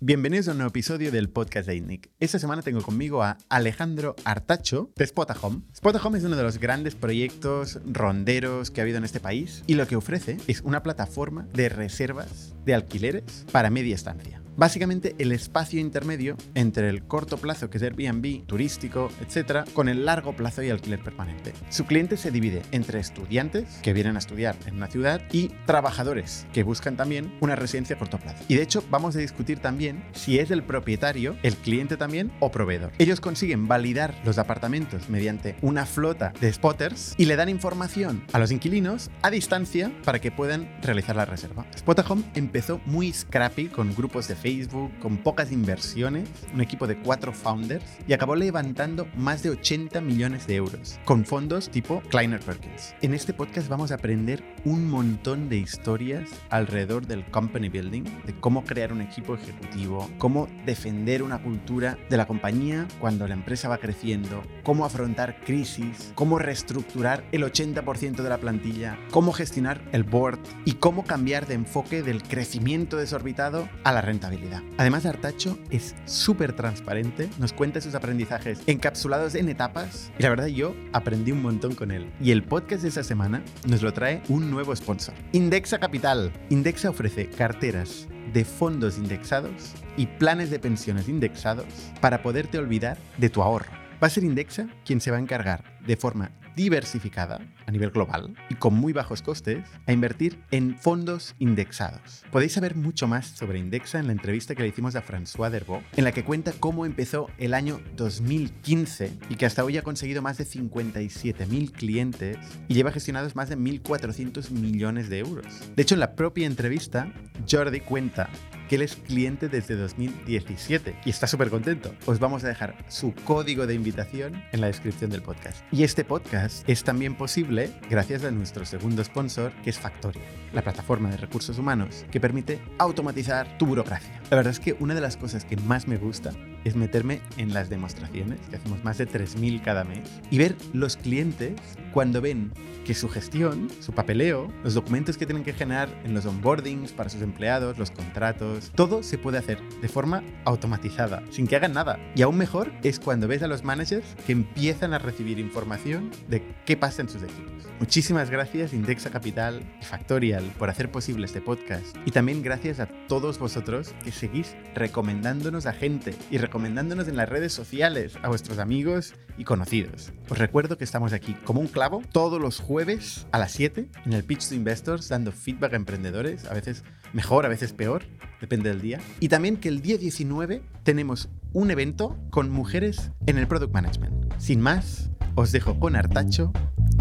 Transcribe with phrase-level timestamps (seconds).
[0.00, 2.10] Bienvenidos a un nuevo episodio del podcast de ITNIC.
[2.20, 5.62] Esta semana tengo conmigo a Alejandro Artacho de Spotahome.
[5.74, 9.74] Spotahome es uno de los grandes proyectos ronderos que ha habido en este país y
[9.74, 14.42] lo que ofrece es una plataforma de reservas de alquileres para media estancia.
[14.56, 20.06] Básicamente el espacio intermedio entre el corto plazo, que es Airbnb, turístico, etcétera, con el
[20.06, 21.52] largo plazo y alquiler permanente.
[21.68, 26.46] Su cliente se divide entre estudiantes que vienen a estudiar en una ciudad y trabajadores
[26.54, 28.42] que buscan también una residencia a corto plazo.
[28.48, 32.50] Y de hecho, vamos a discutir también si es el propietario, el cliente también o
[32.50, 32.92] proveedor.
[32.98, 38.38] Ellos consiguen validar los apartamentos mediante una flota de spotters y le dan información a
[38.38, 41.66] los inquilinos a distancia para que puedan realizar la reserva.
[41.76, 47.32] Spotahome empezó muy scrappy con grupos de Facebook, con pocas inversiones, un equipo de cuatro
[47.32, 52.94] founders, y acabó levantando más de 80 millones de euros, con fondos tipo Kleiner Perkins.
[53.02, 58.38] En este podcast vamos a aprender un montón de historias alrededor del company building, de
[58.38, 63.68] cómo crear un equipo ejecutivo, cómo defender una cultura de la compañía cuando la empresa
[63.68, 70.04] va creciendo, cómo afrontar crisis, cómo reestructurar el 80% de la plantilla, cómo gestionar el
[70.04, 74.35] board y cómo cambiar de enfoque del crecimiento desorbitado a la rentabilidad.
[74.78, 80.46] Además, Artacho es súper transparente, nos cuenta sus aprendizajes encapsulados en etapas y la verdad
[80.46, 82.10] yo aprendí un montón con él.
[82.20, 86.32] Y el podcast de esta semana nos lo trae un nuevo sponsor, Indexa Capital.
[86.50, 91.66] Indexa ofrece carteras de fondos indexados y planes de pensiones indexados
[92.00, 93.72] para poderte olvidar de tu ahorro.
[94.02, 98.34] Va a ser Indexa quien se va a encargar de forma diversificada a nivel global
[98.48, 102.24] y con muy bajos costes a invertir en fondos indexados.
[102.30, 105.82] Podéis saber mucho más sobre Indexa en la entrevista que le hicimos a François Derbo,
[105.96, 110.22] en la que cuenta cómo empezó el año 2015 y que hasta hoy ha conseguido
[110.22, 115.46] más de 57.000 clientes y lleva gestionados más de 1.400 millones de euros.
[115.74, 117.12] De hecho, en la propia entrevista,
[117.48, 118.30] Jordi cuenta
[118.68, 121.94] que él es cliente desde 2017 y está súper contento.
[122.06, 125.64] Os vamos a dejar su código de invitación en la descripción del podcast.
[125.72, 127.55] Y este podcast es también posible
[127.88, 130.22] gracias a nuestro segundo sponsor, que es Factoria,
[130.52, 134.20] la plataforma de recursos humanos que permite automatizar tu burocracia.
[134.30, 136.32] La verdad es que una de las cosas que más me gusta
[136.66, 140.00] es meterme en las demostraciones, que hacemos más de 3.000 cada mes,
[140.30, 141.54] y ver los clientes
[141.92, 142.52] cuando ven
[142.84, 147.10] que su gestión, su papeleo, los documentos que tienen que generar en los onboardings para
[147.10, 151.98] sus empleados, los contratos, todo se puede hacer de forma automatizada, sin que hagan nada.
[152.14, 156.42] Y aún mejor es cuando ves a los managers que empiezan a recibir información de
[156.64, 157.66] qué pasa en sus equipos.
[157.80, 161.96] Muchísimas gracias Indexa Capital y Factorial por hacer posible este podcast.
[162.06, 167.28] Y también gracias a todos vosotros que seguís recomendándonos a gente y recomendándonos en las
[167.28, 170.12] redes sociales a vuestros amigos y conocidos.
[170.30, 174.12] Os recuerdo que estamos aquí como un clavo todos los jueves a las 7 en
[174.12, 178.04] el Pitch to Investors dando feedback a emprendedores, a veces mejor, a veces peor,
[178.40, 179.00] depende del día.
[179.20, 184.32] Y también que el día 19 tenemos un evento con mujeres en el Product Management.
[184.38, 186.52] Sin más, os dejo con Artacho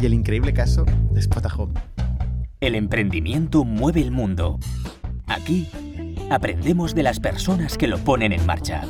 [0.02, 1.80] y el increíble caso de Spotahome.
[2.60, 4.60] El emprendimiento mueve el mundo.
[5.28, 5.70] Aquí
[6.30, 8.84] aprendemos de las personas que lo ponen en marcha.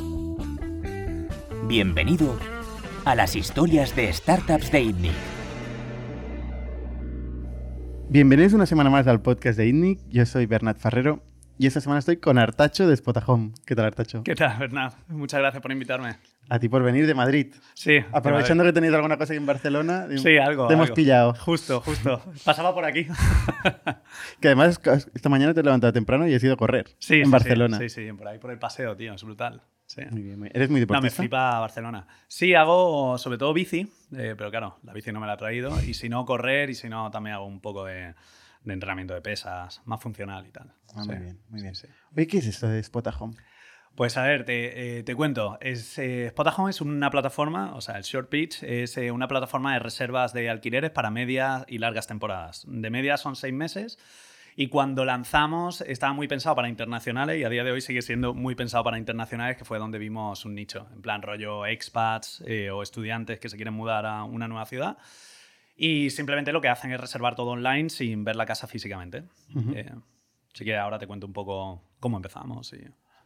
[1.68, 2.38] Bienvenido
[3.04, 5.12] a las historias de startups de ITNIC.
[8.08, 10.00] Bienvenidos una semana más al podcast de ITNIC.
[10.08, 11.22] Yo soy Bernat Ferrero
[11.58, 13.52] y esta semana estoy con Artacho de Spotahome.
[13.64, 14.22] ¿Qué tal, Artacho?
[14.22, 14.94] ¿Qué tal, Bernat?
[15.08, 16.16] Muchas gracias por invitarme.
[16.48, 17.52] A ti por venir de Madrid.
[17.74, 17.98] Sí.
[18.12, 20.06] Aprovechando que tenéis alguna cosa aquí en Barcelona.
[20.16, 20.68] Sí, algo.
[20.68, 20.94] Te hemos algo.
[20.94, 21.34] pillado.
[21.34, 22.22] Justo, justo.
[22.44, 23.06] Pasaba por aquí.
[24.40, 24.80] Que además
[25.14, 27.78] esta mañana te he levantado temprano y has ido a correr Sí, en sí, Barcelona.
[27.78, 29.12] Sí, sí, por ahí, por el paseo, tío.
[29.14, 29.62] Es brutal.
[29.86, 30.02] Sí.
[30.10, 31.22] Muy bien, muy- ¿Eres muy No, me deportista?
[31.22, 32.06] flipa Barcelona.
[32.28, 35.80] Sí, hago sobre todo bici, eh, pero claro, la bici no me la he traído.
[35.82, 38.14] Y si no, correr, y si no, también hago un poco de,
[38.64, 40.72] de entrenamiento de pesas, más funcional y tal.
[40.94, 41.08] Ah, Sí.
[41.10, 41.74] muy bien, muy bien.
[41.74, 41.86] Sí.
[42.16, 43.34] Oye, ¿qué es esto de Spotahome?
[43.94, 45.56] Pues a ver, te, eh, te cuento.
[45.62, 49.72] Es, eh, Spotahome es una plataforma, o sea, el Short Pitch es eh, una plataforma
[49.72, 52.64] de reservas de alquileres para medias y largas temporadas.
[52.68, 53.98] De media son seis meses.
[54.58, 58.32] Y cuando lanzamos estaba muy pensado para internacionales y a día de hoy sigue siendo
[58.32, 62.70] muy pensado para internacionales, que fue donde vimos un nicho, en plan rollo expats eh,
[62.70, 64.96] o estudiantes que se quieren mudar a una nueva ciudad.
[65.76, 69.24] Y simplemente lo que hacen es reservar todo online sin ver la casa físicamente.
[69.74, 69.92] Eh,
[70.54, 72.72] así que ahora te cuento un poco cómo empezamos.
[72.72, 72.78] Y...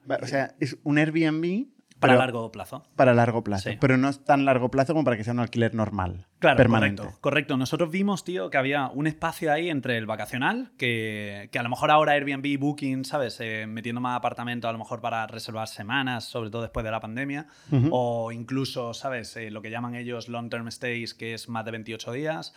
[0.08, 1.68] O sea, es un Airbnb
[2.00, 2.82] Para pero largo plazo.
[2.96, 3.70] para largo plazo.
[3.70, 3.76] Sí.
[3.80, 6.26] Pero no es tan largo plazo como para que sea un alquiler normal.
[6.38, 7.02] Claro, permanente.
[7.02, 7.56] correcto, correcto.
[7.56, 11.68] Nosotros vimos, tío, que había un espacio ahí entre el vacacional, que, que a lo
[11.68, 13.38] mejor ahora Airbnb, Booking, ¿sabes?
[13.40, 17.00] Eh, metiendo más apartamentos a lo mejor para reservar semanas, sobre todo después de la
[17.00, 17.46] pandemia,
[17.90, 19.36] o incluso, ¿sabes?
[19.36, 22.54] Eh, lo que llaman ellos long-term stays, que es más de 28 días.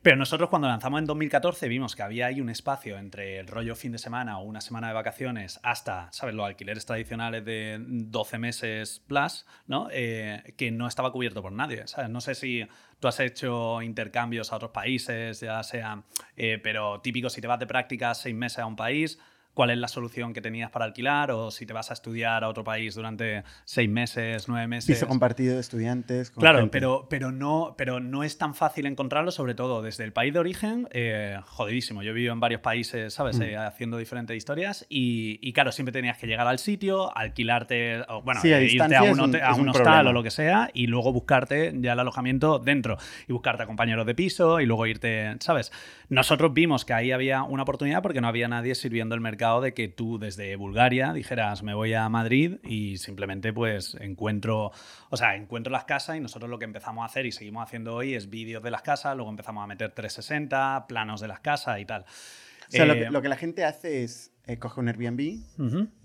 [0.00, 3.74] Pero nosotros cuando lanzamos en 2014 vimos que había ahí un espacio entre el rollo
[3.74, 6.36] fin de semana o una semana de vacaciones hasta, ¿sabes?
[6.36, 9.88] Los alquileres tradicionales de 12 meses plus, ¿no?
[9.90, 11.84] Eh, que no estaba cubierto por nadie.
[12.10, 12.64] No sé si
[13.00, 16.04] tú has hecho intercambios a otros países, ya sea,
[16.36, 19.18] eh, pero típico si te vas de práctica seis meses a un país,
[19.58, 22.48] cuál es la solución que tenías para alquilar o si te vas a estudiar a
[22.48, 24.86] otro país durante seis meses, nueve meses.
[24.86, 26.30] Piso compartido de estudiantes.
[26.30, 30.32] claro, pero, pero, no, pero no es tan fácil encontrarlo, sobre todo desde el país
[30.32, 30.86] de origen.
[30.92, 32.04] Eh, jodidísimo.
[32.04, 33.40] Yo he vivido en varios países, ¿sabes?
[33.40, 33.42] Mm.
[33.42, 38.94] Eh, haciendo diferentes historias y, claro, siempre tenías que llegar al sitio, alquilarte, bueno, irte
[38.94, 42.60] a un, a un, hostal o lo que sea y luego buscarte ya el alojamiento
[42.60, 42.96] dentro
[43.26, 45.72] y buscarte a compañeros de piso y luego irte, ¿sabes?
[46.08, 49.74] Nosotros vimos que ahí había una oportunidad porque no había nadie sirviendo el mercado de
[49.74, 54.70] que tú desde Bulgaria dijeras me voy a Madrid y simplemente pues encuentro,
[55.10, 57.94] o sea, encuentro las casas y nosotros lo que empezamos a hacer y seguimos haciendo
[57.94, 61.80] hoy es vídeos de las casas, luego empezamos a meter 360, planos de las casas
[61.80, 62.02] y tal.
[62.02, 65.40] O sea, lo, que, eh, la gente hace es eh, coge un Airbnb,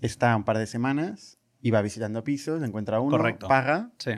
[0.00, 3.90] está un par de semanas y va visitando pisos, encuentra uno, paga.
[3.98, 4.12] Sí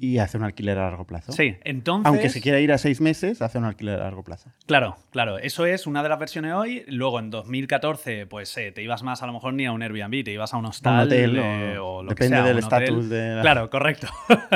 [0.00, 1.30] y hace un alquiler a largo plazo.
[1.32, 2.06] Sí, entonces...
[2.06, 4.50] Aunque se quiera ir a seis meses, hace un alquiler a largo plazo.
[4.64, 5.36] Claro, claro.
[5.36, 6.84] Eso es una de las versiones hoy.
[6.88, 10.24] Luego, en 2014, pues eh, te ibas más a lo mejor ni a un Airbnb,
[10.24, 13.38] te ibas a un hostal hotel, eh, o, lo Depende que sea, del estatus de...
[13.42, 14.08] Claro, correcto.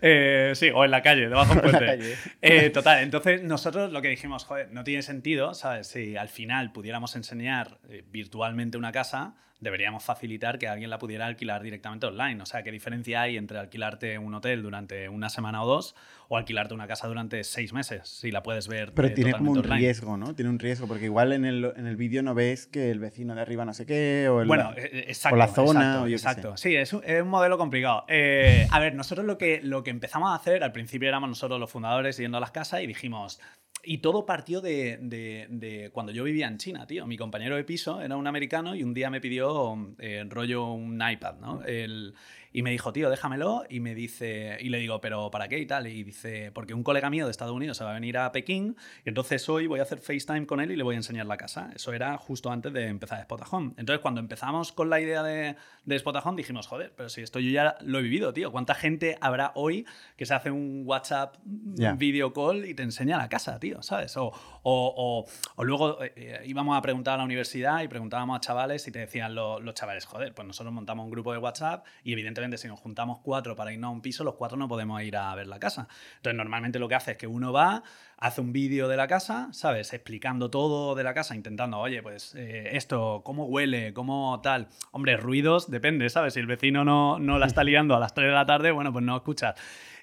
[0.00, 1.70] Eh, sí, o en la calle, debajo de un
[2.40, 2.70] puente.
[2.70, 5.88] total, entonces nosotros lo que dijimos, joder, no tiene sentido, ¿sabes?
[5.88, 7.78] Si al final pudiéramos enseñar
[8.10, 12.40] virtualmente una casa deberíamos facilitar que alguien la pudiera alquilar directamente online.
[12.42, 15.94] O sea, ¿qué diferencia hay entre alquilarte un hotel durante una semana o dos
[16.28, 18.92] o alquilarte una casa durante seis meses si la puedes ver?
[18.92, 20.34] Pero tiene como un riesgo, ¿no?
[20.34, 23.34] Tiene un riesgo, porque igual en el, en el vídeo no ves que el vecino
[23.34, 26.04] de arriba no sé qué, o, el, bueno, e, e, exacto, o la zona.
[26.08, 28.04] Exacto, Sí, es un, es un, modelo complicado.
[28.08, 31.58] Eh, a ver, nosotros lo que, lo que empezamos a hacer, al principio éramos nosotros
[31.58, 33.40] los fundadores yendo a las casas y dijimos,
[33.84, 37.06] y todo partió de, de, cuando yo vivía en China, tío.
[37.06, 41.00] Mi compañero de piso era un americano y un día me pidió eh, rollo un
[41.00, 41.62] iPad, ¿no?
[41.64, 42.14] El,
[42.58, 43.62] y me dijo, tío, déjamelo.
[43.68, 45.86] Y me dice, y le digo, ¿pero para qué y tal?
[45.86, 48.74] Y dice, porque un colega mío de Estados Unidos se va a venir a Pekín
[49.04, 51.36] y entonces hoy voy a hacer FaceTime con él y le voy a enseñar la
[51.36, 51.70] casa.
[51.76, 53.74] Eso era justo antes de empezar Spotahome.
[53.76, 56.02] Entonces, cuando empezamos con la idea de, de
[56.34, 58.50] dijimos, joder, pero si esto yo ya lo he vivido, tío.
[58.50, 63.28] ¿Cuánta gente habrá hoy que se hace un WhatsApp video call y te enseña la
[63.28, 63.82] casa, tío?
[63.82, 64.16] ¿Sabes?
[64.16, 64.32] O,
[64.64, 68.90] o, o, luego eh, íbamos a preguntar a la universidad y preguntábamos a chavales y
[68.90, 72.68] te decían los chavales, joder, pues nosotros montamos un grupo de WhatsApp y evidentemente si
[72.68, 75.46] nos juntamos cuatro para irnos a un piso, los cuatro no podemos ir a ver
[75.46, 75.88] la casa.
[76.16, 77.82] Entonces, normalmente lo que hace es que uno va,
[78.16, 79.92] hace un vídeo de la casa, ¿sabes?
[79.92, 84.68] Explicando todo de la casa, intentando, oye, pues eh, esto, cómo huele, cómo tal.
[84.92, 86.34] Hombre, ruidos, depende, ¿sabes?
[86.34, 88.92] Si el vecino no, no la está liando a las 3 de la tarde, bueno,
[88.92, 89.54] pues no escuchas.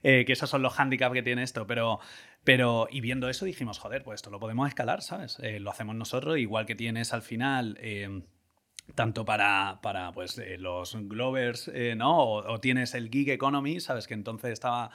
[0.04, 2.00] Eh, que esos son los handicaps que tiene esto, pero...
[2.44, 5.40] Pero, y viendo eso dijimos, joder, pues esto lo podemos escalar, ¿sabes?
[5.42, 7.80] Eh, lo hacemos nosotros, igual que tienes al final
[8.94, 12.24] tanto para, para pues, eh, los Glovers, eh, ¿no?
[12.24, 14.08] O, tienes el Gig Economy, ¿sabes?
[14.08, 14.92] Que entonces estaba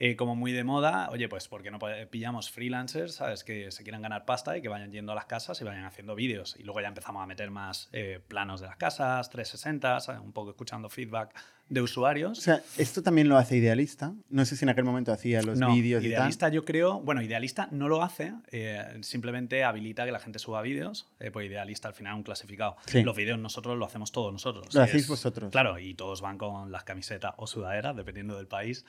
[0.00, 1.08] eh, como muy de moda.
[1.10, 1.78] Oye, pues porque no
[2.10, 3.44] pillamos freelancers, ¿sabes?
[3.44, 6.16] Que se quieran ganar pasta y que vayan yendo a las casas y vayan haciendo
[6.16, 6.56] vídeos.
[6.58, 7.88] Y luego ya empezamos a meter más
[8.26, 10.20] planos de las casas, 360, ¿sabes?
[10.20, 11.32] Un poco escuchando feedback
[11.70, 12.38] de usuarios.
[12.38, 14.12] O sea, esto también lo hace Idealista.
[14.28, 16.04] No sé si en aquel momento hacía los vídeos.
[16.04, 17.00] Idealista, yo creo.
[17.00, 21.06] Bueno, Idealista no lo hace, eh, simplemente habilita que la gente suba vídeos.
[21.20, 22.76] Eh, pues Idealista al final un clasificado.
[22.92, 24.74] Los vídeos nosotros lo hacemos todos nosotros.
[24.74, 25.52] Lo hacéis vosotros.
[25.52, 28.84] Claro, y todos van con las camisetas o sudaderas, dependiendo del país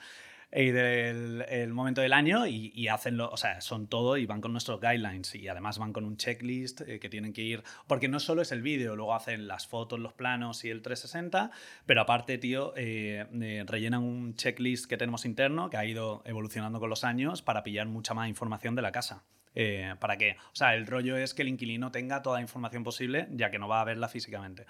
[0.54, 4.40] y del el momento del año y, hacen lo, o sea, son todo y van
[4.40, 8.08] con nuestros guidelines y además van con un checklist eh, que tienen que ir, porque
[8.08, 11.50] no solo es el vídeo, luego hacen las fotos, los planos y el 360,
[11.86, 16.80] pero aparte, tío, eh, eh, rellenan un checklist que tenemos interno que ha ido evolucionando
[16.80, 19.24] con los años para pillar mucha más información de la casa.
[20.00, 20.36] ¿Para qué?
[20.52, 23.58] O sea, el rollo es que el inquilino tenga toda la información posible, ya que
[23.58, 24.64] no va a verla físicamente.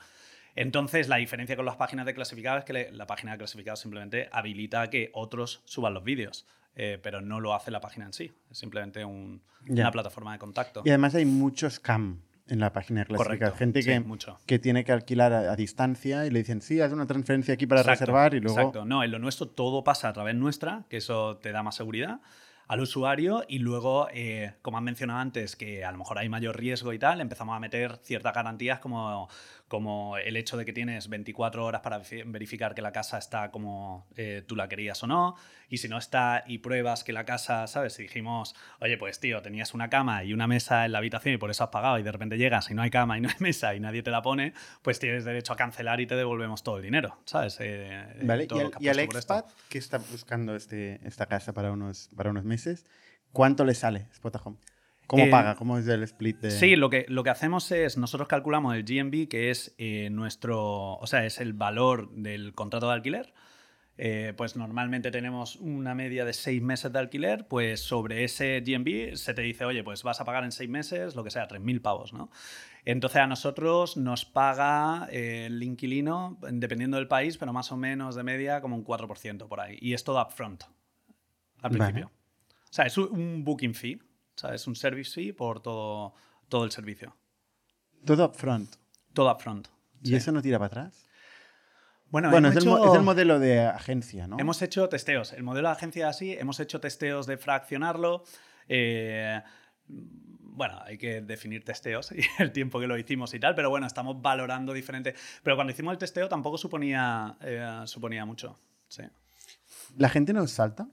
[0.55, 4.29] Entonces, la diferencia con las páginas de clasificados es que la página de clasificados simplemente
[4.33, 6.47] habilita que otros suban los vídeos.
[6.75, 8.33] Eh, pero no lo hace la página en sí.
[8.51, 10.83] Es simplemente una plataforma de contacto.
[10.85, 13.59] Y además hay muchos scam en la página de clasificados.
[13.59, 14.05] Gente que,
[14.47, 17.83] que tiene que alquilar a, distancia y le dicen, sí, haz una transferencia aquí para
[17.83, 18.59] reservar y luego...
[18.59, 18.85] Exacto.
[18.85, 22.21] No, en lo nuestro todo pasa a través nuestra, que eso te da más seguridad
[22.69, 26.57] al usuario y luego, eh, como han mencionado antes, que a lo mejor hay mayor
[26.57, 29.29] riesgo y tal, empezamos a meter ciertas garantías como,
[29.73, 34.07] como el hecho de que tienes 24 horas para verificar que la casa está como
[34.19, 35.35] eh, tú la querías o no,
[35.71, 37.95] y si no está y pruebas que la casa, ¿sabes?
[37.95, 41.39] Si dijimos, oye, pues tío, tenías una cama y una mesa en la habitación y
[41.39, 43.35] por eso has pagado y de repente llegas y no hay cama y no hay
[43.41, 44.53] mesa y nadie te la pone,
[44.83, 47.57] pues tienes derecho a cancelar y te devolvemos todo el dinero, ¿sabes?
[47.61, 48.47] Eh, vale,
[48.79, 52.85] y, al, expat que está buscando este, esta casa para unos, para unos meses,
[53.33, 54.59] ¿cuánto le sale Spotahome?
[55.07, 55.57] ¿Cómo Eh, paga?
[55.57, 56.51] ¿Cómo es el split de...?
[56.51, 60.95] Sí, lo que, lo que hacemos es, nosotros calculamos el GMB, que es eh, nuestro,
[60.95, 63.35] o sea, es el valor del contrato de alquiler.
[63.99, 69.17] Eh, pues normalmente tenemos una media de seis meses de alquiler, pues sobre ese GMB
[69.17, 71.83] se te dice, oye, pues vas a pagar en seis meses, lo que sea, 3.000
[71.83, 72.31] pavos, ¿no?
[72.87, 78.15] Entonces a nosotros nos paga eh, el inquilino, dependiendo del país, pero más o menos
[78.15, 79.77] de media como un 4% por ahí.
[79.81, 80.65] Y es todo upfront,
[81.61, 81.79] al Vale.
[81.79, 82.07] principio.
[82.65, 84.01] O sea, es un booking fee,
[84.35, 86.15] o sea, es un service fee por todo,
[86.49, 87.17] todo el servicio.
[88.05, 88.75] Todo upfront.
[89.13, 89.69] Todo upfront.
[90.03, 90.15] ¿Y Sí.
[90.17, 91.07] eso no tira para atrás?
[92.11, 94.37] Bueno, Bueno, es el, es modelo de agencia, ¿no?
[94.39, 95.33] Hemos hecho testeos.
[95.33, 98.25] El modelo de agencia así, hemos hecho testeos de fraccionarlo.
[98.69, 99.41] eh,
[100.55, 103.87] bueno, hay que definir testeos y el tiempo que lo hicimos y tal, pero bueno,
[103.87, 105.19] estamos valorando diferentes.
[105.43, 108.59] Pero cuando hicimos el testeo tampoco suponía, eh, suponía mucho.
[108.89, 109.03] Sí.
[109.97, 110.89] ¿La gente nos salta?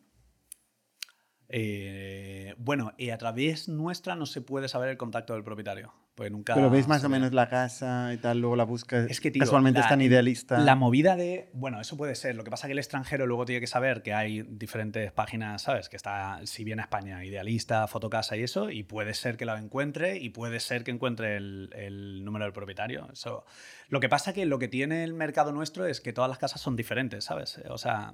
[1.51, 5.91] Eh, bueno, y a través nuestra no se puede saber el contacto del propietario.
[6.13, 9.09] Pues nunca Pero ves más o menos la casa y tal, luego la buscas.
[9.09, 10.59] Es que, tío, casualmente la- es tan idealista.
[10.59, 11.49] La movida de.
[11.53, 12.35] Bueno, eso puede ser.
[12.35, 15.61] Lo que pasa es que el extranjero luego tiene que saber que hay diferentes páginas,
[15.61, 15.87] ¿sabes?
[15.87, 19.55] Que está, si viene a España, idealista, fotocasa y eso, y puede ser que lo
[19.55, 23.07] encuentre y puede ser que encuentre el, el número del propietario.
[23.13, 23.45] Eso.
[23.87, 26.59] Lo que pasa que lo que tiene el mercado nuestro es que todas las casas
[26.59, 27.61] son diferentes, ¿sabes?
[27.69, 28.13] O sea,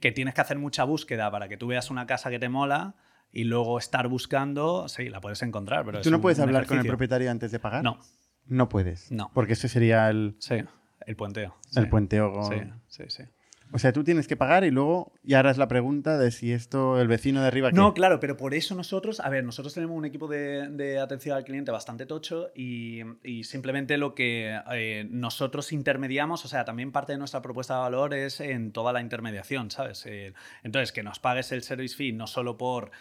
[0.00, 2.94] que tienes que hacer mucha búsqueda para que tú veas una casa que te mola
[3.32, 6.86] y luego estar buscando, sí, la puedes encontrar, pero ¿Tú no puedes hablar con el
[6.86, 7.82] propietario antes de pagar?
[7.82, 7.98] No,
[8.46, 9.10] No puedes.
[9.10, 9.30] No.
[9.34, 10.62] Porque ese sería el, sí,
[11.06, 11.56] el puenteo.
[11.76, 11.88] el sí.
[11.90, 12.32] puenteo.
[12.32, 13.22] con- Sí, sí, sí.
[13.72, 16.52] O sea, tú tienes que pagar y luego, y ahora es la pregunta de si
[16.52, 17.70] esto, el vecino de arriba.
[17.72, 21.36] No, claro, pero por eso nosotros, a ver, nosotros tenemos un equipo de, de atención
[21.36, 26.92] al cliente bastante tocho y, y simplemente lo que eh, nosotros intermediamos, o sea, también
[26.92, 30.06] parte de nuestra propuesta de valor es en toda la intermediación, ¿sabes?
[30.06, 30.32] Eh,
[30.62, 32.92] entonces, que nos pagues el service fee no solo por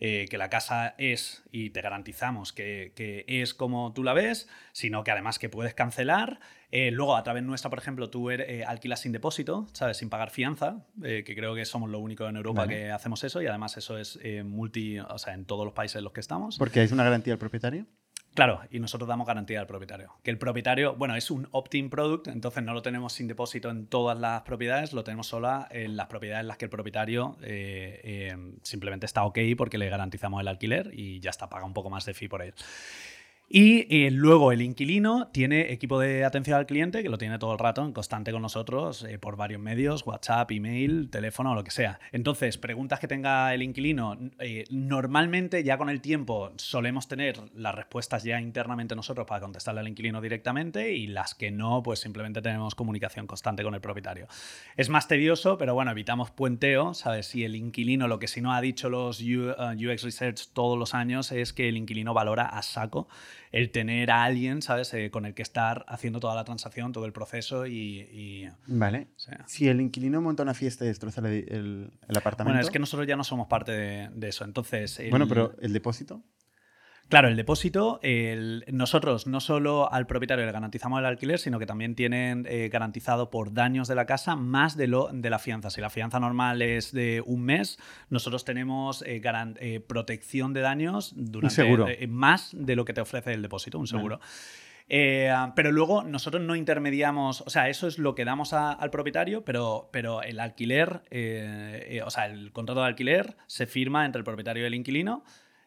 [0.00, 4.48] eh, que la casa es y te garantizamos que, que es como tú la ves,
[4.72, 6.38] sino que además que puedes cancelar.
[6.70, 9.96] Eh, luego, a través nuestra, por ejemplo, tú er- eh, alquilas sin depósito, ¿sabes?
[9.98, 12.74] Sin pagar fianza, eh, que creo que somos lo único en Europa Vale.
[12.76, 16.04] que hacemos eso y además eso es multi, o sea, en todos los países en
[16.04, 16.58] los que estamos.
[16.58, 17.86] Porque es una garantía al propietario.
[18.36, 20.12] Claro, y nosotros damos garantía al propietario.
[20.22, 23.86] Que el propietario, bueno, es un opt-in product, entonces no lo tenemos sin depósito en
[23.86, 27.98] todas las propiedades, lo tenemos solo en las propiedades en las que el propietario eh,
[28.04, 31.88] eh, simplemente está ok porque le garantizamos el alquiler y ya está, paga un poco
[31.88, 32.52] más de fee por él.
[33.48, 37.52] Y eh, luego el inquilino tiene equipo de atención al cliente que lo tiene todo
[37.52, 41.70] el rato en constante con nosotros eh, por varios medios, WhatsApp, email, teléfono, lo que
[41.70, 42.00] sea.
[42.10, 47.72] Entonces, preguntas que tenga el inquilino, eh, normalmente ya con el tiempo solemos tener las
[47.72, 52.42] respuestas ya internamente nosotros para contestarle al inquilino directamente y las que no, pues simplemente
[52.42, 54.26] tenemos comunicación constante con el propietario.
[54.76, 57.28] Es más tedioso, pero bueno, evitamos puenteo, ¿sabes?
[57.28, 61.30] Si el inquilino, lo que si no ha dicho los UX Research todos los años
[61.30, 63.06] es que el inquilino valora a saco
[63.56, 64.92] el tener a alguien, ¿sabes?
[64.94, 68.00] Eh, con el que estar haciendo toda la transacción, todo el proceso y...
[68.00, 69.08] y- Vale.
[69.16, 69.44] o sea.
[69.46, 72.52] Si el inquilino monta una fiesta y destroza el, el- el apartamento.
[72.54, 74.44] Bueno, es que nosotros ya no somos parte de, de eso.
[74.44, 76.22] Entonces, el- Bueno, pero el depósito.
[77.08, 81.66] Claro, el depósito, el- nosotros no solo al propietario le garantizamos el alquiler, sino que
[81.66, 85.70] también tienen eh, garantizado por daños de la casa más de, lo, de la fianza.
[85.70, 87.78] Si la fianza normal es de un mes,
[88.10, 91.54] nosotros tenemos eh, garan- eh, protección de daños durante
[92.08, 94.18] más de lo que te ofrece el depósito, un seguro.
[94.88, 98.90] Eh, pero luego nosotros no intermediamos, o sea, eso es lo que damos a- al
[98.90, 104.04] propietario, pero, pero el alquiler, eh, eh, o sea, el contrato de alquiler se firma
[104.06, 105.24] entre el propietario y el inquilino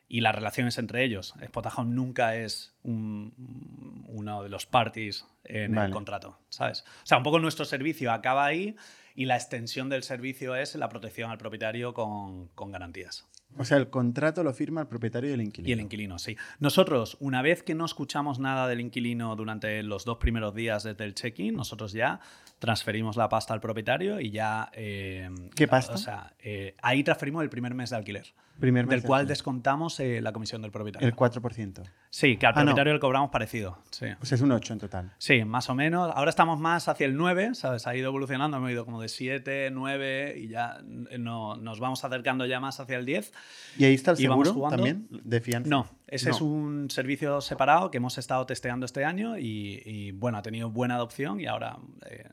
[0.09, 1.35] y las relaciones entre ellos.
[1.45, 5.87] Spotahome nunca es un- uno de los parties en Vale.
[5.87, 6.83] el contrato, ¿sabes?
[7.03, 8.75] O sea, un poco nuestro servicio acaba ahí
[9.15, 13.27] y la extensión del servicio es la protección al propietario con, con garantías.
[13.57, 15.69] O sea, el contrato lo firma el propietario y el inquilino.
[15.69, 16.37] Y el inquilino, sí.
[16.59, 21.03] Nosotros, una vez que no escuchamos nada del inquilino durante los dos primeros días desde
[21.03, 22.19] el check-in, nosotros ya
[22.59, 24.69] transferimos la pasta al propietario y ya...
[24.73, 25.93] eh, ¿Qué pasta?
[25.93, 28.27] O sea, eh, ahí transferimos el primer mes de alquiler,
[28.59, 29.37] Primer mes del de cual alquiler.
[29.37, 31.07] descontamos eh, la comisión del propietario.
[31.07, 31.83] El 4%.
[32.09, 32.65] Sí, que al Ah, no.
[32.65, 33.77] propietario le cobramos parecido.
[33.91, 34.05] Sí.
[34.21, 35.13] Sea, es un 8 en total.
[35.17, 36.11] Sí, más o menos.
[36.15, 37.87] Ahora estamos más hacia el 9, ¿sabes?
[37.87, 40.77] Ha ido evolucionando, hemos ido como de 7, 9 y ya
[41.09, 43.31] eh, no, nos vamos acercando ya más hacia el 10.
[43.77, 45.69] ¿Y ahí está el ¿Y vamos seguro también de fianza?
[45.69, 46.35] No, ese No.
[46.35, 50.69] es un servicio separado que hemos estado testeando este año y, y, bueno, ha tenido
[50.69, 51.77] buena adopción y ahora
[52.09, 52.27] eh,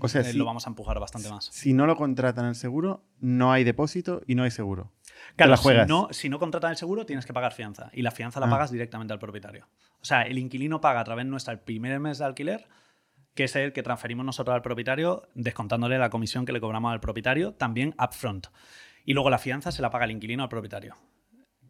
[0.00, 1.46] O sea, eh, si, lo vamos a empujar bastante más.
[1.46, 4.92] si no lo contratan el seguro, no hay depósito y no hay seguro.
[5.36, 8.10] Claro, la si no, si no contratan el seguro tienes que pagar fianza y la
[8.10, 8.50] fianza la Ah.
[8.50, 9.66] pagas directamente al propietario.
[10.00, 12.66] O sea, el inquilino paga a través nuestra el primer mes de alquiler,
[13.34, 17.00] que es el que transferimos nosotros al propietario, descontándole la comisión que le cobramos al
[17.00, 18.48] propietario, también upfront.
[19.04, 20.96] Y luego la fianza se la paga el inquilino al propietario.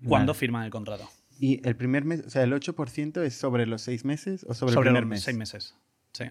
[0.07, 0.39] cuando Vale.
[0.39, 1.09] firman el contrato.
[1.41, 4.75] Y el primer mes, o sea, el 8% es sobre los seis meses o sobre,
[4.75, 5.23] Sobre el primer los mes.
[5.25, 5.77] seis meses.
[6.13, 6.25] Sí.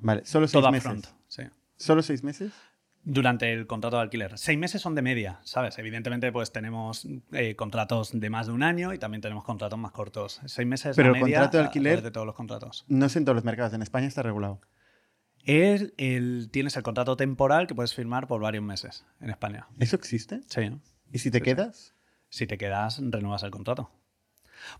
[0.00, 0.86] Vale, solo seis Todo meses.
[0.86, 1.06] upfront.
[1.28, 1.42] Sí.
[1.76, 2.52] ¿Solo seis meses?
[3.04, 4.38] Durante el contrato de alquiler.
[4.38, 5.76] Seis meses son de media, ¿sabes?
[5.78, 9.90] Evidentemente, pues tenemos eh, contratos de más de un año y también tenemos contratos más
[9.90, 10.40] cortos.
[10.46, 12.84] Seis meses Pero la el media contrato de alquiler- de todos los contratos.
[12.86, 13.72] No sé en todos los mercados.
[13.74, 14.60] En España está regulado.
[15.44, 19.66] El, el- tienes el contrato temporal que puedes firmar por varios meses en España.
[19.80, 20.40] ¿Eso existe?
[20.48, 20.70] Sí.
[21.10, 21.50] ¿Y si te Sí, sí.
[21.50, 21.94] quedas?
[22.28, 23.90] Si te quedas, renuevas el contrato.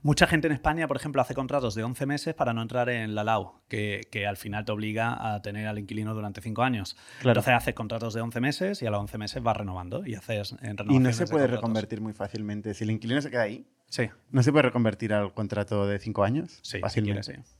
[0.02, 3.14] Mucha gente en España, por ejemplo, hace contratos de 11 meses para no entrar en
[3.14, 6.96] la LAU, que, que al final te obliga a tener al inquilino durante 5 años.
[7.20, 7.40] Claro.
[7.40, 10.54] Entonces haces contratos de 11 meses y a los 11 meses vas renovando y haces
[10.62, 12.74] en Y no se de puede reconvertir muy fácilmente.
[12.74, 16.24] Si el inquilino se queda ahí, Sí, ¿no se puede reconvertir al contrato de cinco
[16.24, 16.60] años?
[16.62, 17.32] sí, si fácilmente.
[17.32, 17.56] quieres, sí.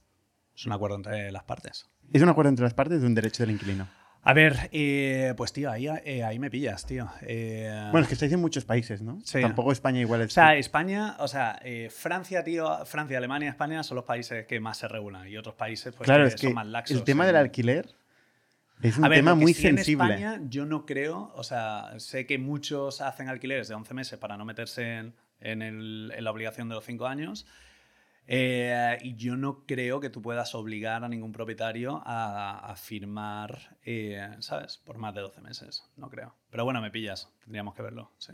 [0.57, 1.91] Es un acuerdo entre las partes.
[2.13, 3.87] Es un acuerdo entre las partes de un derecho del inquilino.
[4.25, 7.09] A ver, eh, pues tío, ahí, eh, ahí me pillas, tío.
[7.23, 9.19] Eh, Bueno, es que estáis en muchos países, ¿no?
[9.25, 9.41] Sí.
[9.41, 10.33] Tampoco España igual O es.
[10.33, 14.79] sea, España, o sea, eh, Francia, tío, Francia, Alemania, España son los países que más
[14.79, 16.97] se regulan y otros países pues, claro, que es que son más laxos.
[16.97, 17.89] el tema del alquiler
[18.81, 20.05] es un A ver, tema que muy sí en sensible.
[20.15, 24.37] España yo no creo, o sea, sé que muchos hacen alquileres de 11 meses para
[24.37, 27.45] no meterse en, en el- en la obligación de los 5 años.
[28.27, 33.77] Eh, y yo no creo que tú puedas obligar a ningún propietario a, a firmar,
[33.85, 34.79] eh, ¿sabes?
[34.79, 35.85] Por más de 12 meses.
[35.97, 36.35] No creo.
[36.51, 37.29] Pero bueno, me pillas.
[37.45, 38.11] Tendríamos que verlo.
[38.19, 38.33] Sí.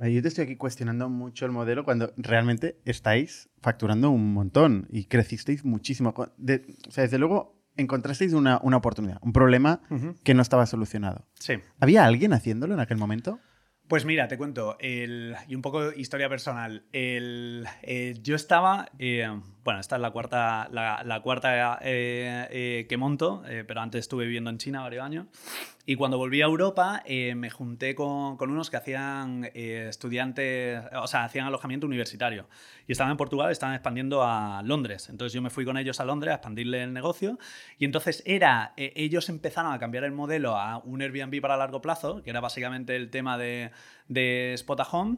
[0.00, 5.04] Yo te estoy aquí cuestionando mucho el modelo cuando realmente estáis facturando un montón y
[5.04, 6.14] crecisteis muchísimo.
[6.38, 9.80] De- o sea, desde luego encontrasteis una, una oportunidad, un problema
[10.24, 11.26] que no estaba solucionado.
[11.34, 11.54] Sí.
[11.80, 13.40] ¿Había alguien haciéndolo en aquel momento?
[13.90, 16.84] Pues mira, te cuento, el- y un poco historia personal.
[16.92, 19.28] El, eh, yo estaba, eh,
[19.62, 24.24] bueno, esta es la cuarta, la, cuarta eh, eh, que monto, eh, pero antes estuve
[24.24, 25.26] viviendo en China varios años.
[25.84, 31.46] Y cuando volví a Europa, me junté con, unos que hacían estudiantes, o sea, hacían
[31.46, 32.48] alojamiento universitario.
[32.86, 35.08] Y estaban en Portugal, estaban expandiendo a Londres.
[35.08, 37.38] Entonces yo me fui con ellos a Londres a expandirle el negocio.
[37.76, 42.22] Y entonces era, ellos empezaron a cambiar el modelo a un Airbnb para largo plazo,
[42.22, 43.72] que era básicamente el tema de,
[44.06, 45.16] de Spot Home.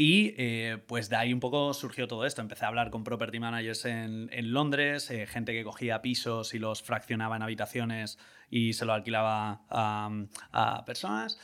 [0.00, 2.40] Y eh, pues de ahí un poco surgió todo esto.
[2.40, 6.60] Empecé a hablar con property managers en, en Londres, eh, gente que cogía pisos y
[6.60, 8.16] los fraccionaba en habitaciones
[8.48, 10.08] y se lo alquilaba a,
[10.52, 11.40] a personas.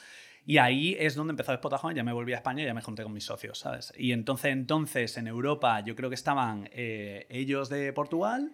[0.46, 2.74] Y ahí es donde empezó Spot a Home, ya me volví a España y ya
[2.74, 3.92] me junté con mis socios, ¿sabes?
[3.96, 8.52] Y entonces, entonces en Europa yo creo que estaban eh, ellos de Portugal,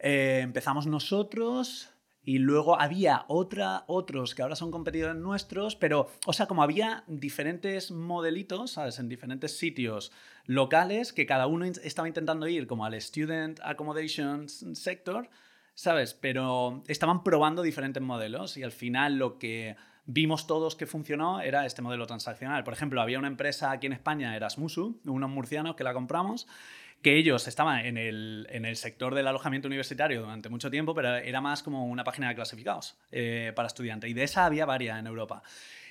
[0.00, 1.91] eh, empezamos nosotros
[2.24, 7.90] y luego había otros que ahora son competidores nuestros, pero, o sea, como había diferentes
[7.90, 8.98] modelitos, ¿sabes?
[8.98, 10.12] En diferentes sitios
[10.46, 15.30] locales que cada uno estaba intentando ir como al Student Accommodation Sector,
[15.74, 16.14] ¿sabes?
[16.14, 21.66] Pero estaban probando diferentes modelos y al final lo que vimos todos que funcionó era
[21.66, 22.64] este modelo transaccional.
[22.64, 26.46] Por ejemplo, había una empresa aquí en España, Erasmusu, unos murcianos que la compramos,
[27.02, 31.16] que ellos estaban en el, en el sector del alojamiento universitario durante mucho tiempo, pero
[31.16, 34.08] era más como una página de clasificados eh, para estudiantes.
[34.08, 35.42] Y de esa había varias en Europa.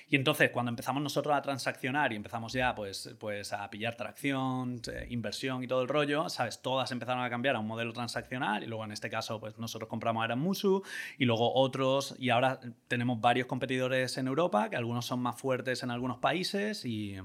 [0.08, 4.82] Y entonces, cuando empezamos nosotros a transaccionar y empezamos ya pues, pues a pillar tracción,
[4.92, 6.60] eh, inversión y todo el rollo, ¿sabes?
[6.60, 9.88] Todas empezaron a cambiar a un modelo transaccional y luego en este caso pues nosotros
[9.88, 10.82] compramos a Eramusu
[11.16, 15.82] y luego otros y ahora tenemos varios competidores en Europa, que algunos son más fuertes
[15.82, 17.16] en algunos países y,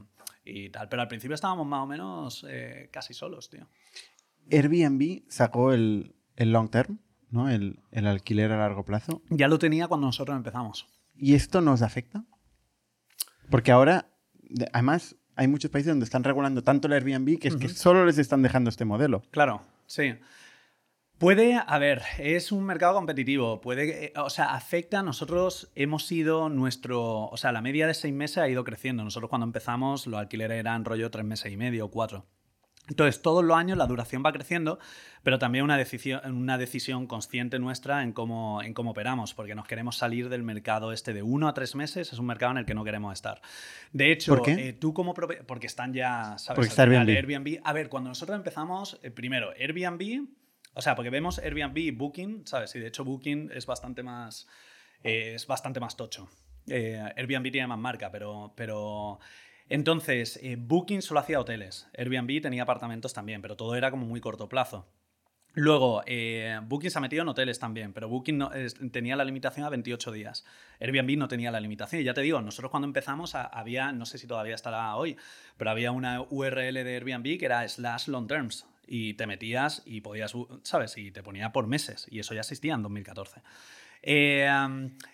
[0.47, 0.87] y tal.
[0.89, 3.67] Pero al principio estábamos más o menos eh, casi solos, tío.
[4.51, 7.49] Airbnb sacó el, el long term, ¿no?
[7.49, 9.21] El, el alquiler a largo plazo.
[9.29, 10.87] Ya lo tenía cuando nosotros empezamos.
[11.15, 12.23] ¿Y esto nos afecta?
[13.49, 17.55] Porque ahora, de- además, hay muchos países donde están regulando tanto el Airbnb que es
[17.55, 19.21] que solo les están dejando este modelo.
[19.31, 20.15] Claro, sí.
[21.17, 26.47] Puede, a ver, es un mercado competitivo, puede, eh, o sea, afecta, nosotros hemos sido
[26.49, 30.19] nuestro, o sea, la media de seis meses ha ido creciendo, nosotros cuando empezamos los
[30.19, 32.27] alquileres eran rollo tres meses y medio, cuatro.
[32.87, 34.79] Entonces, todos los años la duración va creciendo,
[35.23, 39.67] pero también una decisión, una decisión consciente nuestra en cómo, en cómo operamos, porque nos
[39.67, 42.65] queremos salir del mercado este de uno a tres meses, es un mercado en el
[42.65, 43.41] que no queremos estar.
[43.91, 44.69] De hecho, ¿Por qué?
[44.69, 45.13] eh, tú como...
[45.13, 46.55] Porque están ya, ¿sabes?
[46.55, 47.09] Porque está Airbnb.
[47.09, 47.59] Airbnb.
[47.63, 50.27] A ver, cuando nosotros empezamos, eh, primero, Airbnb,
[50.77, 52.75] o sea, porque vemos Airbnb y Booking, ¿sabes?
[52.75, 54.47] Y de hecho Booking es bastante más,
[55.03, 56.29] eh, es bastante más tocho.
[56.67, 58.53] Eh, Airbnb tiene más marca, pero...
[58.55, 59.19] pero
[59.69, 61.89] entonces, eh, Booking solo hacía hoteles.
[61.97, 64.87] Airbnb tenía apartamentos también, pero todo era como muy corto plazo.
[65.55, 66.03] Luego,
[66.67, 68.43] Booking se ha metido en hoteles también, pero Booking
[68.93, 70.45] tenía la limitación a 28 días.
[70.79, 72.01] Airbnb no tenía la limitación.
[72.01, 75.17] Y ya te digo, nosotros cuando empezamos había, no sé si todavía estará hoy,
[75.57, 78.67] pero había una URL de Airbnb que era slash long terms.
[78.87, 80.97] Y te metías y podías, ¿sabes?
[80.97, 82.07] Y te ponía por meses.
[82.09, 83.41] Y eso ya existía en 2014.
[84.03, 84.49] Eh,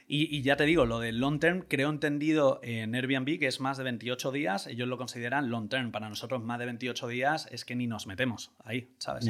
[0.08, 3.60] y, y ya te digo, lo del long term, creo entendido en Airbnb que es
[3.60, 5.92] más de 28 días, ellos lo consideran long term.
[5.92, 9.30] Para nosotros, más de 28 días es que ni nos metemos ahí, ¿sabes?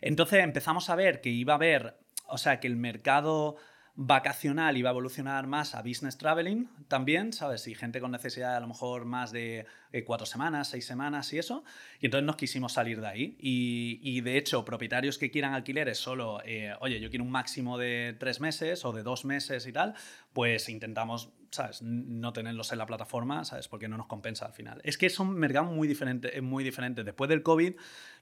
[0.00, 3.56] Entonces empezamos a ver que iba a haber, o sea, que el mercado
[3.94, 7.66] vacacional iba a evolucionar más a business traveling también, ¿sabes?
[7.68, 11.38] Y gente con necesidad a lo mejor más de eh, cuatro semanas, seis semanas y
[11.38, 11.62] eso.
[12.00, 13.36] Y entonces nos quisimos salir de ahí.
[13.38, 17.76] Y, y de hecho, propietarios que quieran alquileres solo, eh, oye, yo quiero un máximo
[17.76, 19.94] de tres meses o de dos meses y tal,
[20.32, 21.82] pues intentamos, ¿sabes?
[21.82, 23.68] No tenerlos en la plataforma, ¿sabes?
[23.68, 24.80] Porque no nos compensa al final.
[24.84, 27.04] Es que son mercados muy diferentes, muy diferentes.
[27.04, 27.74] Después del COVID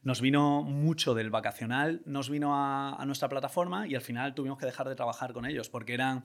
[0.03, 4.67] nos vino mucho del vacacional, nos vino a nuestra plataforma y al final tuvimos que
[4.67, 6.25] dejar de trabajar con ellos porque eran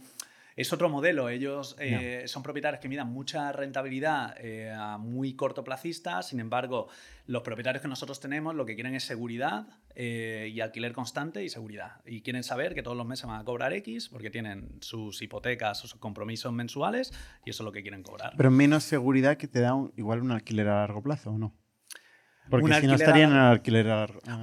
[0.56, 1.28] es otro modelo.
[1.30, 6.22] Ellos eh, son propietarios que midan mucha rentabilidad eh, a muy cortoplacista.
[6.24, 6.88] Sin embargo,
[7.28, 11.50] los propietarios que nosotros tenemos lo que quieren es seguridad eh, y alquiler constante y
[11.50, 12.02] seguridad.
[12.06, 15.78] Y quieren saber que todos los meses van a cobrar X porque tienen sus hipotecas,
[15.80, 17.12] sus compromisos mensuales
[17.46, 18.34] y eso es lo que quieren cobrar.
[18.38, 21.54] Pero menos seguridad que te da un- igual un alquiler a largo plazo, ¿o no?
[22.50, 23.88] Porque si no estarían en alquiler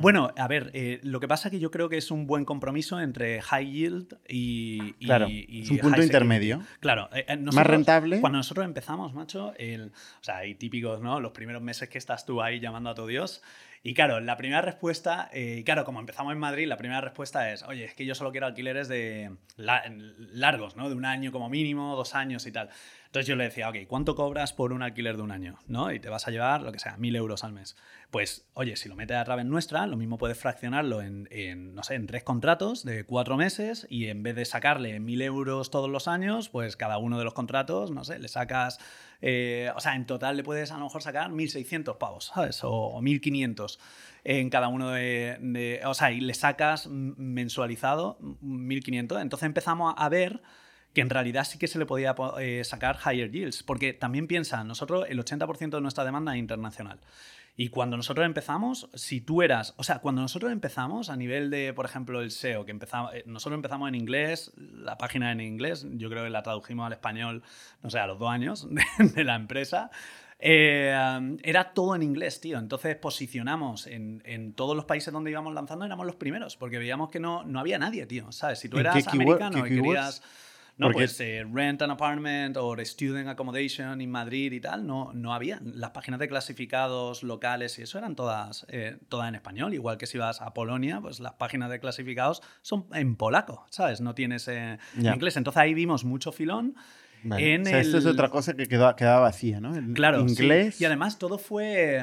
[0.01, 2.45] Bueno, a ver, eh, lo que pasa es que yo creo que es un buen
[2.45, 4.95] compromiso entre high yield y.
[4.99, 6.05] y- Claro, y es un punto security.
[6.05, 6.63] intermedio.
[6.81, 7.09] Claro.
[7.15, 8.21] eh, eh, Más nosotros- rentable.
[8.21, 9.87] Cuando nosotros empezamos, macho, el,
[10.21, 11.21] o sea, hay típicos, ¿no?
[11.21, 13.43] Los primeros meses que estás tú ahí llamando a tu Dios.
[13.85, 17.53] Y claro, la primera respuesta, eh, y claro, como empezamos en Madrid, la primera respuesta
[17.53, 19.83] es, oye, es que yo solo quiero alquileres de la-
[20.33, 20.89] largos, ¿no?
[20.89, 22.69] De un año como mínimo, dos años y tal.
[23.13, 25.59] Entonces yo le decía, ok, ¿cuánto cobras por un alquiler de un año?
[25.67, 25.93] ¿no?
[25.93, 27.77] Y te vas a llevar, lo que sea, mil euros al mes.
[28.11, 31.97] Pues, oye, si lo metes a través nuestra, lo mismo puedes fraccionarlo en, no sé,
[31.97, 36.09] en tres contratos de cuatro meses y en vez de sacarle mil euros todos los
[36.09, 38.79] años, pues cada uno de los contratos, no sé, le sacas,
[39.21, 42.65] eh, o sea, en total le puedes a lo mejor sacar 1.600 pavos, ¿sabes?
[42.65, 43.79] O, o 1.500
[44.25, 49.21] en cada uno de, de- O sea, y le sacas mensualizado 1.500.
[49.21, 50.41] Entonces empezamos a ver
[50.95, 54.27] que en realidad sí que se le podía po- eh, sacar higher yields, porque también
[54.27, 57.01] piensa, nosotros el 80% de nuestra demanda es internacional.
[57.55, 61.75] Y cuando nosotros empezamos, si tú eras, o sea, cuando nosotros empezamos a nivel de,
[61.75, 65.87] por ejemplo, el SEO, que empezamos, eh, nosotros empezamos en inglés, la página en inglés,
[65.93, 67.43] yo creo que la tradujimos al español,
[67.83, 68.67] no sé, a los dos años
[68.99, 69.91] de, de la empresa.
[70.45, 72.59] Eh, era todo en inglés, tío.
[72.59, 77.11] Entonces posicionamos en, en todos los países donde íbamos lanzando, éramos los primeros, porque veíamos
[77.11, 78.33] que no, no había nadie, tío.
[78.33, 78.59] ¿Sabes?
[78.59, 80.23] Si tú ¿En eras americano y keywords?
[80.79, 85.13] No, Porque- pues eh, rent an apartment o student accommodation en Madrid y tal, no,
[85.13, 85.61] no había.
[85.63, 89.75] Las páginas de clasificados locales y eso eran todas, eh, todas en español.
[89.75, 94.01] Igual que si vas a Polonia, pues las páginas de clasificados son en polaco, ¿sabes?
[94.01, 95.37] No tienes eh, inglés.
[95.37, 96.75] Entonces ahí vimos mucho filón.
[97.25, 97.55] Vale.
[97.55, 99.77] en o sea, esto es otra cosa que quedó, quedaba vacía, ¿no?
[99.77, 100.33] El Claro, sí.
[100.43, 100.81] inglés.
[100.81, 102.01] Y además todo fue.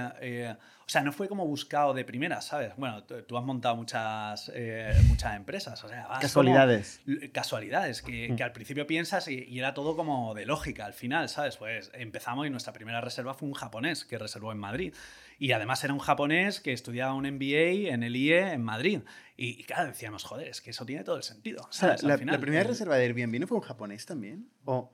[0.90, 2.74] O sea, no fue como buscado de primera, ¿sabes?
[2.76, 5.84] Bueno, tú, has montado muchas, eh, muchas empresas.
[5.84, 7.00] O sea, vas Casualidades.
[7.06, 8.36] como- casualidades, que, Mm.
[8.36, 11.58] que al principio piensas y, y era todo como de lógica al final, ¿sabes?
[11.58, 14.96] Pues empezamos y nuestra primera reserva fue un japonés que reservó en Madrid.
[15.38, 19.02] Y además era un japonés que estudiaba un MBA en el IE en Madrid.
[19.38, 21.68] Y, y claro, decíamos, joder, es que eso tiene todo el sentido.
[21.70, 22.02] ¿sabes?
[22.02, 24.50] Al la, final, la primera el- reserva de Airbnb no fue un japonés también.
[24.66, 24.92] O-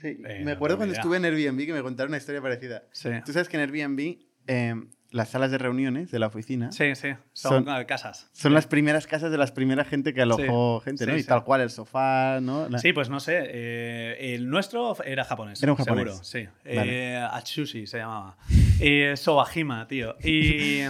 [0.00, 2.84] sí, Eh, me acuerdo cuando estuve en Airbnb que me contaron una historia parecida.
[2.90, 3.10] Sí.
[3.26, 4.18] Tú sabes que en Airbnb
[4.48, 4.74] eh,
[5.10, 8.28] las salas de reuniones de la oficina Sí, sí, son, Son- eh, casas.
[8.32, 8.54] son Sí.
[8.54, 11.16] las primeras casas de las primeras gente que alojó gente, sí, ¿no?
[11.16, 11.28] y sí.
[11.28, 12.68] tal cual el sofá, ¿no?
[12.68, 13.38] La- Sí, pues no sé.
[13.44, 15.62] eh, el nuestro era japonés.
[15.62, 16.04] Era un japonés.
[16.04, 16.46] Seguro, sí.
[16.76, 17.12] Vale.
[17.14, 18.36] Eh, Atsushi se llamaba.
[18.80, 20.16] Eh, Sobajima, tío.
[20.22, 20.82] Y,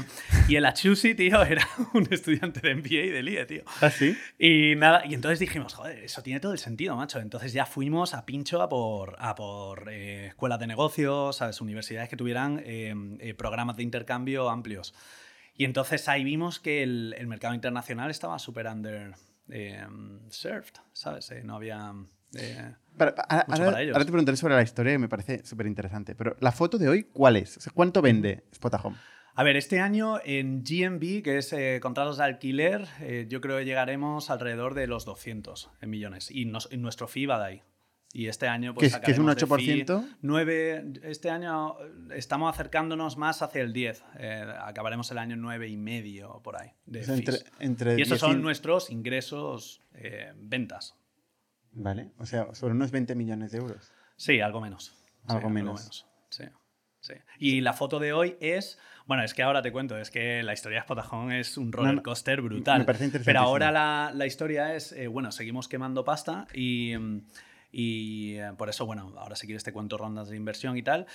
[0.48, 3.62] y el Atsushi, tío, era un estudiante de MBA y de LIE, tío.
[3.80, 4.16] ¿Ah, sí?
[4.38, 7.20] Y nada, y entonces dijimos, joder, eso tiene todo el sentido, macho.
[7.20, 11.60] Entonces ya fuimos a pincho a por, a por eh, escuelas de negocios, ¿sabes?
[11.60, 14.15] Universidades que tuvieran eh, programas de intercambio
[14.50, 14.94] amplios.
[15.54, 19.14] Y entonces ahí vimos que el, el mercado internacional estaba súper under
[19.48, 19.86] eh,
[20.30, 21.30] served, ¿sabes?
[21.30, 21.92] Eh, no había...
[22.34, 23.94] eh, Para- ahora, Mucho ahora- para ellos.
[23.94, 26.14] ahora te preguntaré sobre la historia que me parece súper interesante.
[26.14, 27.56] Pero la foto de hoy, ¿cuál es?
[27.56, 28.96] O sea, ¿Cuánto vende Spotahome?
[29.38, 33.58] A ver, este año en GMB, que es eh, contratos de alquiler, eh, yo creo
[33.58, 36.30] que llegaremos alrededor de los 200 en millones.
[36.30, 37.62] Y, nos- y nuestro fee va de ahí.
[38.18, 38.94] Y este año, ¿Que pues.
[38.94, 40.08] es- que es un sacaremos de fee 8%?
[40.22, 44.02] 9, este año eh, estamos acercándonos más hacia el 10.
[44.18, 46.70] Eh, acabaremos el año en 9 y medio por ahí.
[46.86, 47.52] De O sea, entre, fees.
[47.58, 50.94] entre y esos 10 son nuestros ingresos, eh, ventas.
[51.72, 53.92] Vale, o sea, sobre unos 20 millones de euros.
[54.16, 54.94] Sí, algo menos.
[55.28, 56.06] Sí, Algo menos.
[56.30, 56.44] Sí,
[57.00, 57.14] sí.
[57.38, 58.78] Y la foto de hoy es.
[59.04, 62.00] Bueno, es que ahora te cuento, es que la historia de Spotahome es un roller
[62.02, 62.78] coaster brutal.
[62.78, 63.46] me parece Pero interesantísimo.
[63.46, 67.20] ahora la, la historia es, eh, bueno, seguimos quemando pasta y, mm,
[67.72, 71.06] y eh, por eso, bueno, ahora si quieres te cuento rondas de inversión y tal.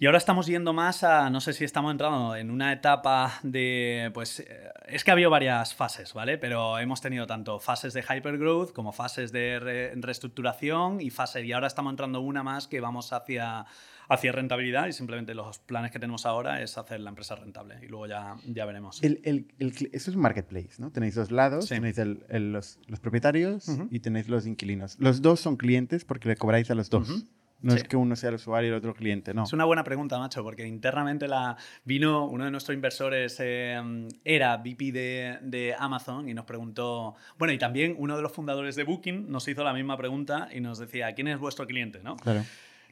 [0.00, 4.12] Y ahora estamos yendo más a, no sé si estamos entrando en una etapa de,
[4.14, 6.38] pues, eh, es que ha habido varias fases, ¿vale?
[6.38, 9.58] Pero hemos tenido tanto fases de hypergrowth como fases de
[9.96, 13.66] reestructuración y fases, y ahora estamos entrando una más que vamos hacia,
[14.08, 17.86] hacia rentabilidad y simplemente los planes que tenemos ahora es hacer la empresa rentable y
[17.86, 19.02] luego ya, ya veremos.
[19.02, 19.46] El, el,
[19.92, 20.90] eso es un marketplace, ¿no?
[20.90, 24.96] Tenéis dos lados, tenéis los, los, propietarios y tenéis los inquilinos.
[24.98, 27.26] Los dos son clientes porque le cobráis a los dos.
[27.60, 29.42] No es que uno sea el usuario y el otro cliente, no.
[29.42, 33.80] Es una buena pregunta, macho, porque internamente la vino uno de nuestros inversores, eh,
[34.24, 38.76] era VP de, de, Amazon y nos preguntó, bueno, y también uno de los fundadores
[38.76, 42.00] de Booking nos hizo la misma pregunta y nos decía, ¿quién es vuestro cliente?
[42.00, 42.16] ¿no?
[42.16, 42.44] Claro.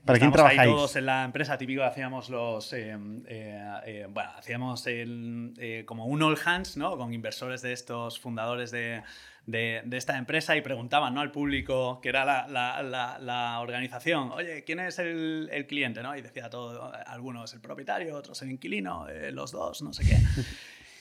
[0.05, 0.61] ¿Para quién trabajáis?
[0.61, 6.23] Ahí todos en la empresa típico hacíamos los, eh, eh, bueno, hacíamos el, como un
[6.23, 6.97] all hands, ¿no?
[6.97, 9.03] Con inversores de estos fundadores de
[9.47, 11.21] de, esta empresa y preguntaban ¿no?
[11.21, 16.03] al público, que era la, organización, oye, ¿quién es el, cliente?
[16.03, 16.17] ¿no?
[16.17, 20.17] Y decía todo, algunos el propietario, otros el inquilino, eh, los dos, no sé qué.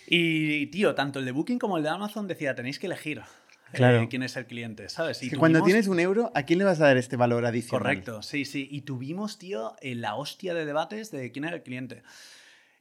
[0.08, 3.24] Y, tío, tanto el de Booking como el de Amazon decía, tenéis que elegir.
[3.74, 5.22] Eh, quién es el cliente, ¿sabes?
[5.22, 7.82] Y cuando tienes un euro, ¿a quién le vas a dar este valor adicional?
[7.82, 8.68] Correcto, sí, sí.
[8.72, 12.04] Y tuvimos, tío, la hostia de debates de quién era el cliente.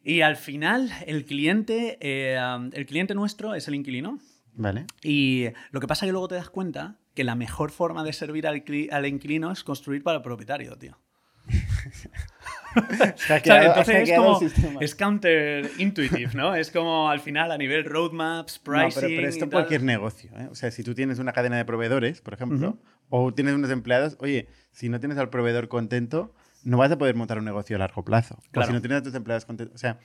[0.05, 2.39] Y al final, el cliente, eh,
[2.73, 4.19] el cliente nuestro es el inquilino.
[4.53, 4.87] Vale.
[5.03, 8.13] Y lo que pasa es que luego te das cuenta que la mejor forma de
[8.13, 10.99] servir al, al inquilino es construir para el propietario, tío.
[13.45, 14.41] Entonces es como
[14.81, 16.55] es counterintuitive, ¿no?
[16.55, 19.03] Es como al final a nivel roadmaps, pricing.
[19.03, 20.49] No, pero, esto cualquier negocio, ¿eh?
[20.51, 24.17] O sea, si tú tienes una cadena de proveedores, por ejemplo, o tienes unos empleados,
[24.21, 26.35] oye, si no tienes al proveedor contento,
[26.65, 28.39] no vas a poder montar un negocio a largo plazo.
[28.51, 28.67] Claro.
[28.67, 29.75] O si no tienes a tus empleados contentos.
[29.75, 29.99] O sea,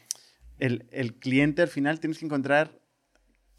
[0.59, 2.79] el, el cliente al final tienes que encontrar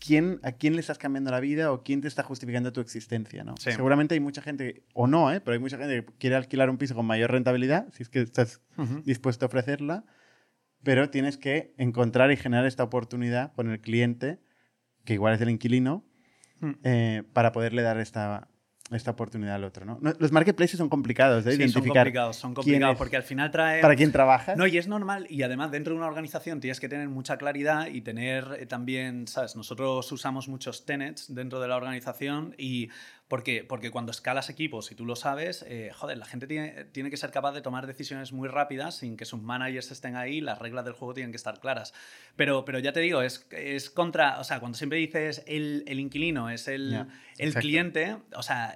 [0.01, 3.45] quién, a quién le estás cambiando la vida o quién te está justificando tu existencia,
[3.45, 3.55] ¿no?
[3.59, 5.41] Seguramente hay mucha gente, o no, ¿eh?
[5.41, 8.23] pero hay mucha gente que quiere alquilar un piso con mayor rentabilidad, si es que
[8.23, 8.63] estás
[9.05, 10.05] dispuesto a ofrecerla,
[10.83, 14.41] pero tienes que encontrar y generar esta oportunidad con el cliente,
[15.05, 16.05] que igual es el inquilino,
[16.61, 16.73] hmm.
[16.83, 18.49] eh, para poderle dar esta,
[18.97, 19.99] esta oportunidad al otro, ¿no?
[20.19, 21.55] Los marketplaces son complicados de ¿eh?
[21.55, 21.85] identificar.
[21.85, 23.81] Son complicados, son complicados porque al final trae.
[23.81, 24.57] ¿Para quién trabajas?
[24.57, 25.27] No, y es normal.
[25.31, 29.27] Y además, dentro de una organización tienes que tener mucha claridad y tener eh, también,
[29.29, 29.57] ¿sabes?
[29.57, 32.89] Nosotros usamos muchos tenets dentro de la organización y
[33.31, 37.11] porque, porque cuando escalas equipos, y tú lo sabes, eh, joder, la gente tiene, tiene,
[37.11, 40.59] que ser capaz de tomar decisiones muy rápidas sin que sus managers estén ahí, las
[40.59, 41.95] reglas del juego tienen que estar claras.
[42.35, 46.01] Pero, pero ya te digo, es, es contra, o sea, cuando siempre dices el, el
[46.01, 47.07] inquilino es el,
[47.39, 48.75] el cliente, o sea,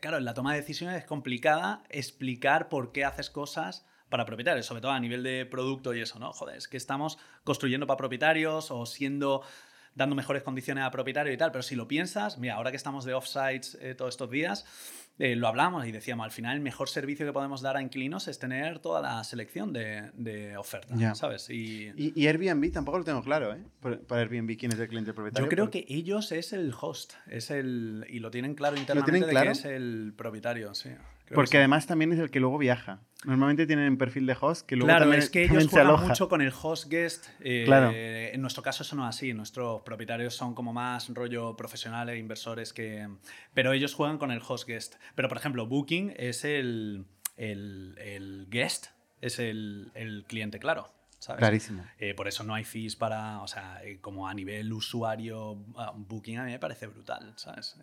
[0.00, 4.66] claro, en la toma de decisiones es complicada explicar por qué haces cosas para propietarios,
[4.66, 6.32] sobre todo a nivel de producto y eso, ¿no?
[6.32, 9.42] Joder, es que estamos construyendo para propietarios o siendo
[9.98, 13.04] dando mejores condiciones a propietario y tal, pero si lo piensas, mira, ahora que estamos
[13.04, 14.64] de offsites eh, todos estos días,
[15.18, 18.28] eh, lo hablamos y decíamos, al final el mejor servicio que podemos dar a inquilinos
[18.28, 21.50] es tener toda la selección de, de ofertas, ¿sabes?
[21.50, 23.58] Y, y, Airbnb tampoco lo tengo claro, ¿eh?
[23.80, 25.46] Para Airbnb, ¿quién es el cliente propietario?
[25.46, 29.34] Yo creo que ellos es el host, es el, y lo tienen claro internamente de
[29.34, 30.90] que es el propietario, sí.
[31.34, 33.00] Porque además también es el que luego viaja.
[33.24, 36.40] Normalmente tienen perfil de host que luego Claro, también, es que ellos juegan mucho con
[36.40, 37.26] el host guest.
[37.40, 37.90] Eh, claro.
[37.92, 39.34] En nuestro caso eso no es así.
[39.34, 43.08] Nuestros propietarios son como más rollo profesionales, inversores que...
[43.54, 44.94] Pero ellos juegan con el host guest.
[45.14, 48.86] Pero por ejemplo, Booking es el, el, guest,
[49.20, 50.92] es el, el, cliente claro.
[51.18, 51.40] ¿sabes?
[51.40, 51.84] Clarísimo.
[51.98, 55.92] Eh, por eso no hay fees para, o sea, eh, como a nivel usuario, ah,
[55.96, 57.76] Booking a mí me parece brutal, ¿sabes?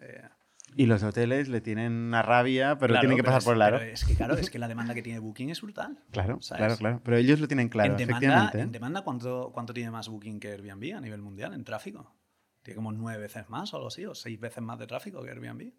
[0.75, 3.80] Y los hoteles le tienen una rabia, pero tienen que pasar por el aro.
[3.82, 5.99] es que claro, es que la demanda que tiene Booking es brutal.
[6.12, 7.01] Claro, claro, claro.
[7.04, 10.51] Pero ellos lo tienen claro, en demanda, ¿En demanda cuánto, cuánto tiene más Booking que
[10.51, 12.13] Airbnb a nivel mundial en tráfico?
[12.62, 15.30] Tiene como nueve veces más o algo así, o seis veces más de tráfico que
[15.30, 15.71] Airbnb.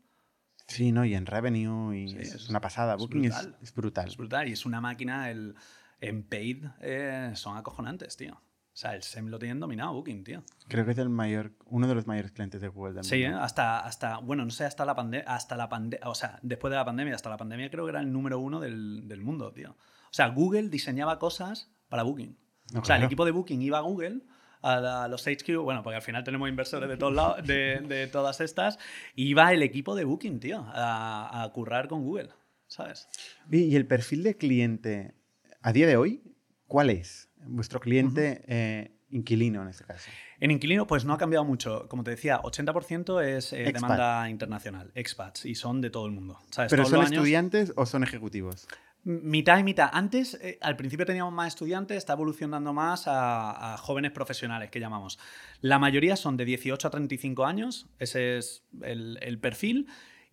[0.69, 1.05] Sí, ¿no?
[1.05, 2.97] Y en revenue, y es, una pasada.
[2.97, 3.59] Booking es brutal.
[3.63, 4.09] Es, brutal.
[4.09, 4.49] Es brutal.
[4.49, 5.55] Y es una máquina, el,
[6.01, 8.41] en paid eh, son acojonantes, tío.
[8.77, 10.43] O sea, el SEM lo tienen dominado Booking, tío.
[10.69, 13.03] Creo que es el mayor, uno de los mayores clientes de Google.
[13.05, 13.29] sí, ¿eh?
[13.29, 16.77] hasta, hasta, bueno, no sé, hasta la pandemia, hasta la pandemia, o sea, después de
[16.77, 19.71] la pandemia, hasta la pandemia creo que era el número uno del, del mundo, tío.
[19.71, 22.37] O sea, Google diseñaba cosas para Booking.
[22.75, 24.21] o sea, el equipo de Booking iba a Google,
[24.61, 28.43] a, los HQ, bueno, porque al final tenemos inversores de todos lados, de, de, todas
[28.43, 28.79] estas,
[29.15, 32.29] iba el equipo de Booking, tío, a, a currar con Google,
[32.67, 33.09] ¿sabes?
[33.51, 35.15] ¿Y el perfil de cliente
[35.63, 36.23] a día de hoy,
[36.67, 37.26] cuál es?
[37.47, 40.11] Vuestro cliente eh, inquilino en este caso?
[40.41, 41.89] En inquilino, pues no ha cambiado mucho.
[41.89, 46.39] Como te decía, 80% es eh, demanda internacional, expats, y son de todo el mundo.
[46.69, 48.69] ¿Pero son estudiantes o son ejecutivos?
[49.05, 49.89] Mitad y mitad.
[49.93, 55.19] Antes, eh, al principio teníamos más estudiantes, está evolucionando más a, jóvenes profesionales, que llamamos.
[55.61, 59.87] La mayoría son de 18 a 35 años, ese es el, el perfil.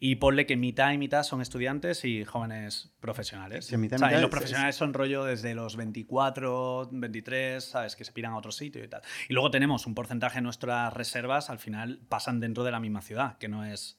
[0.05, 3.67] Y ponle que mitad y mitad son estudiantes y jóvenes profesionales.
[3.67, 6.89] Sí, mitad y O sea, y mitad los es- profesionales son rollo desde los 24,
[6.91, 7.95] 23, ¿sabes?
[7.95, 9.01] Que se piran a otro sitio y tal.
[9.29, 13.01] Y luego tenemos un porcentaje de nuestras reservas, al final pasan dentro de la misma
[13.01, 13.97] ciudad, que no es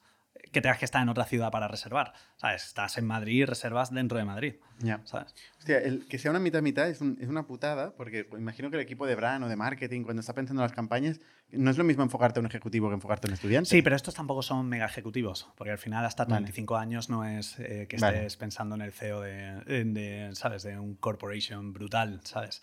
[0.55, 2.14] que tengas que estar en otra ciudad para reservar.
[2.37, 2.64] ¿Sabes?
[2.64, 4.55] Estás en Madrid y reservas dentro de Madrid.
[4.79, 5.01] Ya.
[5.05, 5.35] ¿Sabes?
[5.59, 8.83] Hostia, el que sea una mitad-mitad es, un- es una putada, porque imagino que el
[8.83, 11.21] equipo de brand o de marketing, cuando está pensando en las campañas,
[11.53, 13.69] no es lo mismo enfocarte a un ejecutivo que enfocarte a un estudiante.
[13.71, 16.37] Sí, pero estos tampoco son mega ejecutivos, porque al final hasta Vale.
[16.47, 18.17] 35 años no es eh, que Vale.
[18.19, 20.62] estés pensando en el CEO de, de, ¿sabes?
[20.62, 22.62] de un corporation brutal, ¿sabes?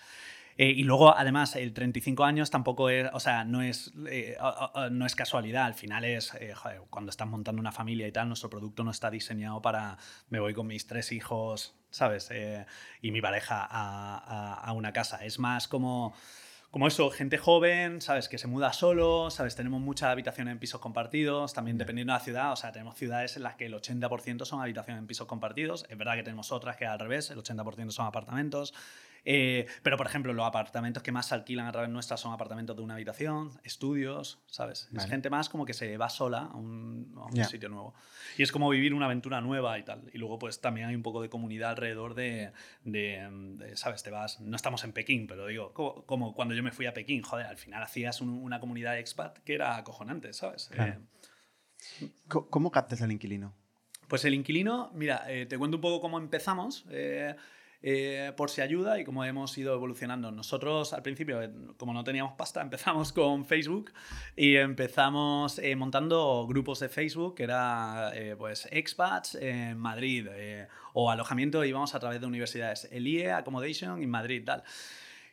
[0.57, 4.37] Eh, y luego, además, el 35 años tampoco es, o sea, no es, eh,
[4.91, 5.65] no es casualidad.
[5.65, 8.91] Al final es, eh, joder, cuando estás montando una familia y tal, nuestro producto no
[8.91, 9.97] está diseñado para,
[10.29, 12.29] me voy con mis tres hijos, ¿sabes?
[12.31, 12.65] Eh,
[13.01, 15.23] y mi pareja a, a- a una casa.
[15.25, 16.13] Es más como
[16.69, 18.29] como eso, gente joven, ¿sabes?
[18.29, 19.57] Que se muda solo, ¿sabes?
[19.57, 23.35] Tenemos muchas habitaciones en pisos compartidos, también dependiendo de la ciudad, o sea, tenemos ciudades
[23.35, 26.77] en las que el 80% son habitaciones en pisos compartidos, es verdad que tenemos otras
[26.77, 28.73] que al revés, el 80% son apartamentos,
[29.25, 32.75] eh, pero por ejemplo, los apartamentos que más se alquilan a través nuestra son apartamentos
[32.75, 34.88] de una habitación, estudios, ¿sabes?
[34.89, 35.10] Es Vale.
[35.10, 37.45] gente más como que se va sola a un, a un Ya.
[37.45, 37.93] sitio nuevo.
[38.38, 40.10] Y es como vivir una aventura nueva y tal.
[40.13, 42.51] Y luego pues también hay un poco de comunidad alrededor de,
[42.84, 44.03] de, de, ¿sabes?
[44.03, 46.93] Te vas, no estamos en Pekín, pero digo, como, como cuando yo me fui a
[46.93, 50.69] Pekín, joder, al final hacías un- una comunidad expat que era acojonante, ¿sabes?
[50.71, 50.93] Claro.
[51.99, 53.53] Eh, ¿Cómo captas al inquilino?
[54.07, 57.34] pues el inquilino, mira, eh, te cuento un poco cómo empezamos, eh,
[57.84, 60.32] eh, por si ayuda y cómo hemos ido evolucionando.
[60.32, 63.91] Nosotros al principio, eh, como no teníamos pasta, empezamos con Facebook
[64.36, 70.28] y empezamos eh, montando grupos de Facebook, que era eh, pues expats en Madrid
[70.94, 74.63] o alojamiento, íbamos a través de universidades, el IE, Accommodation en Madrid, tal.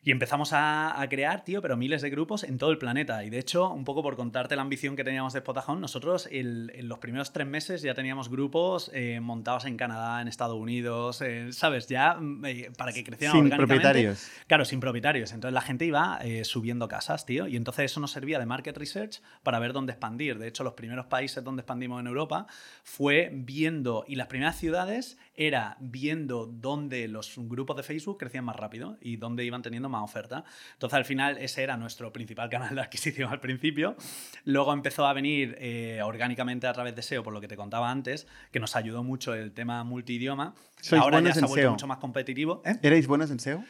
[0.02, 3.24] Y empezamos a, a crear, tío, pero miles de grupos en todo el planeta.
[3.24, 6.70] Y de hecho, un poco por contarte la ambición que teníamos de Spotahome, nosotros el-
[6.74, 11.20] en los primeros tres meses ya teníamos grupos eh, montados en Canadá, en Estados Unidos,
[11.20, 11.88] eh, ¿sabes?
[11.88, 13.66] Ya mm, eh, para que crecieran Sin orgánicamente.
[13.82, 14.30] propietarios.
[14.46, 15.32] Claro, sin propietarios.
[15.32, 17.48] Entonces la gente iba subiendo casas, tío.
[17.48, 20.38] Y entonces eso nos servía de market research para ver dónde expandir.
[20.38, 22.46] De hecho, los primeros países donde expandimos en Europa
[22.84, 28.56] fue viendo, y las primeras ciudades era viendo dónde los grupos de Facebook crecían más
[28.56, 30.44] rápido y dónde iban teniendo más oferta.
[30.74, 33.96] Entonces al final ese era nuestro principal canal de adquisición al principio.
[34.44, 37.90] Luego empezó a venir eh, orgánicamente a través de SEO, por lo que te contaba
[37.90, 40.54] antes, que nos ayudó mucho el tema multidioma.
[40.80, 41.70] ¿Sois Ahora ya se ha vuelto SEO?
[41.72, 42.62] mucho más competitivo.
[42.64, 42.78] ¿eh?
[42.82, 43.64] ¿Erais buenos en SEO?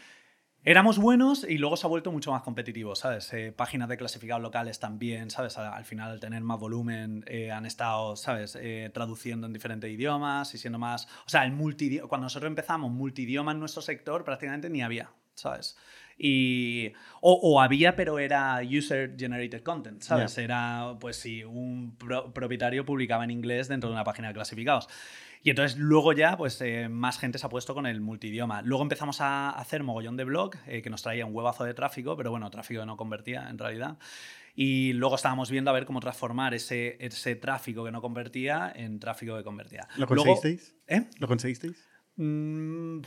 [0.64, 3.33] Éramos buenos y luego se ha vuelto mucho más competitivo, ¿sabes?
[3.33, 5.57] Eh, páginas de clasificados locales también, ¿sabes?
[5.57, 8.59] Al, al final, al tener más volumen, eh, han estado, ¿sabes?
[8.61, 11.07] Eh, traduciendo en diferentes idiomas y siendo más...
[11.26, 15.78] O sea, el multidioma, cuando nosotros empezamos, multidioma en nuestro sector prácticamente ni había, ¿sabes?
[16.18, 20.35] Y, o, o había, pero era user-generated content, ¿sabes?
[20.37, 20.42] Ya.
[20.42, 24.88] Era, pues si un pro- propietario publicaba en inglés dentro de una página de clasificados.
[25.44, 28.61] Y entonces luego ya, pues eh, más gente se ha puesto con el multidioma.
[28.62, 32.16] Luego empezamos a hacer mogollón de blog, eh, que nos traía un huevazo de tráfico,
[32.16, 33.98] pero bueno, tráfico que no convertía en realidad.
[34.57, 38.98] Y luego estábamos viendo a ver cómo transformar ese, ese tráfico que no convertía en
[38.98, 39.87] tráfico que convertía.
[39.96, 40.74] ¿Lo Luego- conseguisteis?
[40.88, 41.07] ¿Eh?
[41.20, 41.88] ¿Lo conseguisteis?
[42.20, 43.00] Mm,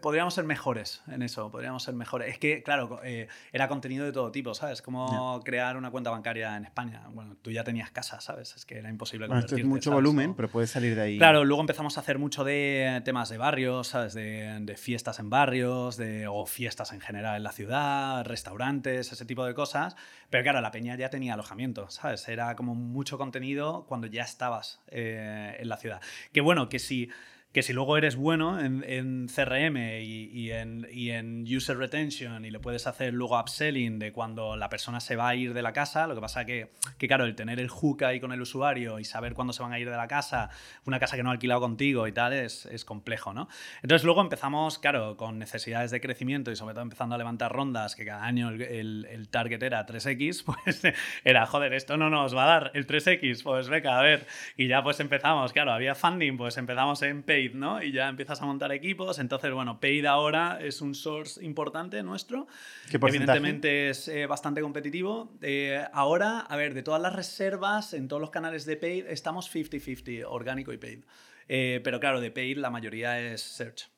[0.00, 2.28] podríamos ser mejores en eso, podríamos ser mejores.
[2.32, 4.80] Es que, claro, eh, era contenido de todo tipo, ¿sabes?
[4.80, 7.02] Como crear una cuenta bancaria en España.
[7.12, 8.54] Bueno, tú ya tenías casa, ¿sabes?
[8.54, 9.96] Es que era imposible Bueno, esto es mucho ¿sabes?
[10.04, 11.18] volumen, O- pero puedes salir de ahí.
[11.18, 14.14] Claro, luego empezamos a hacer mucho de temas de barrios, ¿sabes?
[14.14, 19.24] De, de fiestas en barrios, de, o fiestas en general en la ciudad, restaurantes, ese
[19.26, 19.96] tipo de cosas.
[20.30, 22.28] Pero claro, la peña ya tenía alojamiento, ¿sabes?
[22.28, 26.00] Era como mucho contenido cuando ya estabas eh, en la ciudad.
[26.32, 27.10] Que bueno, que si,
[27.54, 32.88] que si luego eres bueno en, CRM y, y en, User Retention y le puedes
[32.88, 36.16] hacer luego upselling de cuando la persona se va a ir de la casa, lo
[36.16, 39.34] que pasa que, que claro, el tener el hook ahí con el usuario y saber
[39.34, 40.50] cuándo se van a ir de la casa,
[40.84, 43.48] una casa que no ha alquilado contigo y tal, es, complejo, ¿no?
[43.82, 47.94] Entonces luego empezamos, claro, con necesidades de crecimiento y sobre todo empezando a levantar rondas,
[47.94, 50.82] que cada año el, target era 3X, pues
[51.22, 54.26] era, joder, esto no nos va a dar el 3X, pues venga, a ver.
[54.56, 57.82] Y ya pues empezamos, claro, había funding, pues empezamos en paid, ¿no?
[57.82, 62.46] Y ya empiezas a montar equipos, entonces, bueno, paid ahora es un source importante nuestro.
[62.90, 62.98] ¿Qué?
[63.18, 65.32] Evidentemente es eh, bastante competitivo.
[65.42, 69.48] Eh, ahora, a ver, de todas las reservas en todos los canales de paid, estamos
[69.54, 71.04] 50-50, orgánico y paid.
[71.48, 73.90] Eh, pero claro, de paid la mayoría es search.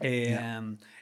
[0.00, 0.38] Eh,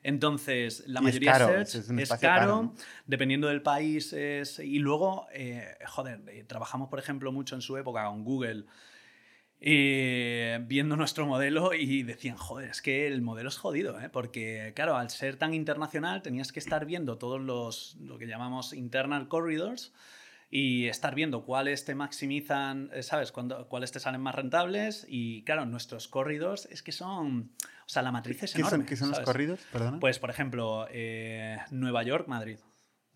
[0.02, 2.74] Entonces, la Y es mayoría caro, search es- es es caro, caro, ¿no?
[3.06, 4.12] dependiendo del país.
[4.12, 8.64] Es, y luego, eh, joder, eh, trabajamos, por ejemplo, mucho en su época con Google.
[9.60, 14.08] Eh, viendo nuestro modelo y decían, joder, es que el modelo es jodido, ¿eh?
[14.08, 18.72] porque claro, al ser tan internacional tenías que estar viendo todos los, lo que llamamos
[18.72, 19.92] internal corridors,
[20.50, 23.32] y estar viendo cuáles te maximizan, eh, ¿sabes?
[23.32, 25.04] Cuando, cuáles te salen más rentables.
[25.08, 27.50] Y claro, nuestros corridos es que son.
[27.84, 28.86] O sea, la matriz es ¿Qué son, enorme.
[28.86, 29.26] qué son los ¿sabes?
[29.26, 29.60] corridos?
[29.72, 29.98] Perdona.
[29.98, 32.58] Pues, por ejemplo, eh, Nueva York, Madrid.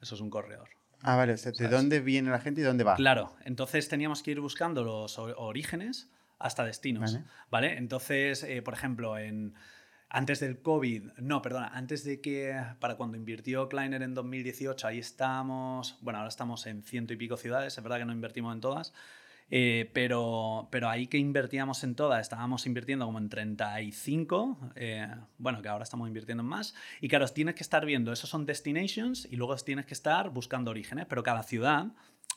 [0.03, 0.71] Eso es un corredor.
[1.03, 1.35] ah, vale.
[1.35, 1.71] O sea, ¿de ¿sabes?
[1.71, 2.97] dónde viene la gente y dónde va?
[2.97, 6.11] Claro, entonces teníamos que ir buscando los orígenes
[6.41, 7.13] hasta destinos.
[7.13, 7.25] Vale.
[7.51, 7.79] ¿Vale?
[7.79, 9.55] Entonces, eh, por ejemplo, en.
[10.13, 14.99] Antes del COVID, no, perdona, antes de que, para cuando invirtió Kleiner en 2018, ahí
[14.99, 18.61] estábamos, bueno, ahora estamos en ciento y pico ciudades, es verdad que no invertimos en
[18.61, 18.93] todas,
[19.53, 25.07] eh, pero, pero ahí que invertíamos en todas, estábamos invirtiendo como en 35, eh,
[25.39, 28.47] bueno, que ahora estamos invirtiendo en más, y claro, tienes que estar viendo, esos son
[28.47, 31.87] destinations, y luego tienes que estar buscando orígenes, pero cada ciudad,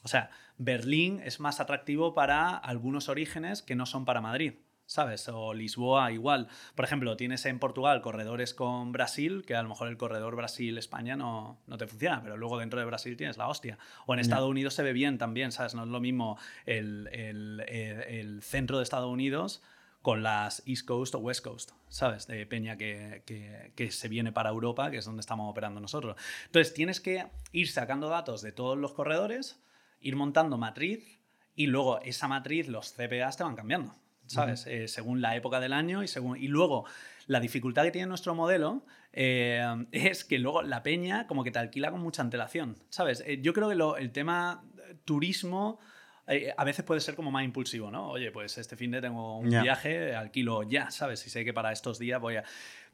[0.01, 4.53] o sea, Berlín es más atractivo para algunos orígenes que no son para Madrid.
[4.85, 5.29] ¿Sabes?
[5.29, 6.49] O Lisboa igual.
[6.75, 11.15] Por ejemplo, tienes en Portugal corredores con Brasil, que a lo mejor el corredor Brasil-España
[11.15, 13.77] no, no te funciona, pero luego dentro de Brasil tienes la hostia.
[14.05, 14.19] O en.
[14.19, 15.73] Estados Unidos se ve bien también, ¿sabes?
[15.73, 19.63] No es lo mismo el, el- el- el centro de Estados Unidos
[20.01, 22.27] con las East Coast o West Coast, ¿sabes?
[22.27, 26.17] De peña que, que- que se viene para Europa, que es donde estamos operando nosotros.
[26.47, 29.63] Entonces, tienes que ir sacando datos de todos los corredores,
[30.03, 31.19] ir montando matriz
[31.55, 33.95] y luego esa matriz, los CPAs te van cambiando,
[34.27, 34.65] ¿sabes?
[34.67, 36.37] Eh, según la época del año y según...
[36.37, 36.85] Y luego,
[37.27, 41.59] la dificultad que tiene nuestro modelo eh, es que luego la peña como que te
[41.59, 43.23] alquila con mucha antelación, ¿sabes?
[43.25, 45.79] Eh, yo creo que lo- el tema eh, turismo...
[46.27, 48.09] eh, a veces puede ser como más impulsivo, ¿no?
[48.09, 49.61] Oye, pues este fin de tengo un Ya.
[49.61, 51.25] viaje, alquilo ya, ¿sabes?
[51.27, 52.43] Y sé que para estos días voy a...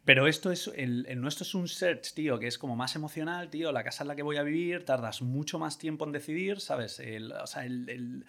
[0.05, 3.49] Pero esto es, el, el nuestro es un search, tío, que es como más emocional,
[3.49, 6.59] tío, la casa en la que voy a vivir, tardas mucho más tiempo en decidir,
[6.61, 6.99] ¿sabes?
[6.99, 8.25] El, o sea, el,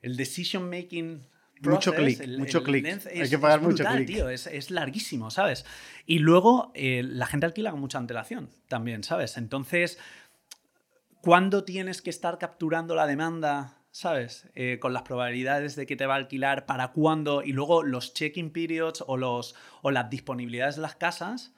[0.00, 1.26] el, decision making...
[1.60, 2.84] Mucho clic, mucho clic.
[3.06, 4.06] Hay que pagar es mucho clic.
[4.06, 5.64] tío, es, es larguísimo, ¿sabes?
[6.06, 9.36] Y luego eh, la gente alquila con mucha antelación también, ¿sabes?
[9.36, 10.00] Entonces,
[11.20, 13.81] ¿cuándo tienes que estar capturando la demanda?
[13.94, 14.48] ¿Sabes?
[14.54, 18.14] Eh, con las probabilidades de que te va a alquilar, para cuándo, y luego los
[18.14, 21.52] check-in periods o, los, o las disponibilidades de las casas.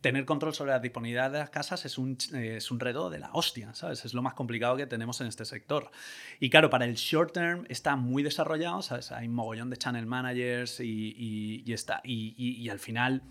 [0.00, 3.30] Tener control sobre las disponibilidades de las casas es un, es un reto de la
[3.34, 4.04] hostia, ¿sabes?
[4.04, 5.90] Es lo más complicado que tenemos en este sector.
[6.38, 9.10] Y claro, para el short term está muy desarrollado, ¿sabes?
[9.12, 13.22] Hay un mogollón de channel managers y, y- está, y- y al final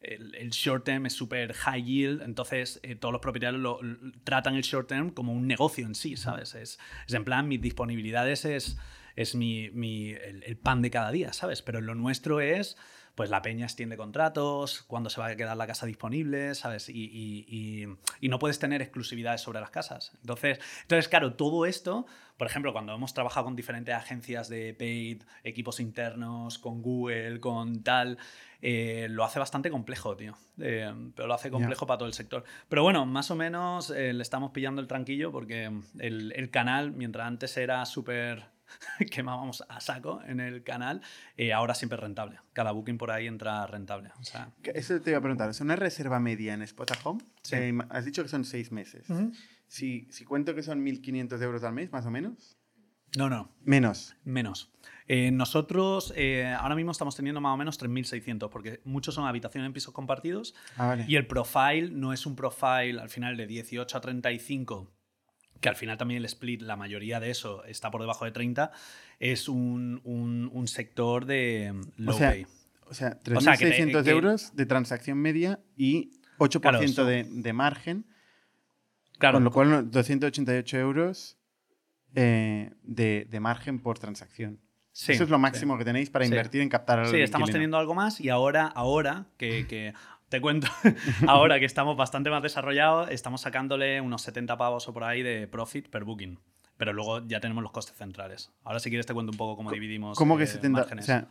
[0.00, 3.80] el, el short term es súper high yield, entonces eh, todos los propietarios lo,
[4.24, 6.54] tratan el short term como un negocio en sí, ¿sabes?
[6.54, 8.76] Es, es en plan, mis disponibilidades es,
[9.16, 11.62] es mi, mi- el, el pan de cada día, ¿sabes?
[11.62, 12.76] Pero lo nuestro es,
[13.16, 16.88] pues la peña extiende contratos, cuándo se va a quedar la casa disponible, ¿sabes?
[16.88, 20.12] Y, y- y- y no puedes tener exclusividades sobre las casas.
[20.20, 22.06] Entonces, entonces, claro, todo esto,
[22.36, 27.82] por ejemplo, cuando hemos trabajado con diferentes agencias de paid, equipos internos, con Google, con
[27.82, 28.18] tal,
[28.60, 30.36] eh, lo hace bastante complejo, tío.
[30.60, 32.44] Eh, pero lo hace complejo para todo el sector.
[32.68, 36.92] Pero bueno, más o menos eh, le estamos pillando el tranquillo porque el, el canal,
[36.92, 38.44] mientras antes era súper
[39.10, 41.00] quemábamos a saco en el canal,
[41.36, 42.38] eh, ahora siempre es rentable.
[42.52, 44.10] Cada booking por ahí entra rentable.
[44.20, 45.48] O sea, Que Eso te iba a preguntar.
[45.50, 47.20] ¿Es una reserva media en Spot at Home?
[47.42, 47.56] Sí.
[47.56, 49.06] Eh, has dicho que son seis meses.
[49.68, 52.56] si, si cuento que son 1.500 euros al mes, más o menos.
[53.16, 54.16] no, no, Menos.
[54.24, 54.72] menos.
[55.08, 59.66] Eh, nosotros eh, ahora mismo estamos teniendo más o menos 3.600 porque muchos son habitaciones
[59.68, 61.04] en pisos compartidos Ah, vale.
[61.06, 64.90] y el profile no es un profile al final de 18 a 35
[65.60, 68.70] que al final también el split, la mayoría de eso está por debajo de 30,
[69.18, 72.46] es un, un- un sector de mm, low o sea, pay.
[72.88, 76.80] o sea, O sea, que te- 3.600 que- euros de transacción media y 8% Claro,
[76.80, 78.06] eso- de, de margen.
[79.18, 81.38] Claro, Con lo cual, no, 288 euros
[82.14, 84.60] eh, de, de margen por transacción.
[84.92, 85.42] sí, Eso es lo sí.
[85.42, 86.30] máximo que tenéis para Sí.
[86.30, 87.54] invertir en captar al Sí, estamos inquilino.
[87.56, 89.92] teniendo algo más y ahora, ahora que, que-
[90.28, 90.68] te cuento,
[91.26, 95.46] ahora que estamos bastante más desarrollados, estamos sacándole unos 70 pavos o por ahí de
[95.48, 96.38] profit per booking.
[96.76, 98.52] Pero luego ya tenemos los costes centrales.
[98.62, 100.82] Ahora si quieres te cuento un poco cómo dividimos ¿Cómo que eh, 70?
[100.82, 101.28] O sea,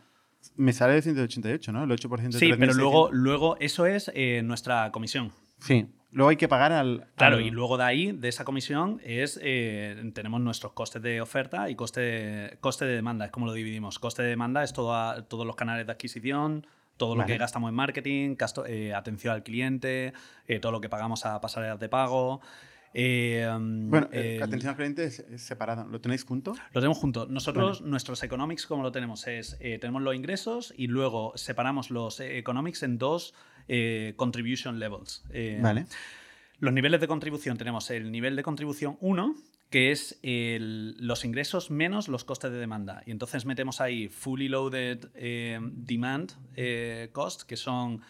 [0.56, 1.84] me sale de 188, ¿no?
[1.84, 2.76] El 8% de sí, pero 3.600.
[2.76, 5.32] luego, luego eso es eh, nuestra comisión.
[5.60, 5.86] Sí.
[6.10, 7.08] Luego hay que pagar al...
[7.16, 11.20] Claro, al- y luego de ahí, de esa comisión, es eh, tenemos nuestros costes de
[11.20, 13.26] oferta y coste de, coste de demanda.
[13.26, 13.98] Es como lo dividimos.
[13.98, 16.66] Coste de demanda es todo a- todos los canales de adquisición,
[16.96, 20.12] todo lo que gastamos en marketing, gasto- eh, atención al cliente,
[20.48, 22.40] eh, todo lo que pagamos a pasarelas de pago.
[22.94, 25.84] eh, Bueno, eh, atención al cliente es, es separado.
[25.86, 26.54] ¿Lo tenéis junto?
[26.72, 27.28] lo tenemos juntos.
[27.28, 32.20] Nosotros, nuestros economics, como lo tenemos, es eh, tenemos los ingresos y luego separamos los
[32.20, 33.34] economics en dos
[34.16, 35.24] contribution levels.
[35.60, 35.86] Vale.
[36.60, 39.34] los niveles de contribución tenemos el nivel de contribución 1,
[39.70, 43.02] que es el- los ingresos menos los costes de demanda.
[43.06, 48.02] Y entonces metemos ahí fully loaded eh, demand eh, cost, que son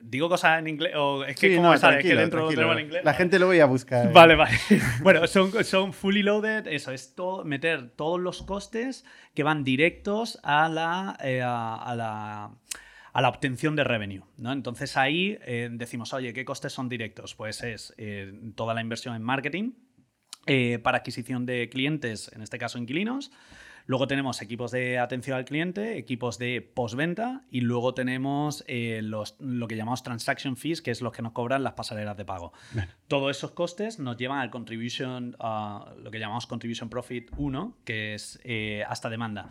[0.00, 3.04] Digo cosas en inglés, o es que Sí, no, sabes que dentro en inglés.
[3.04, 4.10] La gente lo voy a buscar.
[4.10, 4.56] Vale, vale.
[5.02, 10.38] Bueno, son, son fully loaded, eso, es todo, meter todos los costes que van directos
[10.42, 12.50] a la, eh, a, a la,
[13.12, 14.22] a la obtención de revenue.
[14.38, 14.52] ¿no?
[14.52, 17.34] Entonces ahí eh, decimos, oye, ¿qué costes son directos?
[17.34, 19.72] Pues es eh, toda la inversión en marketing
[20.46, 23.30] eh, para adquisición de clientes, en este caso inquilinos.
[23.86, 29.36] Luego tenemos equipos de atención al cliente, equipos de postventa y luego tenemos eh, los,
[29.40, 32.52] lo que llamamos transaction fees, que es los que nos cobran las pasarelas de pago.
[33.08, 38.14] Todos esos costes nos llevan al contribution, a lo que llamamos contribution profit 1, que
[38.14, 39.50] es eh, hasta demanda.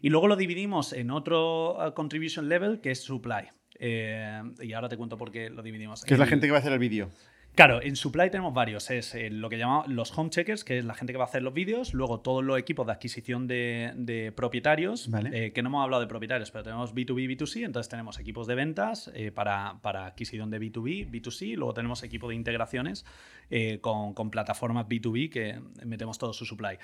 [0.00, 3.48] Y luego lo dividimos en otro uh, contribution level, que es supply.
[3.78, 6.04] Eh, y ahora te cuento por qué lo dividimos.
[6.04, 7.10] Que es la gente que va a hacer el vídeo.
[7.56, 8.90] Claro, en Supply tenemos varios.
[8.90, 11.28] Es eh, lo que llamamos los home checkers, que es la gente que va a
[11.28, 11.94] hacer los vídeos.
[11.94, 15.46] Luego todos los equipos de adquisición de, de propietarios, Vale.
[15.46, 17.64] eh, que no hemos hablado de propietarios, pero tenemos B2B, B2C.
[17.64, 21.56] Entonces tenemos equipos de ventas eh, para, para adquisición de B2B, B2C.
[21.56, 23.06] Luego tenemos equipo de integraciones
[23.48, 26.76] eh, con, con plataformas B2B que metemos todo su supply.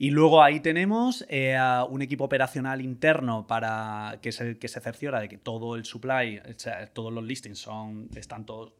[0.00, 1.58] Y luego ahí tenemos eh,
[1.90, 5.84] un equipo operacional interno para que es el que se cerciora de que todo el
[5.84, 8.74] supply, o sea, todos los listings son, están todos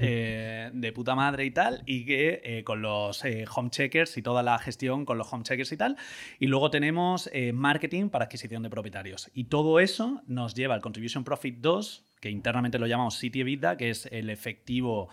[0.00, 4.22] eh, de puta madre y tal, y que eh, con los eh, home checkers y
[4.22, 5.96] toda la gestión con los home checkers y tal.
[6.38, 9.30] Y luego tenemos marketing para adquisición de propietarios.
[9.34, 13.76] Y todo eso nos lleva al Contribution Profit 2, que internamente lo llamamos City EBITDA,
[13.76, 15.08] que es el efectivo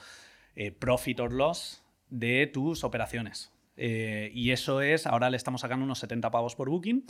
[0.80, 3.52] profit or loss de tus operaciones.
[3.76, 7.06] Y eso es, ahora le estamos sacando unos 70 pavos por booking.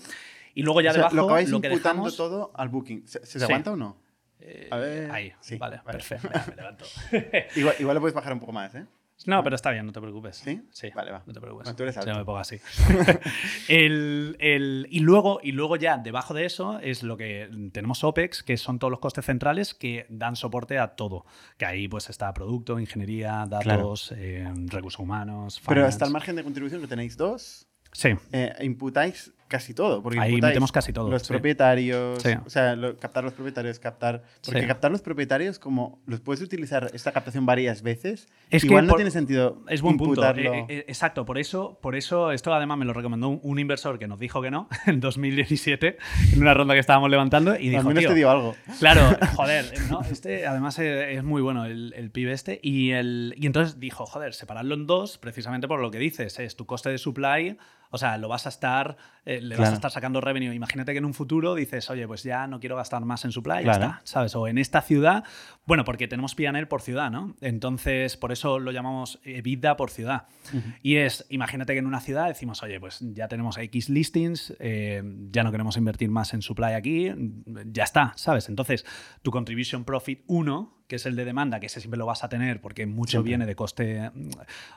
[0.55, 2.15] Y luego ya O sea, debajo lo lo que imputando dejamos...
[2.15, 3.07] todo al booking.
[3.07, 3.43] ¿Se, se Sí.
[3.45, 3.97] aguanta o no?
[4.45, 5.97] Eh, A ver, ahí, sí, vale, vale.
[5.99, 6.29] perfecto.
[6.49, 6.85] Me levanto.
[7.55, 8.85] Igual, igual lo puedes bajar un poco más, ¿eh?
[9.25, 10.35] No, pero está bien, no te preocupes.
[10.37, 10.61] ¿Sí?
[10.71, 10.89] Sí.
[10.93, 11.23] Vale, va.
[11.25, 11.65] No te preocupes.
[11.65, 12.13] Bueno, tú eres alto.
[12.13, 12.57] me pongo así.
[13.67, 18.43] El- el- y, luego, y luego ya debajo de eso es lo que tenemos OPEX,
[18.43, 21.25] que son todos los costes centrales que dan soporte a todo.
[21.57, 25.59] Que ahí pues está producto, ingeniería, datos, eh, recursos humanos.
[25.61, 25.87] Pero finance.
[25.95, 30.01] hasta el margen de contribución que tenéis dos, Sí, eh, imputáis casi todo.
[30.01, 31.27] Porque Ahí metemos casi todo, Los sí.
[31.29, 32.29] propietarios, Sí.
[32.45, 34.23] o sea, lo- captar los propietarios, captar.
[34.43, 34.67] Porque Sí.
[34.67, 38.89] captar los propietarios, como los puedes utilizar esta captación varias veces, Es que igual no
[38.91, 40.13] por- tiene sentido Es buen punto.
[40.21, 40.53] imputarlo.
[40.55, 43.99] Eh, eh, exacto, por eso, por eso esto además me lo recomendó un, un inversor
[43.99, 45.97] que nos dijo que no en 2017,
[46.33, 48.55] en una ronda que estábamos levantando, y Al dijo, menos "Tío, te digo algo.
[48.79, 49.01] Claro,
[49.35, 50.01] joder, ¿no?
[50.01, 52.59] Este además es, es muy bueno el, el pibe este.
[52.63, 56.55] Y, el, y entonces dijo, joder, separarlo en dos, precisamente por lo que dices, es
[56.55, 57.57] tu coste de supply,
[57.93, 60.51] o sea, lo vas a estar, eh, le vas a estar sacando revenue.
[60.51, 63.63] Imagínate que en un futuro dices, oye, pues ya no quiero gastar más en supply,
[63.63, 64.35] ya está, ¿sabes?
[64.35, 65.23] O en esta ciudad,
[65.67, 67.35] bueno, porque tenemos P&L por ciudad, ¿no?
[67.39, 70.25] Entonces, por eso lo llamamos EBITDA por ciudad.
[70.81, 75.03] Y es, imagínate que en una ciudad decimos, oye, pues ya tenemos X listings, eh,
[75.29, 77.11] ya no queremos invertir más en supply aquí,
[77.67, 78.49] ya está, ¿sabes?
[78.49, 78.87] Entonces,
[79.21, 82.29] tu contribution profit 1, que es el de demanda, que ese siempre lo vas a
[82.29, 83.29] tener porque mucho Siempre.
[83.29, 84.11] viene de coste.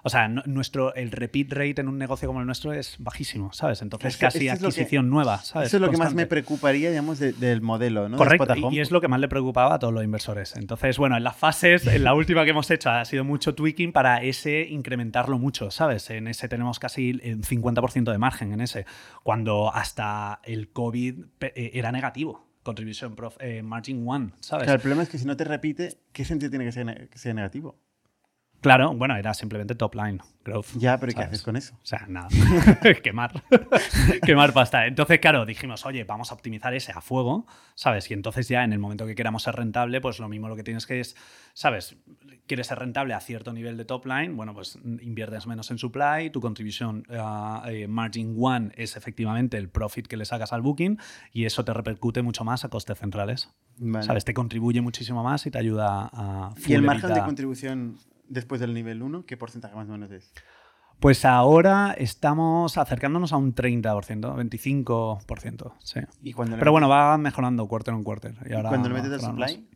[0.03, 3.53] O sea, no- nuestro, el repeat rate en un negocio como el nuestro es bajísimo,
[3.53, 3.83] ¿sabes?
[3.83, 5.69] Entonces, Eso- casi eso lo que- adquisición nueva, ¿sabes?
[5.69, 6.27] Eso es lo que más me Constante.
[6.29, 8.17] preocuparía, digamos, de- del modelo, ¿no?
[8.17, 8.75] Correcto, Home.
[8.77, 10.57] y es lo que más le preocupaba a todos los inversores.
[10.57, 13.93] Entonces, bueno, en las fases, en la última que hemos hecho ha sido mucho tweaking
[13.93, 16.09] para ese incrementarlo mucho, ¿sabes?
[16.11, 18.87] En ese tenemos casi el 50% de margen en ese,
[19.23, 22.46] cuando hasta el COVID eh, era negativo.
[22.67, 24.65] Contribution prof, eh, margin one, ¿sabes?
[24.65, 27.33] Claro, el problema es que si no te repite, ¿qué sentido tiene que que sea
[27.33, 27.77] negativo?
[28.67, 30.67] Claro, bueno, era simplemente top line growth.
[30.75, 31.29] Ya, pero ¿qué ¿sabes?
[31.29, 31.77] haces con eso?
[31.77, 32.27] O sea, nada.
[33.05, 33.45] Quemar.
[34.27, 34.87] Quemar pasta.
[34.89, 37.47] Entonces, claro, dijimos, oye, vamos a optimizar ese a fuego,
[37.77, 38.11] ¿sabes?
[38.11, 40.65] Y entonces ya en el momento que queramos ser rentable, pues lo mismo lo que
[40.65, 41.15] tienes que es,
[41.55, 41.97] ¿sabes?
[42.49, 46.31] Quieres ser rentable a cierto nivel de top line, bueno, pues inviertes menos en supply,
[46.31, 50.99] tu contribución eh, margin one es efectivamente el profit que le sacas al booking
[51.33, 53.49] y eso te repercute mucho más a costes centrales.
[53.79, 54.05] Vale.
[54.05, 54.25] ¿Sabes?
[54.25, 56.53] Te contribuye muchísimo más y te ayuda a...
[56.67, 57.97] ¿Y el margen de contribución
[58.29, 60.33] después del nivel 1, qué porcentaje más o menos es?
[61.01, 63.85] Pues ahora estamos acercándonos a un 30%,
[64.35, 66.01] 25%, sí.
[66.23, 68.35] Y cuando Pero bueno, va mejorando quarter on quarter.
[68.49, 69.69] Y ahora cuando le metes mejorando supply.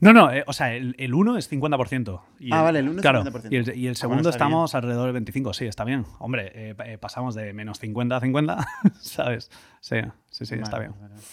[0.00, 2.20] No, no, eh, o sea, el, el 1 es 50%.
[2.38, 3.48] Y Ah, vale, el uno es claro, 50%.
[3.50, 4.48] Y el, y el Ah, segundo bueno, está bien.
[4.52, 6.04] estamos alrededor del 25, sí, está bien.
[6.20, 8.66] Hombre, eh, eh, pasamos de menos 50 a 50,
[9.00, 9.50] ¿sabes?
[9.80, 9.96] Sí,
[10.30, 11.00] sí, sí, está Vale, bien.
[11.00, 11.26] vale, vale.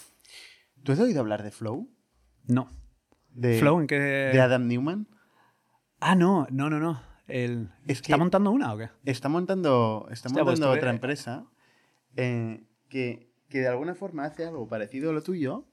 [0.83, 1.89] ¿Tú has oído hablar de Flow?
[2.47, 2.69] No.
[3.33, 3.99] De, ¿Flow en qué...?
[3.99, 5.07] de Adam Newman.
[5.99, 7.01] Ah, no, no, no, no.
[7.27, 8.89] El- Es ¿Está montando una o qué?
[9.05, 11.45] Está montando, está Hostia, pues montando otra empresa
[12.15, 15.65] eh, que, que de alguna forma hace algo parecido a lo tuyo.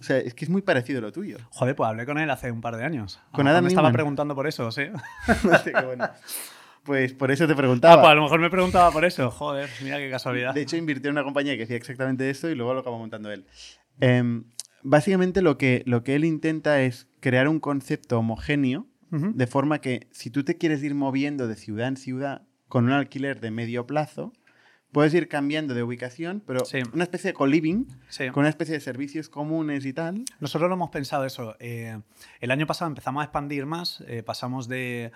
[0.00, 1.38] O sea, es que es muy parecido a lo tuyo.
[1.50, 3.20] Joder, pues hablé con él hace un par de años.
[3.32, 4.82] Con Adam me estaba preguntando por eso, sí.
[5.86, 6.08] Bueno.
[6.84, 8.02] Pues por eso te Ah, preguntaba.
[8.02, 9.30] pues a lo mejor me preguntaba por eso.
[9.30, 10.54] Joder, mira qué casualidad.
[10.54, 13.30] De hecho, invirtió en una compañía que hacía exactamente esto y luego lo acabó montando
[13.32, 13.46] él.
[14.00, 14.44] Em,
[14.82, 20.06] básicamente lo que, lo que él intenta es crear un concepto homogéneo De forma que
[20.10, 23.86] si tú te quieres ir moviendo de ciudad en ciudad con un alquiler de medio
[23.86, 24.32] plazo,
[24.92, 26.78] puedes ir cambiando de ubicación, pero Sí.
[26.92, 28.28] una especie de co-living, Sí.
[28.28, 30.24] con una especie de servicios comunes y tal.
[30.40, 31.56] Nosotros lo hemos pensado eso.
[31.60, 32.00] eh,
[32.40, 34.02] el año pasado empezamos a expandir más.
[34.06, 35.12] eh, pasamos de.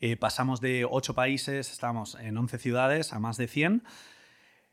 [0.00, 3.82] eh, pasamos de 8 países, estamos en 11 ciudades, a más de 100.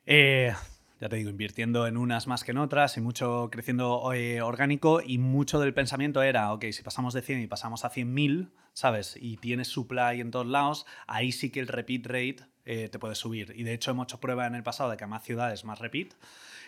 [0.05, 0.53] Eh,
[0.99, 5.01] ya te digo, invirtiendo en unas más que en otras y mucho creciendo eh, orgánico
[5.05, 9.17] y mucho del pensamiento era, ok, si pasamos de 100 y pasamos a 100.000, ¿sabes?
[9.19, 13.15] Y tienes supply en todos lados, ahí sí que el repeat rate eh, te puede
[13.15, 13.53] subir.
[13.55, 15.79] Y de hecho hemos hecho prueba en el pasado de que a más ciudades más
[15.79, 16.13] repeat.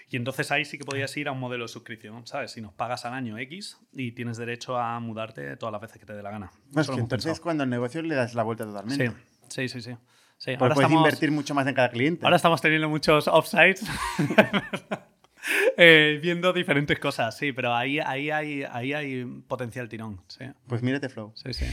[0.10, 2.52] Y entonces ahí sí que podías ir a un modelo de suscripción, ¿sabes?
[2.52, 6.06] Si nos pagas al año X y tienes derecho a mudarte todas las veces que
[6.06, 6.52] te dé la gana.
[6.72, 7.44] No, es Eso lo que entonces pensado.
[7.44, 9.10] cuando al negocio le das la vuelta totalmente.
[9.50, 9.98] Sí, sí, sí, sí.
[10.38, 12.26] Sí, ahora puedes estamos, invertir mucho más en cada cliente.
[12.26, 13.84] ahora estamos teniendo muchos offsites.
[15.78, 20.22] eh, viendo diferentes cosas, sí, pero ahí, ahí, hay, ahí hay potencial tirón.
[20.28, 21.32] Sí, Pues mírate Flow.
[21.36, 21.66] sí, sí.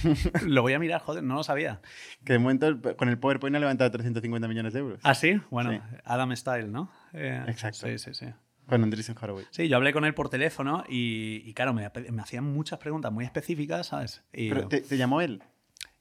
[0.46, 1.80] lo voy a mirar, joder, no lo sabía.
[2.24, 5.00] Que de momento con el PowerPoint ha levantado 350 millones de euros.
[5.02, 5.40] ¿Ah, sí?
[5.50, 5.78] Bueno, Sí.
[6.04, 6.90] Adam Style, ¿no?
[7.12, 7.86] Eh, Exacto.
[7.86, 8.26] Sí, sí, sí.
[8.66, 9.48] Con Andreessen Horowitz.
[9.50, 13.12] Sí, yo hablé con él por teléfono y, y claro, me, me hacían muchas preguntas
[13.12, 14.24] muy específicas, ¿sabes?
[14.32, 15.42] Y Pero te, te llamó él.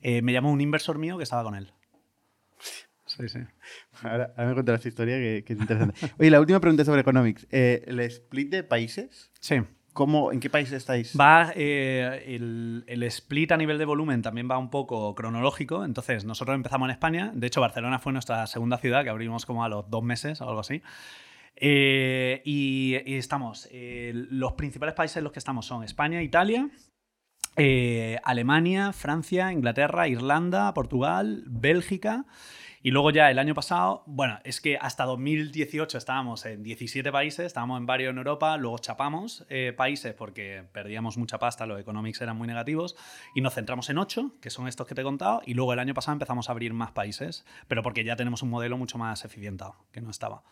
[0.02, 1.74] eh, me llamó un inversor mío que estaba con él.
[3.18, 3.40] Sí, sí.
[4.02, 5.96] Ahora, ahora me contarás esta historia que, que es interesante.
[6.18, 7.48] Oye, la última pregunta sobre Economics.
[7.52, 9.32] Eh, ¿El split de países?
[9.40, 9.62] Sí.
[9.94, 11.16] ¿Cómo, ¿En qué país estáis?
[11.20, 15.86] Va, eh, el, el split a nivel de volumen también va un poco cronológico.
[15.86, 17.32] Entonces, nosotros empezamos en España.
[17.36, 20.50] De hecho, Barcelona fue nuestra segunda ciudad, que abrimos como a los dos meses o
[20.50, 20.82] algo así.
[21.56, 26.68] Eh, y, y estamos, eh, los principales países en los que estamos son España, Italia,
[28.24, 32.26] Alemania, Francia, Inglaterra, Irlanda, Portugal, Bélgica.
[32.86, 37.46] Y luego ya el año pasado, bueno, es que hasta 2018 estábamos en 17 países,
[37.46, 42.20] estábamos en varios en Europa, luego chapamos eh, países porque perdíamos mucha pasta, los economics
[42.22, 42.98] eran muy negativos,
[43.34, 45.80] y nos centramos en 8, que son estos que te he contado, y luego el
[45.80, 49.24] año pasado empezamos a abrir más países, pero porque ya tenemos un modelo mucho más
[49.24, 50.44] eficientado, que no estaba.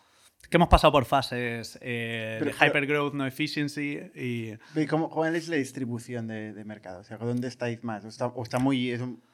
[0.50, 4.54] Que hemos pasado por fases eh, Pero- de hypergrowth, no efficiency y...
[4.74, 7.00] ¿Y ¿Cómo, ¿Cuál es la distribución de, de mercado?
[7.00, 8.04] O sea, ¿dónde estáis más?
[8.04, 9.31] ¿O está, o está muy, es un- está muy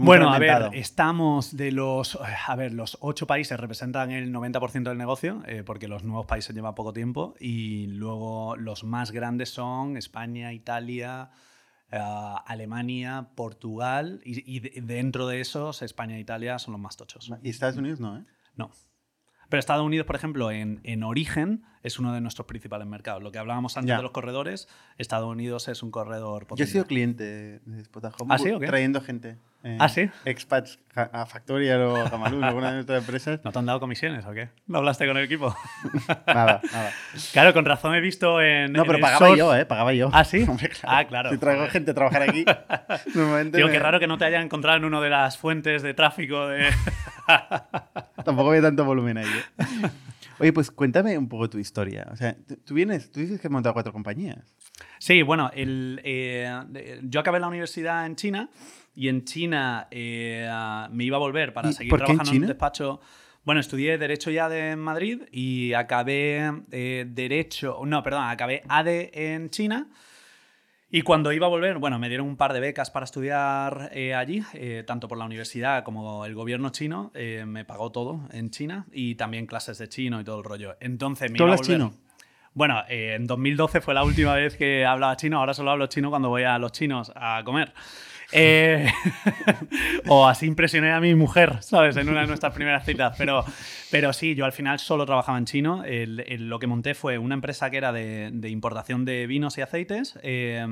[0.00, 2.18] Bueno, a ver, estamos de los.
[2.46, 6.54] A ver, los ocho países representan el 90% del negocio, eh, porque los nuevos países
[6.54, 7.34] llevan poco tiempo.
[7.40, 11.30] Y luego los más grandes son España, Italia,
[11.90, 11.98] eh,
[12.46, 14.20] Alemania, Portugal.
[14.24, 17.30] Y, y de- dentro de esos, España e Italia son los más tochos.
[17.42, 18.24] Y Estados Unidos no, ¿eh?
[18.56, 18.70] No.
[19.50, 23.22] Pero Estados Unidos, por ejemplo, en, en origen es uno de nuestros principales mercados.
[23.22, 23.98] Lo que hablábamos antes Ya.
[23.98, 26.72] de los corredores, Estados Unidos es un corredor Yo he potente.
[26.72, 29.36] sido cliente de Spot Home, ¿Ah, sí, trayendo gente.
[29.64, 30.08] Eh, ¿Ah, sí?
[30.26, 33.40] Expats a Factorial o a Jamalú, alguna de nuestras empresas.
[33.44, 34.50] ¿No te han dado comisiones o qué?
[34.66, 35.56] ¿No hablaste con el equipo?
[36.26, 36.92] Nada, nada.
[37.32, 38.72] Claro, con razón he visto en.
[38.72, 39.64] No, pero pagaba source- yo, ¿eh?
[39.66, 40.10] Pagaba yo.
[40.12, 40.42] ¿Ah, sí?
[40.48, 41.30] Hombre, Ah, claro.
[41.30, 42.44] Si traigo gente a trabajar aquí,
[43.14, 45.82] normalmente Tío, me- qué raro que no te hayan encontrado en una de las fuentes
[45.82, 46.68] de tráfico de.
[48.24, 49.26] tampoco había tanto volumen ahí.
[49.26, 49.88] ¿eh?
[50.40, 52.06] Oye, pues cuéntame un poco tu historia.
[52.10, 54.54] O sea, tú- vienes, tú dices que has montado cuatro compañías.
[54.98, 58.48] Sí, bueno, el, eh, yo acabé la universidad en China
[58.94, 60.48] y en China eh,
[60.90, 62.46] me iba a volver para ¿Y seguir por qué en trabajando en un China?
[62.48, 63.00] despacho.
[63.44, 67.78] Bueno, estudié Derecho ya de en Madrid y acabé eh, Derecho.
[67.84, 69.88] No, perdón, acabé ADE en China.
[70.90, 74.14] Y cuando iba a volver, bueno, me dieron un par de becas para estudiar eh,
[74.14, 78.50] allí, eh, tanto por la universidad como el gobierno chino, eh, me pagó todo en
[78.50, 80.76] China y también clases de chino y todo el rollo.
[80.80, 81.92] Entonces me ¿Tú hablas chino?
[82.52, 86.10] Bueno, eh, en 2012 fue la última vez que hablaba chino, ahora solo hablo chino
[86.10, 87.74] cuando voy a los chinos a comer.
[88.32, 88.86] Eh,
[90.08, 91.96] o así impresioné a mi mujer, ¿sabes?
[91.96, 93.14] En una de nuestras primeras citas.
[93.18, 93.44] Pero,
[93.90, 95.84] pero sí, yo al final solo trabajaba en chino.
[95.84, 99.58] El- el- lo que monté fue una empresa que era de, de importación de vinos
[99.58, 100.18] y aceites.
[100.22, 100.64] eh,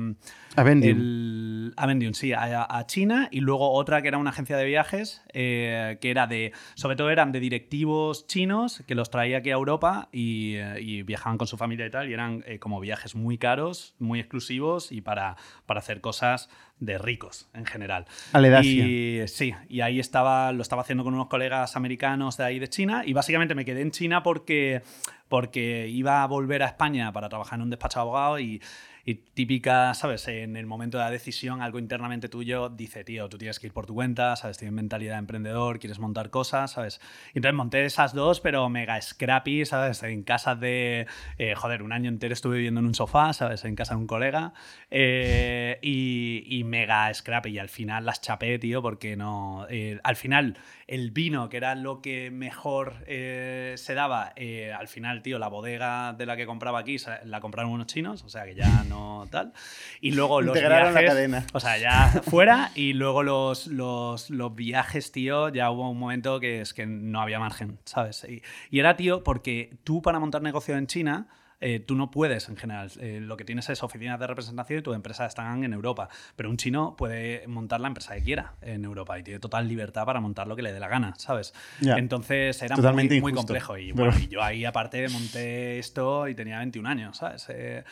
[0.55, 1.71] Avendium.
[1.77, 5.97] Avendium, sí, a, a China y luego otra que era una agencia de viajes eh,
[6.01, 10.09] que era de, sobre todo eran de directivos chinos que los traía aquí a Europa
[10.11, 13.95] y, eh, y viajaban con su familia y tal y eran como viajes muy caros,
[13.97, 15.35] muy exclusivos y para,
[15.65, 16.49] para hacer cosas
[16.85, 18.05] de ricos en general.
[18.33, 18.85] Aledacia.
[18.85, 22.67] Y sí, y ahí estaba, lo estaba haciendo con unos colegas americanos de ahí de
[22.67, 24.81] China y básicamente me quedé en China porque,
[25.29, 28.61] porque iba a volver a España para trabajar en un despacho de abogado y,
[29.05, 30.29] y típica, ¿sabes?
[30.29, 33.73] En el momento de la decisión, algo internamente tuyo dice, tío, tú tienes que ir
[33.73, 34.57] por tu cuenta, ¿sabes?
[34.57, 37.01] Tienes mentalidad de emprendedor, quieres montar cosas, ¿sabes?
[37.33, 40.03] Y entonces monté esas dos, pero mega scrappy, ¿sabes?
[40.03, 43.65] En casas de, eh, joder, un año entero estuve viviendo en un sofá, ¿sabes?
[43.65, 44.53] En casa de un colega.
[44.89, 47.49] eh, y, mega scrappy.
[47.51, 49.67] Y al final las chapé, tío, porque no.
[49.69, 54.33] eh, al final, el vino, que era lo que mejor eh, se daba,
[54.77, 56.95] al final, tío, la bodega de la que compraba aquí
[57.25, 58.92] la compraron unos chinos, o sea que ya no
[59.29, 59.53] tal.
[60.01, 61.15] Y luego los Integraron la viajes.
[61.15, 61.45] cadena.
[61.53, 62.71] O sea, ya fuera.
[62.75, 67.21] Y luego los, los, los viajes, tío, ya hubo un momento que es que no
[67.21, 68.25] había margen, ¿sabes?
[68.29, 71.27] Y, y era, tío, porque tú para montar negocio en China.
[71.65, 72.91] Eh, tú no puedes en general.
[72.99, 76.09] Eh, lo que tienes es oficinas de representación y tus empresas están en Europa.
[76.35, 80.05] Pero un chino puede montar la empresa que quiera en Europa y tiene total libertad
[80.05, 81.53] para montar lo que le dé la gana, ¿sabes?
[81.79, 81.95] Ya.
[81.97, 83.77] Entonces era Totalmente muy, muy complejo.
[83.77, 87.45] Y, Pero- bueno, y yo ahí aparte monté esto y tenía 21 años, ¿sabes?
[87.49, 87.83] Eh,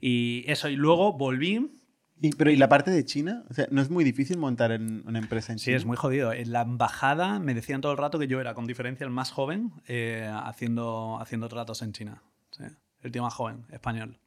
[0.00, 1.76] y eso, y luego volví
[2.22, 3.44] Y, pero ¿y la parte de China?
[3.48, 5.76] O sea, ¿no es muy difícil montar en una empresa en Sí, China?
[5.78, 6.32] es muy jodido.
[6.34, 9.30] En la embajada me decían todo el rato que yo era, con diferencia, el más
[9.30, 12.22] joven eh, haciendo, haciendo tratos en China.
[12.50, 12.64] Sí.
[13.02, 14.18] El tío más joven, español.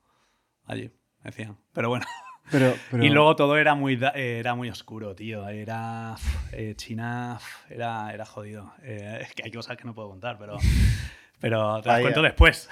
[0.66, 0.90] Allí,
[1.24, 1.58] me decían.
[1.74, 2.06] Pero bueno.
[2.52, 5.48] Pero, pero- Y luego todo era muy, eh, era muy oscuro, tío.
[5.48, 6.16] Era.
[6.52, 8.74] eh, China era, era jodido.
[8.84, 10.58] Eh, es que hay cosas que no puedo contar, pero.
[11.40, 12.70] Pero te las cuento después.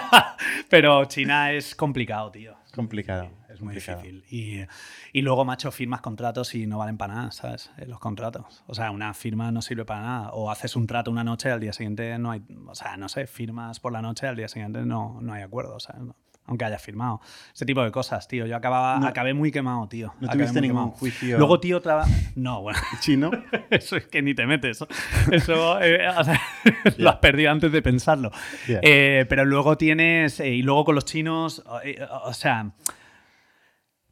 [0.68, 2.54] pero China es complicado, tío.
[2.74, 3.30] Complicado.
[3.52, 4.02] Es muy complicado.
[4.02, 4.24] difícil.
[4.30, 7.70] Y, y luego, macho, firmas contratos y no valen para nada, ¿sabes?
[7.78, 8.64] Eh, Los contratos.
[8.66, 10.30] O sea, una firma no sirve para nada.
[10.32, 12.42] O haces un trato una noche, al día siguiente no hay.
[12.66, 15.78] O sea, no sé, firmas por la noche, al día siguiente no, no hay acuerdo,
[15.80, 16.02] ¿sabes?
[16.02, 17.20] No- aunque hayas firmado.
[17.54, 18.46] Ese tipo de cosas, tío.
[18.46, 20.08] Yo acababa, No- acabé muy quemado, tío.
[20.18, 20.98] ¿No Acabé tuviste ningún quemado.
[20.98, 22.04] juicio Luego, tío, traba...
[22.34, 22.80] No, bueno.
[22.98, 23.30] chino?
[23.70, 24.84] Eso es que ni te metes.
[25.30, 26.40] Eso eh, o sea,
[26.98, 28.32] lo has perdido antes de pensarlo.
[28.66, 28.80] Ya.
[28.82, 30.40] Eh, pero luego tienes.
[30.40, 31.62] eh, y luego con los chinos.
[31.84, 32.72] eh, o sea.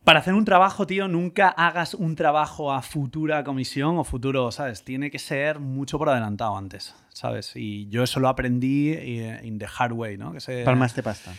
[0.05, 4.83] Para hacer un trabajo, tío, nunca hagas un trabajo a futura comisión o futuro, ¿sabes?
[4.83, 7.53] Tiene que ser mucho por adelantado antes, ¿sabes?
[7.55, 10.33] Y yo eso lo aprendí eh, in the hard way, ¿no?
[10.33, 11.33] Que se, Palmaste pasta.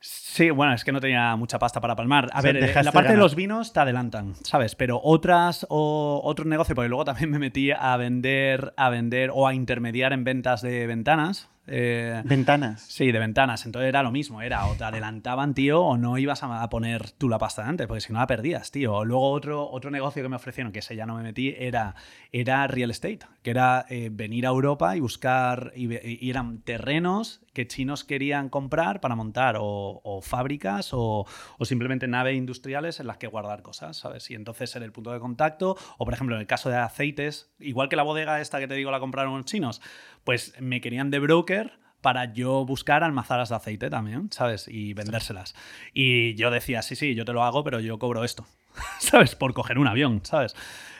[0.00, 2.28] Sí, bueno, es que no tenía mucha pasta para palmar.
[2.32, 4.74] A O sea, ver, eh, la parte de los vinos te adelantan, ¿sabes?
[4.74, 9.46] Pero otras o otros negocios, porque luego también me metí a vender, a vender o
[9.46, 11.48] a intermediar en ventas de ventanas.
[11.66, 12.82] Eh, Ventanas.
[12.82, 13.64] Sí, de ventanas.
[13.64, 17.28] Entonces era lo mismo, era o te adelantaban, tío, o no ibas a poner tú
[17.28, 18.94] la pasta antes, porque si no la perdías, tío.
[18.94, 21.94] O Luego otro, otro negocio que me ofrecieron, que ese ya no me metí, era,
[22.32, 27.66] era real estate, que era eh, venir a Europa y buscar, y eran terrenos que
[27.66, 31.26] chinos querían comprar para montar o, o fábricas o,
[31.58, 34.30] o simplemente naves industriales en las que guardar cosas, ¿sabes?
[34.30, 37.54] Y entonces ser el punto de contacto, o por ejemplo en el caso de aceites,
[37.58, 39.80] igual que la bodega esta que te digo la compraron los chinos,
[40.24, 44.68] pues me querían de broker para yo buscar almazaras de aceite también, ¿sabes?
[44.68, 45.54] Y vendérselas.
[45.94, 48.46] Y yo decía, sí, sí, yo te lo hago, pero yo cobro esto,
[48.98, 49.34] ¿sabes?
[49.34, 50.54] Por coger un avión, ¿sabes?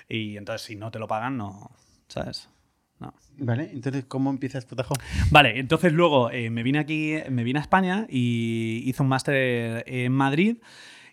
[0.08, 1.70] Y entonces si no te lo pagan, no,
[2.08, 2.48] ¿sabes?
[3.04, 3.14] No.
[3.38, 4.94] Vale, entonces, ¿cómo empiezas Potajo?
[5.30, 9.82] Vale, entonces luego eh, me vine aquí, me vine a España y hice un máster
[9.88, 10.58] en Madrid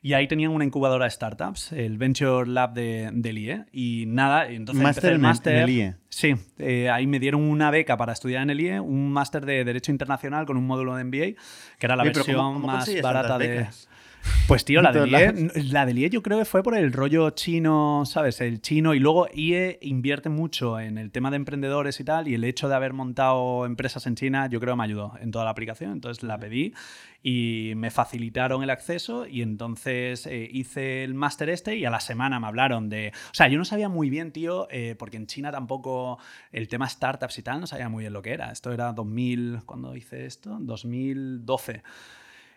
[0.04, 3.66] y ahí tenían una incubadora de startups, el Venture Lab de, del IE.
[3.72, 5.56] Y nada, entonces Máster empecé el máster.
[5.58, 5.96] en el IE.
[6.10, 9.64] Sí, eh, ahí me dieron una beca para estudiar en el IE, un máster de
[9.64, 11.39] Derecho Internacional con un módulo de MBA,
[11.80, 13.48] que era la Oye, versión ¿cómo- cómo más barata de...
[13.48, 13.88] becas?
[14.48, 17.30] Pues tío, la todos IE, la del IE yo creo que fue por el rollo
[17.32, 18.42] chino, ¿sabes?
[18.42, 22.34] El chino y luego IE invierte mucho en el tema de emprendedores y tal y
[22.34, 25.52] el hecho de haber montado empresas en China yo creo me ayudó en toda la
[25.52, 25.94] aplicación.
[25.94, 26.74] Entonces la pedí
[27.24, 32.00] y me facilitaron el acceso y entonces eh, hice el máster este y a la
[32.00, 33.14] semana me hablaron de...
[33.32, 36.18] O sea, yo no sabía muy bien, tío, eh, porque en China tampoco
[36.52, 38.52] el tema startups y tal no sabía muy bien lo que era.
[38.52, 40.58] Esto era 2000, ¿cuándo hice esto?
[40.60, 41.84] 2012.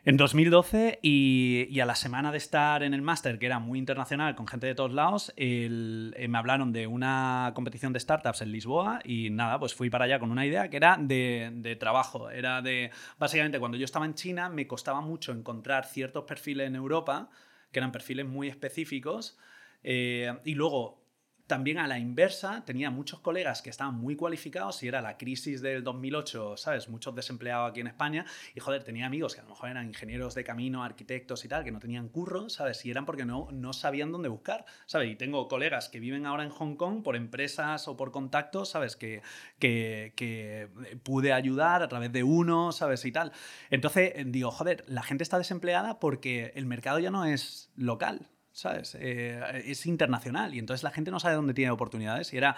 [0.07, 3.78] En 2012 y, y a la semana de estar en el máster, que era muy
[3.78, 8.52] internacional, con gente de todos lados, eh, me hablaron de una competición de startups en
[8.52, 12.28] Lisboa y nada, pues fui para allá con una idea que era de, de trabajo.
[12.28, 16.76] Era de, básicamente, cuando yo estaba en China me costaba mucho encontrar ciertos perfiles en
[16.76, 17.30] Europa,
[17.72, 19.38] que eran perfiles muy específicos,
[19.82, 21.03] eh, y luego
[21.47, 25.61] también a la inversa, tenía muchos colegas que estaban muy cualificados y era la crisis
[25.61, 26.88] del 2008, ¿sabes?
[26.88, 28.24] Muchos desempleados aquí en España
[28.55, 31.62] y joder, tenía amigos que a lo mejor eran ingenieros de camino, arquitectos y tal,
[31.62, 32.84] que no tenían curro, ¿sabes?
[32.86, 35.11] Y eran porque no, no sabían dónde buscar, ¿sabes?
[35.11, 38.97] Y tengo colegas que viven ahora en Hong Kong por empresas o por contactos, ¿sabes?
[38.97, 39.22] Que,
[39.59, 40.70] que, que
[41.03, 43.05] pude ayudar a través de uno, ¿sabes?
[43.05, 43.32] Y tal.
[43.70, 48.30] Entonces eh, digo, joder, la gente está desempleada porque el mercado ya no es local,
[48.55, 48.96] ¿sabes?
[49.00, 52.57] Eh, es internacional y entonces la gente no sabe dónde tiene oportunidades y era,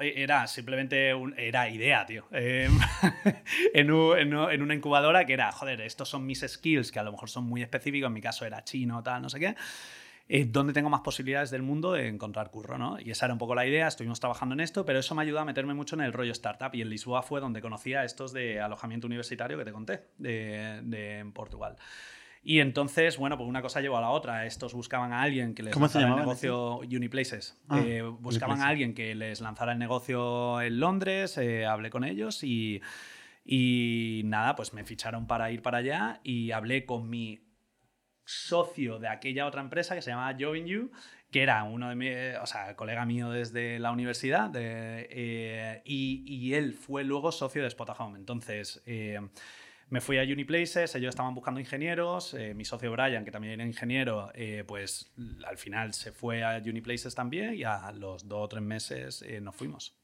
[0.00, 2.26] era, simplemente un- era idea, tío.
[2.30, 2.68] Eh,
[3.74, 7.00] en, un- en un- en una incubadora que era, joder, estos son mis skills que
[7.00, 9.56] a lo mejor son muy específicos, en mi caso era chino, tal, no sé qué.
[10.28, 12.78] Eh, ¿Dónde tengo más posibilidades del mundo de encontrar curro?
[12.78, 13.00] ¿no?
[13.00, 15.40] Y esa era un poco la idea, estuvimos trabajando en esto, pero eso me ayudó
[15.40, 18.32] a meterme mucho en el rollo startup y en Lisboa fue donde conocí a estos
[18.32, 21.74] de alojamiento universitario que te conté, de, de en Portugal.
[22.42, 24.46] Y entonces, bueno, pues una cosa llevó a la otra.
[24.46, 27.60] Estos buscaban a alguien que les ¿Cómo se lanzara el negocio Uniplaces.
[27.68, 28.64] Ah, Eh, buscaban Uniplaces.
[28.64, 32.80] a alguien que les lanzara el negocio en Londres, eh, hablé con ellos y,
[33.44, 37.40] y nada, pues me ficharon para ir para allá y hablé con mi
[38.24, 40.90] socio de aquella otra empresa que se llamaba Join You,
[41.30, 46.22] que era uno de mis, o sea, colega mío desde la universidad, de, eh, y,
[46.26, 48.18] y él fue luego socio de Spot Home.
[48.18, 49.20] Entonces, eh,
[49.90, 53.64] me fui a Uniplaces, ellos estaban buscando ingenieros, eh, mi socio Brian, que también era
[53.66, 55.10] ingeniero, eh, pues
[55.46, 59.40] al final se fue a Uniplaces también y a los dos o tres meses eh,
[59.40, 59.96] nos fuimos.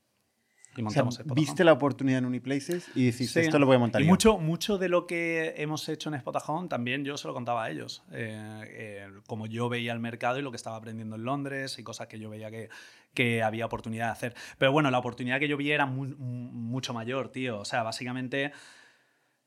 [0.78, 3.46] Y O sea, montamos viste la oportunidad en Uniplaces y dijiste, Sí.
[3.46, 4.10] esto lo voy a montar Y yo.
[4.10, 7.70] mucho, mucho de lo que hemos hecho en Spotajón también yo se lo contaba a
[7.70, 8.02] ellos.
[8.12, 11.82] Eh, eh, como yo veía el mercado y lo que estaba aprendiendo en Londres y
[11.82, 12.68] cosas que yo veía que,
[13.14, 14.34] que había oportunidad de hacer.
[14.58, 17.58] Pero bueno, la oportunidad que yo vi era mu- mu- mucho mayor, tío.
[17.60, 18.52] O sea, básicamente.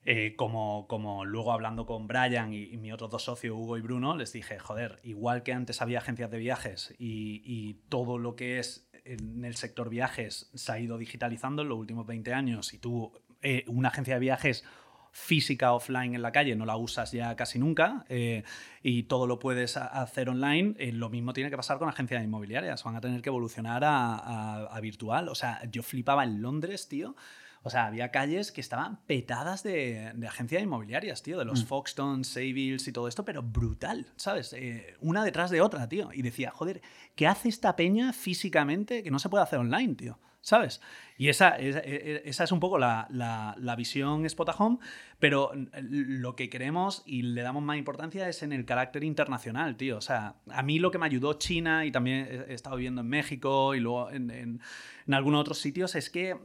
[0.06, 3.82] Eh, como, como luego hablando con Brian y, y mi otros dos socios, Hugo y
[3.82, 8.36] Bruno, les dije, joder, igual que antes había agencias de viajes y, y todo lo
[8.36, 12.74] que es en el sector viajes se ha ido digitalizando en los últimos 20 años
[12.74, 14.64] y tú, eh, una agencia de viajes
[15.12, 18.43] física offline en la calle no la usas ya casi nunca eh,
[18.84, 22.84] y todo lo puedes hacer online, eh, lo mismo tiene que pasar con agencias inmobiliarias,
[22.84, 25.28] van a tener que evolucionar a, a- a virtual.
[25.30, 27.16] O sea, yo flipaba en Londres, tío.
[27.64, 31.68] O sea, había calles que estaban petadas de, de agencias inmobiliarias, tío, de los Mm.
[31.68, 34.53] Foxtons, Savills y todo esto, pero brutal, ¿sabes?
[34.53, 36.10] Eh, una detrás de otra, tío.
[36.14, 36.82] Y decía, joder,
[37.16, 40.20] ¿qué hace esta peña físicamente que no se puede hacer online, tío?
[40.41, 40.80] ¿Sabes?
[41.18, 44.78] Y esa, esa, esa es un poco la, la, la visión Spot Home,
[45.20, 45.51] pero
[45.82, 49.97] lo que queremos y le damos más importancia es en el carácter internacional, tío.
[49.97, 53.01] O sea, a mí lo que me ayudó China y también he he estado viviendo
[53.01, 54.62] en México y luego en, en,
[55.07, 56.38] en algunos otros sitios es que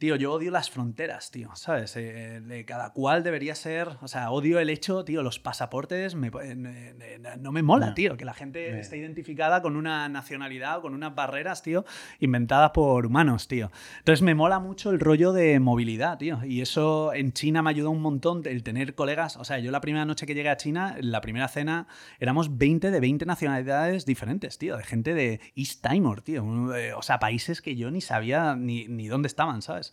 [0.00, 1.94] Tío, yo odio las fronteras, tío, ¿sabes?
[1.94, 6.30] Eh, de cada cual debería ser, o sea, odio el hecho, tío, los pasaportes me-
[6.42, 7.94] eh, no me mola, No.
[7.94, 8.78] tío, que la gente No.
[8.78, 11.84] esté identificada con una nacionalidad o con unas barreras, tío,
[12.18, 13.70] inventadas por humanos, tío.
[13.98, 17.90] Entonces me mola mucho el rollo de movilidad, tío, y eso en China me ayudó
[17.90, 20.96] un montón el tener colegas, o sea, yo la primera noche que llegué a China,
[21.02, 21.88] la primera cena,
[22.20, 27.02] éramos 20 de 20 nacionalidades diferentes, tío, de gente de East Timor, tío, eh, o
[27.02, 29.89] sea, países que yo ni sabía ni, ni dónde estaban, ¿sabes?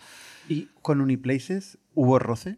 [0.49, 2.57] ¿Y con Uniplaces hubo roce?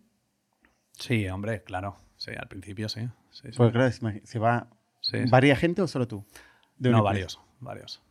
[0.93, 1.97] Sí, hombre, claro.
[2.17, 3.01] Sí, al principio sí.
[3.31, 3.57] sí, sí.
[3.57, 3.91] Porque claro,
[4.23, 4.67] ¿se va
[5.01, 6.25] Sí, varia gente o solo tú?
[6.77, 8.01] De No, varios, varios.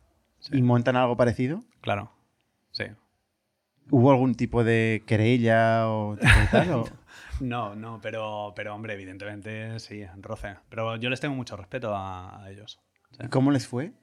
[0.51, 1.63] ¿Y montan algo parecido?
[1.81, 2.11] claro.
[2.71, 2.85] Sí.
[3.91, 6.71] ¿Hubo algún tipo de querella o tipo de tal?
[6.71, 6.83] o-
[7.39, 10.55] No, no, pero, pero hombre, evidentemente sí, roce.
[10.69, 12.79] Pero yo les tengo mucho respeto a, a ellos.
[13.11, 13.23] Sí.
[13.25, 13.93] ¿Y ¿Cómo les fue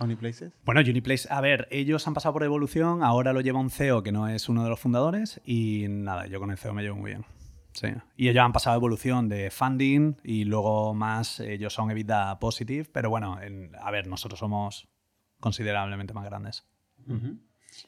[0.00, 0.52] Uniplaces?
[0.64, 4.12] Bueno, Uniplace, a ver, ellos han pasado por evolución, ahora lo lleva un CEO que
[4.12, 7.10] no es uno de los fundadores y nada, yo con el CEO me llevo muy
[7.10, 7.24] bien.
[7.72, 7.88] Sí.
[8.16, 13.10] Y ellos han pasado evolución de funding y luego más, ellos son EBITDA positive, pero
[13.10, 14.88] bueno, en- a ver, nosotros somos
[15.38, 16.64] considerablemente más grandes.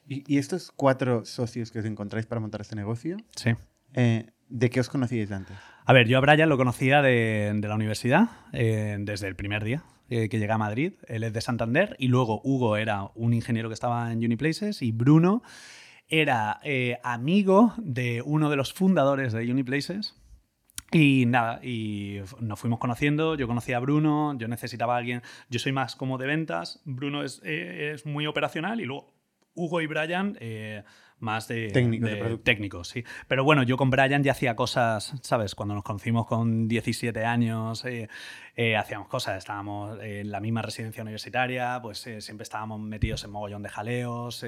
[0.07, 3.51] ¿Y, y estos cuatro socios que os encontráis para montar este negocio, Sí.
[3.93, 5.57] eh, ¿de qué os conocíais antes?
[5.85, 9.83] A ver, yo a Brian lo conocía de, la universidad eh, desde el primer día
[10.09, 10.93] eh, que llegué a Madrid.
[11.07, 14.93] Él es de Santander y luego Hugo era un ingeniero que estaba en Uniplaces y
[14.93, 15.43] Bruno
[16.07, 20.15] era eh, amigo de uno de los fundadores de Uniplaces.
[20.93, 25.59] Y nada, y nos fuimos conociendo, yo conocía a Bruno, yo necesitaba a alguien, yo
[25.59, 29.11] soy más como de ventas, Bruno es, es muy operacional y luego
[29.55, 30.37] Hugo y Brian
[31.19, 31.69] más de,
[32.19, 32.43] producto.
[32.43, 33.03] técnicos, sí.
[33.27, 35.55] Pero bueno, yo con Brian ya hacía cosas, ¿sabes?
[35.55, 38.09] Cuando nos conocimos con 17 años, eh,
[38.55, 43.31] eh, hacíamos cosas, estábamos en la misma residencia universitaria, pues eh, siempre estábamos metidos en
[43.31, 44.45] mogollón de jaleos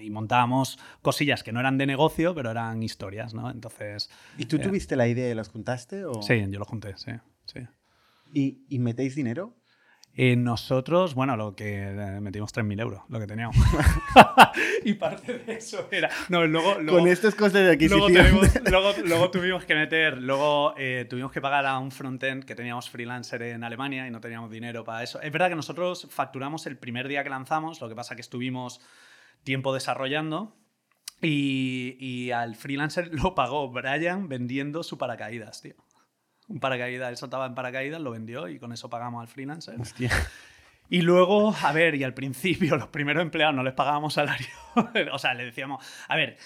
[0.00, 3.50] y montábamos cosillas que no eran de negocio, pero eran historias, ¿no?
[3.50, 6.04] Entonces, ¿Y tú tuviste la idea y las juntaste?
[6.04, 6.22] O...
[6.22, 7.12] sí, yo lo junté, sí.
[7.46, 7.60] sí.
[8.34, 9.61] ¿Y, y metéis dinero?
[10.14, 13.56] Eh, nosotros, bueno, lo que eh, metimos 3.000 euros, lo que teníamos.
[14.84, 16.10] y parte de eso era.
[16.28, 16.74] No, luego.
[16.80, 18.40] luego Con estos costes de Luego, adquisición.
[18.40, 22.54] tuvimos, luego, luego tuvimos que meter, luego eh, tuvimos que pagar a un frontend que
[22.54, 25.18] teníamos freelancer en Alemania y no teníamos dinero para eso.
[25.22, 28.80] Es verdad que nosotros facturamos el primer día que lanzamos, lo que pasa que estuvimos
[29.44, 30.54] tiempo desarrollando
[31.22, 35.76] y, y al freelancer lo pagó Brian vendiendo su paracaídas, tío.
[36.52, 39.80] Un paracaídas, él saltaba en paracaídas, lo vendió y con eso pagamos al freelancer.
[39.80, 40.10] Hostia.
[40.90, 44.46] Y luego, a ver, y al principio los primeros empleados no les pagábamos salario.
[45.12, 46.36] o sea, le decíamos, a ver,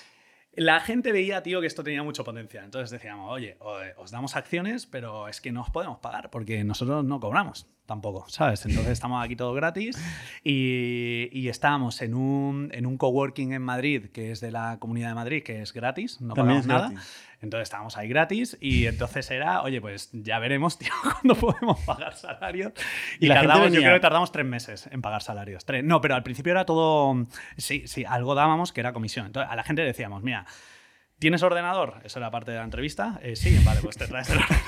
[0.54, 2.64] la gente veía, tío, que esto tenía mucho potencial.
[2.64, 6.62] Entonces decíamos, oye, o- os damos acciones, pero es que no os podemos pagar porque
[6.62, 7.66] nosotros no cobramos.
[7.86, 8.66] Tampoco, ¿sabes?
[8.66, 9.96] Entonces estamos aquí todo gratis
[10.44, 15.08] y, y estábamos en un, en un coworking en Madrid, que es de la Comunidad
[15.10, 16.88] de Madrid, que es gratis, no También pagamos nada.
[16.90, 17.22] gratis.
[17.40, 22.14] Entonces estábamos ahí gratis y entonces era, oye, pues ya veremos, tío, cuándo podemos pagar
[22.14, 22.72] salarios.
[23.20, 25.64] Y, Y la gente tardamos, yo creo que tardamos tres meses en pagar salarios.
[25.64, 25.84] Tres.
[25.84, 27.26] No, pero al principio era todo,
[27.56, 29.26] sí, sí, algo dábamos que era comisión.
[29.26, 30.46] Entonces a la gente le decíamos, mira,
[31.18, 32.00] ¿tienes ordenador?
[32.04, 33.20] Eso era parte de la entrevista.
[33.22, 34.66] Eh, sí, vale, pues te traes el ordenador.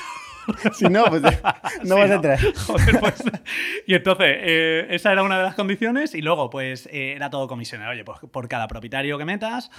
[0.72, 1.22] Si no, pues
[1.84, 2.54] no Sí, vas a traer.
[2.66, 3.22] Joder, pues.
[3.86, 6.14] Y entonces, eh, esa era una de las condiciones.
[6.14, 7.92] Y luego, pues, eh, era todo comisionado.
[7.92, 9.70] Oye, pues por cada propietario que metas,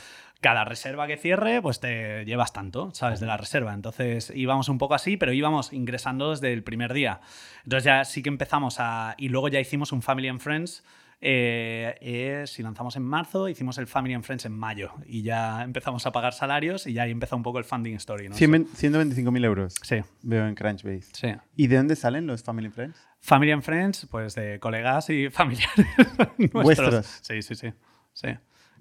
[0.41, 3.19] cada reserva que cierre, pues te llevas tanto, ¿sabes?
[3.19, 3.73] De la reserva.
[3.73, 7.21] Entonces, íbamos un poco así, pero íbamos ingresando desde el primer día.
[7.63, 9.15] Entonces, ya sí que empezamos a.
[9.17, 10.83] Y luego ya hicimos un Family and Friends.
[11.21, 15.63] Eh, eh, si lanzamos en marzo, hicimos el Family and Friends en mayo y ya
[15.63, 18.29] empezamos a pagar salarios y ya ahí empezó un poco el funding story.
[18.29, 18.35] ¿no?
[18.35, 19.75] 125.000 euros.
[19.81, 21.09] Sí, Veo en Crunchbase.
[21.13, 21.27] sí.
[21.55, 22.97] ¿Y de dónde salen los Family Friends?
[23.19, 25.85] Family and Friends, pues de colegas y familiares.
[26.37, 26.63] nuestros.
[26.63, 27.19] Vuestros.
[27.21, 27.73] Sí, sí, sí.
[28.13, 28.29] sí.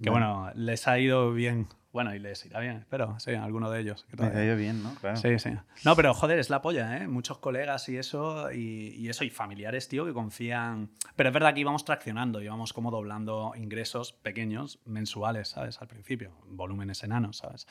[0.01, 1.67] Que bueno, les ha ido bien.
[1.91, 4.07] Bueno, y les irá bien, espero, sí, alguno de ellos.
[4.15, 4.95] todavía- ido bien, ¿no?
[4.97, 5.17] Claro.
[5.17, 5.51] Sí, sí.
[5.87, 7.09] No, pero joder, es la polla, ¿eh?
[7.09, 10.91] Muchos colegas y eso, y, y eso, y familiares, tío, que confían.
[11.17, 15.81] Pero es verdad que íbamos traccionando, íbamos como doblando ingresos pequeños, mensuales, ¿sabes?
[15.81, 17.67] Al principio, volúmenes enanos, ¿sabes?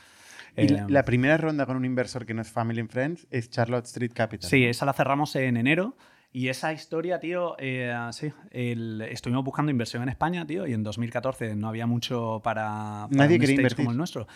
[0.55, 3.27] Y la, Eh, la primera ronda con un inversor que no es Family and Friends
[3.29, 4.49] es Charlotte Street Capital.
[4.49, 5.95] Sí, esa la cerramos en enero.
[6.31, 10.83] Y esa historia, tío, eh, sí, el- estuvimos buscando inversión en España, tío, y en
[10.83, 13.77] 2014 no había mucho para, para Nadie un quería invertir.
[13.77, 14.27] como el nuestro.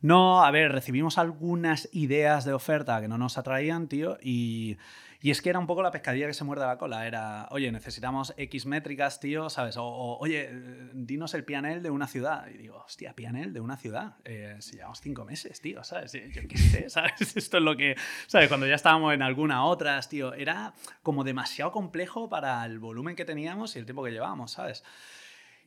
[0.00, 4.76] No, a ver, recibimos algunas ideas de oferta que no nos atraían, tío, y,
[5.20, 7.06] y es que era un poco la pescadilla que se muerde la cola.
[7.06, 9.76] Era, oye, necesitamos X métricas, tío, ¿sabes?
[9.76, 10.48] O, o, oye,
[10.92, 12.46] dinos el PNL de una ciudad.
[12.48, 14.16] Y digo, hostia, PNL de una ciudad.
[14.24, 16.12] Eh, si llevamos cinco meses, tío, ¿sabes?
[16.12, 17.36] Yo qué sé, ¿sabes?
[17.36, 17.96] Esto es lo que,
[18.28, 18.46] ¿sabes?
[18.46, 23.24] Cuando ya estábamos en alguna otras, tío, era como demasiado complejo para el volumen que
[23.24, 24.84] teníamos y el tiempo que llevábamos, ¿sabes?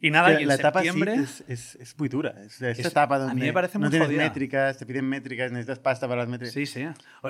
[0.04, 1.16] Y nada, Es que y en la etapa sí septiembre...
[1.24, 2.34] es, es, es muy dura.
[2.44, 4.24] Es, esta Es- etapa a mí donde me parece no muy tienes jodida.
[4.24, 6.54] métricas, te piden métricas, necesitas pasta para las métricas.
[6.54, 6.86] Sí, sí.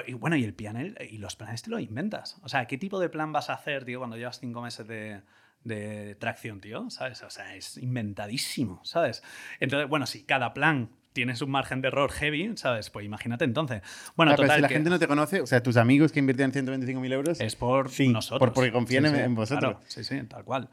[0.08, 2.38] Y bueno, y el PNL y los planes te los inventas.
[2.44, 5.22] O sea, ¿qué tipo de plan vas a hacer, tío, cuando llevas cinco meses de,
[5.66, 6.90] de tracción, tío?
[6.90, 7.22] ¿Sabes?
[7.24, 9.22] O sea, es inventadísimo, ¿sabes?
[9.60, 12.90] Entonces, bueno, si cada plan tienes un margen de error heavy, ¿sabes?
[12.90, 13.82] Pues imagínate entonces.
[14.16, 16.14] Bueno, Claro, pero total, si la que gente no te conoce, o sea, tus amigos
[16.14, 18.40] que invirtieron 125.000 euros, es por Sí, nosotros.
[18.40, 19.72] por- porque confían en- en vosotros.
[19.74, 19.86] claro.
[19.90, 20.70] sí, sí, tal cual.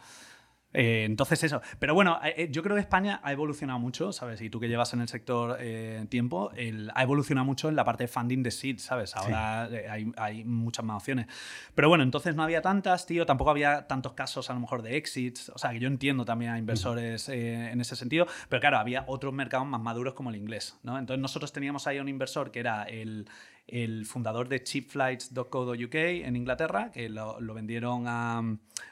[0.75, 1.62] Eh, entonces eso.
[1.79, 4.41] Pero bueno, eh, eh, yo creo que España ha evolucionado mucho, ¿sabes?
[4.43, 7.85] Y tú que llevas en el sector eh, tiempo, el- ha evolucionado mucho en la
[7.85, 9.16] parte de funding de seed, ¿sabes?
[9.16, 11.27] Ahora hay, hay muchas más opciones.
[11.75, 13.25] Pero bueno, entonces no había tantas, tío.
[13.25, 15.49] Tampoco había tantos casos a lo mejor de exits.
[15.55, 18.27] O sea, que yo entiendo también a inversores en ese sentido.
[18.51, 20.99] Pero claro, había otros mercados más maduros como el inglés, ¿no?
[20.99, 23.27] Entonces nosotros teníamos ahí a un inversor que era el
[23.69, 28.43] el fundador de cheapflights.co.uk en Inglaterra, que lo, lo vendieron a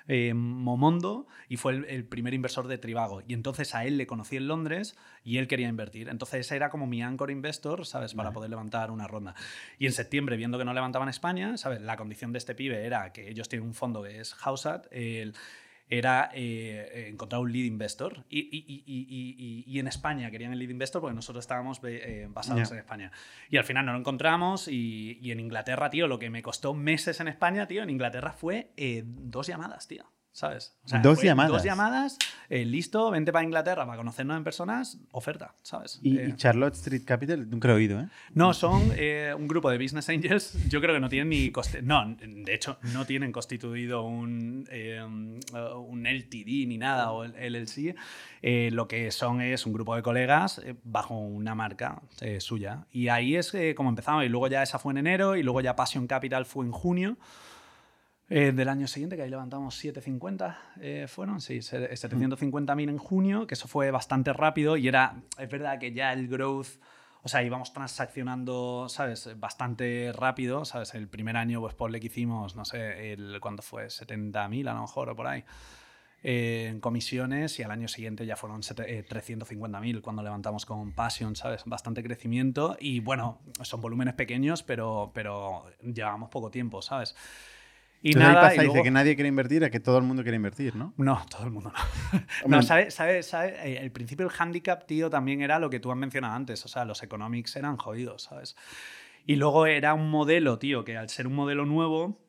[0.07, 3.23] eh, Momondo y fue el, el primer inversor de Trivago.
[3.27, 6.09] Y entonces a él le conocí en Londres y él quería invertir.
[6.09, 8.15] Entonces ese era como mi anchor investor, ¿sabes?
[8.15, 9.35] Para poder levantar una ronda.
[9.79, 11.81] Y en septiembre, viendo que no levantaban España, ¿sabes?
[11.81, 15.35] La condición de este pibe era que ellos tienen un fondo que es Hausat, el
[15.89, 18.25] era eh, encontrar un lead investor.
[18.29, 22.69] Y, y- y- y- en España querían el lead investor porque nosotros estábamos eh, basados
[22.71, 22.75] Ya.
[22.75, 23.13] en España.
[23.51, 24.69] Y al final no lo encontramos.
[24.69, 28.33] Y, y en Inglaterra, tío, lo que me costó meses en España, tío, en Inglaterra
[28.33, 30.05] fue eh, dos llamadas, tío.
[30.37, 30.77] ¿Sabes?
[30.93, 31.51] O Dos fue llamadas.
[31.51, 32.19] Dos llamadas,
[32.51, 35.99] eh, listo, vente para Inglaterra para conocernos en personas, oferta, ¿sabes?
[36.03, 38.09] Y, Eh, y Charlotte Street Capital, nunca lo he oído, ¿eh?
[38.35, 40.59] no, son eh, un grupo de business angels.
[40.69, 41.81] Yo creo que no tienen ni coste.
[41.81, 47.97] No, de hecho, no tienen constituido un, eh, un LTD ni nada o LLC.
[48.43, 52.03] Eh, lo que son es un grupo de colegas eh, bajo una marca
[52.41, 52.85] suya.
[52.93, 54.23] Y ahí es como empezamos.
[54.27, 57.17] Y luego ya esa fue en enero y luego ya Passion Capital fue en junio.
[58.29, 63.47] Eh, del año siguiente, que ahí levantamos 750, eh, fueron, sí, se- 750.000 en junio,
[63.47, 66.67] que eso fue bastante rápido y era, es verdad que ya el growth,
[67.23, 69.29] o sea, íbamos transaccionando, ¿sabes?
[69.39, 70.95] Bastante rápido, ¿sabes?
[70.95, 73.91] El primer año, pues por que hicimos, no sé, el, ¿cuánto fue?
[73.91, 75.45] 70.000 a lo mejor o por ahí.
[76.23, 80.93] eh, en comisiones y al año siguiente ya fueron sete- eh, 350.000 cuando levantamos con
[80.93, 81.63] Passion, ¿sabes?
[81.67, 87.15] Bastante crecimiento y bueno, son volúmenes pequeños, pero, pero llevamos poco tiempo, ¿sabes?
[88.03, 90.05] Y Entonces ahí nada, y de luego- que nadie quiere invertir a que todo el
[90.05, 90.93] mundo quiere invertir, ¿no?
[90.97, 92.21] no, todo el mundo no.
[92.47, 92.95] No, ¿sabes?
[92.95, 96.35] Sabe, sabe, eh, el principio del handicap, tío, también era lo que tú has mencionado
[96.35, 96.65] antes.
[96.65, 98.55] O sea, los economics eran jodidos, ¿sabes?
[99.25, 102.21] Y luego era un modelo, tío, que al ser un modelo nuevo,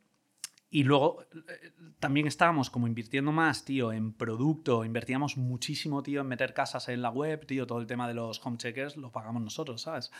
[0.69, 6.27] y luego eh, también estábamos como invirtiendo más, tío, en producto, invertíamos muchísimo, tío, en
[6.27, 9.41] meter casas en la web, tío, todo el tema de los home checkers lo pagamos
[9.43, 10.11] nosotros, ¿sabes?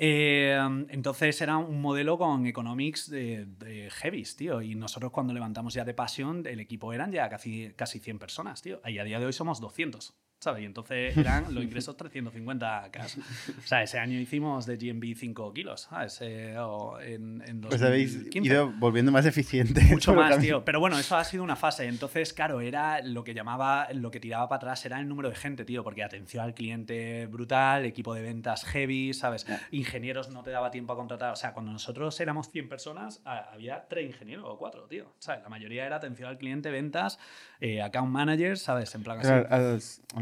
[0.00, 0.56] Eh,
[0.90, 4.62] entonces era un modelo con economics de, de heavies, tío.
[4.62, 8.62] Y nosotros cuando levantamos ya de pasión, el equipo eran ya casi, casi 100 personas,
[8.62, 8.80] tío.
[8.86, 10.14] Y a día de hoy somos 200.
[10.40, 10.62] ¿Sabes?
[10.62, 13.16] Y entonces eran los ingresos 350 cash.
[13.58, 16.18] O sea, ese año hicimos de GMB 5 kilos, ¿sabes?
[16.20, 18.48] Eh, o en, en Pues habéis 2015.
[18.48, 19.80] ido volviendo más eficiente.
[19.90, 20.64] Mucho más, tío.
[20.64, 21.86] Pero bueno, eso ha sido una fase.
[21.86, 25.34] Entonces, claro, era lo que llamaba, lo que tiraba para atrás era el número de
[25.36, 25.82] gente, tío.
[25.84, 29.46] Porque atención al cliente brutal, equipo de ventas heavy, ¿sabes?
[29.70, 31.32] Ingenieros no te daba tiempo a contratar.
[31.32, 35.12] O sea, cuando nosotros éramos 100 personas, había tres ingenieros o cuatro, tío.
[35.18, 35.42] ¿Sabes?
[35.42, 37.18] La mayoría era atención al cliente, ventas,
[37.60, 38.94] eh, account managers, ¿sabes?
[38.94, 39.28] En plan así.
[39.28, 39.48] Claro,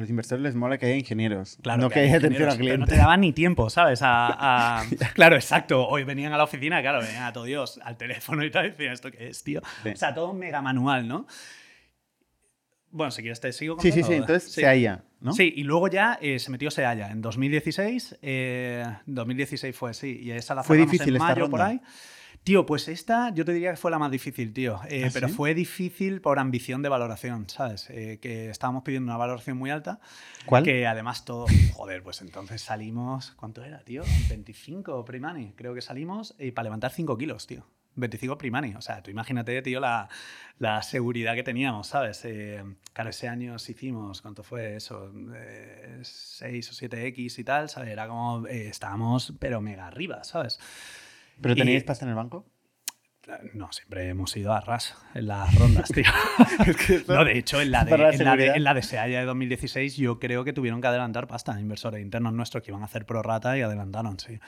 [0.06, 1.58] los, inversores les mola que haya ingenieros.
[1.62, 2.78] Claro, no que, hay haya atención al cliente.
[2.78, 4.00] no te daban ni tiempo, ¿sabes?
[4.02, 4.84] A, a-
[5.14, 5.86] Claro, exacto.
[5.86, 8.70] Hoy venían a la oficina, claro, venían a todo Dios, al teléfono y tal, y
[8.70, 9.60] decían, ¿esto qué es, tío?
[9.82, 9.90] Sí.
[9.90, 11.26] O sea, todo mega manual, ¿no?
[12.90, 14.14] Bueno, si quieres te sigo Sí, sí, sí.
[14.14, 14.60] Entonces Sí.
[14.62, 15.32] se haya, ¿no?
[15.32, 18.18] Sí, y luego ya eh, se metió Seaya en 2016.
[18.22, 20.18] eh, 2016 fue, sí.
[20.22, 21.66] Y esa la Fue difícil en esta mayo por ronda.
[21.66, 21.80] ahí.
[22.46, 24.80] Tío, pues esta yo te diría que fue la más difícil, tío.
[24.88, 25.34] Eh, ¿Ah, pero sí?
[25.34, 27.90] fue difícil por ambición de valoración, ¿sabes?
[27.90, 29.98] Eh, que estábamos pidiendo una valoración muy alta.
[30.44, 30.62] ¿Cuál?
[30.62, 31.46] Que además todo.
[31.74, 33.32] Joder, pues entonces salimos.
[33.32, 34.04] ¿Cuánto era, tío?
[34.28, 35.54] 25 primani.
[35.56, 37.66] Creo que salimos y para levantar 5 kilos, tío.
[37.96, 38.76] 25 primani.
[38.76, 40.08] O sea, tú imagínate, tío, la,
[40.60, 42.24] la seguridad que teníamos, ¿sabes?
[42.26, 45.10] Eh, claro, ese año hicimos, ¿cuánto fue eso?
[45.34, 47.88] Eh, 6 o 7X y tal, ¿sabes?
[47.88, 48.46] Era como.
[48.46, 50.60] eh, estábamos, pero mega arriba, ¿sabes?
[51.40, 52.46] ¿Pero teníais pasta en el banco?
[53.54, 56.04] No, siempre hemos ido a ras en las rondas, tío.
[57.08, 59.24] no, de hecho, en la de, la en la de, en la de Sealla de
[59.24, 63.04] 2016 yo creo que tuvieron que adelantar pasta, inversores internos nuestros que iban a hacer
[63.04, 64.38] prorata y adelantaron, sí.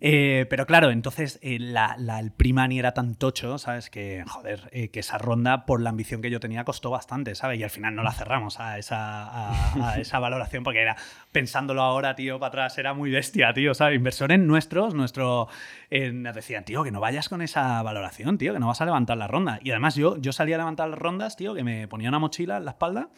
[0.00, 2.32] Eh, pero claro, entonces eh, la, la- el
[2.72, 3.90] era tan tocho, ¿sabes?
[3.90, 7.58] Que, joder, eh, que esa ronda, por la ambición que yo tenía, costó bastante, ¿sabes?
[7.58, 10.96] Y al final no la cerramos a esa, a, a esa valoración porque era,
[11.32, 13.96] pensándolo ahora, tío, para atrás, era muy bestia, tío, ¿sabes?
[13.96, 15.48] Inversores nuestros, nuestro,
[15.90, 18.84] eh, nos decían, tío, que no vayas con esa valoración, tío, que no vas a
[18.84, 19.58] levantar la ronda.
[19.62, 22.56] Y además yo, yo salía a levantar las rondas, tío, que me ponía una mochila
[22.58, 23.08] en la espalda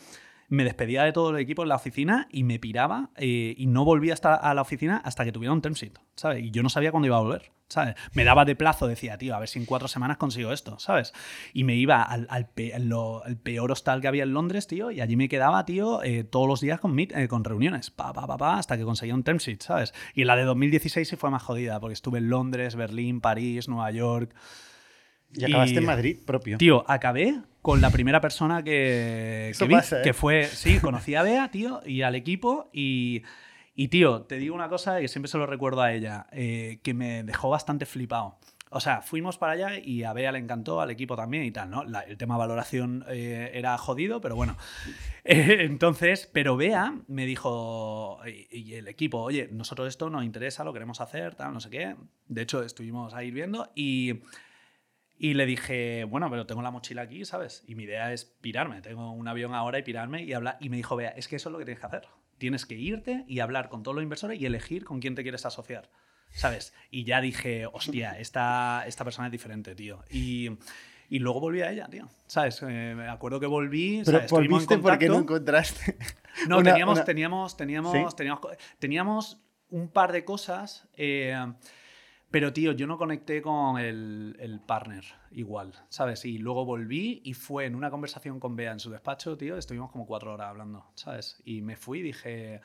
[0.50, 3.84] me despedía de todo el equipo en la oficina y me piraba eh, y no
[3.84, 6.42] volvía hasta a la oficina hasta que tuviera un term sheet, ¿sabes?
[6.44, 7.94] Y yo no sabía cuándo iba a volver, ¿sabes?
[8.14, 11.12] Me daba de plazo, decía, tío, a ver si en cuatro semanas consigo esto, ¿sabes?
[11.54, 14.90] Y me iba al, al pe- lo- al peor hostal que había en Londres, tío,
[14.90, 18.12] y allí me quedaba, tío, eh, todos los días con, meet- eh, con reuniones, pa,
[18.12, 19.94] pa, pa, pa, hasta que conseguía un term sheet, ¿sabes?
[20.14, 23.92] Y la de 2016 sí fue más jodida, porque estuve en Londres, Berlín, París, Nueva
[23.92, 24.34] York,
[25.32, 26.58] Y acabaste y- en Madrid propio.
[26.58, 30.02] Tío, acabé con la primera persona que, Eso que vi, pasa, ¿eh?
[30.04, 33.22] que fue, sí, conocí a Bea, tío, y al equipo, y,
[33.74, 36.94] y, tío, te digo una cosa que siempre se lo recuerdo a ella, eh, que
[36.94, 38.38] me dejó bastante flipado.
[38.72, 41.70] O sea, fuimos para allá y a Bea le encantó, al equipo también y tal,
[41.70, 41.82] ¿no?
[41.82, 44.56] La- el tema valoración eh, era jodido, pero bueno.
[45.22, 50.64] Eh, entonces, pero Bea me dijo, y, y el equipo, oye, nosotros esto nos interesa,
[50.64, 51.94] lo queremos hacer, tal, no sé qué.
[52.26, 54.20] De hecho, estuvimos ahí viendo y...
[55.22, 57.62] Y le dije, bueno, pero tengo la mochila aquí, ¿sabes?
[57.66, 58.80] Y mi idea es pirarme.
[58.80, 60.56] Tengo un avión ahora y pirarme y hablar.
[60.60, 62.08] Y me dijo, vea, es que eso es lo que tienes que hacer.
[62.38, 65.44] Tienes que irte y hablar con todos los inversores y elegir con quién te quieres
[65.44, 65.90] asociar,
[66.30, 66.72] ¿sabes?
[66.90, 70.02] Y ya dije, hostia, esta, esta persona es diferente, tío.
[70.08, 70.52] Y,
[71.10, 72.08] y luego volví a ella, tío.
[72.26, 72.62] ¿Sabes?
[72.62, 73.98] Eh, me acuerdo que volví.
[74.06, 74.24] Pero ¿sabes?
[74.24, 75.96] Estuvimos en volviste porque no encontraste.
[76.48, 78.16] No, una- teníamos, una- teníamos, teníamos, ¿Sí?
[78.16, 78.40] teníamos,
[78.78, 81.36] teníamos un par de cosas, eh,
[82.30, 86.24] pero tío, yo no conecté con el, el partner igual, ¿sabes?
[86.24, 89.90] Y luego volví y fue en una conversación con Bea en su despacho, tío, estuvimos
[89.90, 91.40] como cuatro horas hablando, ¿sabes?
[91.44, 92.60] Y me fui y dije...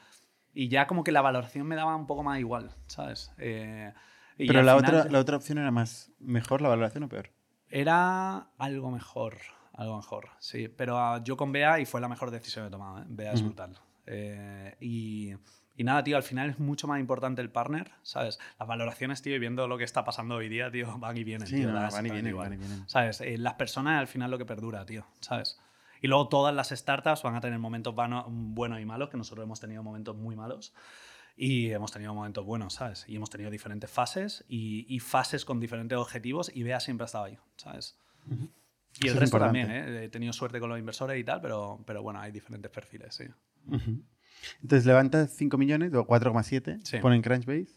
[0.58, 3.30] Y ya como que la valoración me daba un poco más igual, ¿sabes?
[3.38, 3.92] Eh,
[4.38, 7.32] y Pero la final otra, la otra opción era más mejor la valoración o peor.
[7.70, 9.38] Era algo mejor,
[9.74, 10.70] algo mejor, sí.
[10.70, 13.00] Pero ah, yo con Bea y fue la mejor decisión que he tomado.
[13.00, 13.06] ¿eh?
[13.08, 13.78] Bea es brutal.
[14.06, 15.34] Eh, y,
[15.78, 18.40] y nada, tío, al final es mucho más importante el partner, ¿sabes?
[18.60, 21.48] Las valoraciones, tío, y viendo lo que está pasando hoy día, tío, van y vienen.
[21.48, 22.50] Sí, tío, no, van y vienen, igual.
[22.50, 22.84] van y vienen.
[22.88, 23.22] ¿Sabes?
[23.22, 25.60] Eh, las personas al final lo que perdura, tío, ¿sabes?
[26.02, 29.44] Y luego todas las startups van a tener momentos vano- buenos y malos, que nosotros
[29.44, 30.74] hemos tenido momentos muy malos.
[31.38, 33.04] Y hemos tenido momentos buenos, ¿sabes?
[33.10, 37.08] Y hemos tenido diferentes fases y, y fases con diferentes objetivos y Bea siempre ha
[37.08, 37.98] estado ahí, ¿sabes?
[39.02, 40.06] Y el Eso resto también, ¿eh?
[40.06, 43.26] He tenido suerte con los inversores y tal, pero, pero bueno, hay diferentes perfiles, sí.
[43.68, 44.02] Ujú.
[44.62, 46.98] Entonces levantas 5 millones o 4,7, Sí.
[47.00, 47.68] ponen Crunchbase.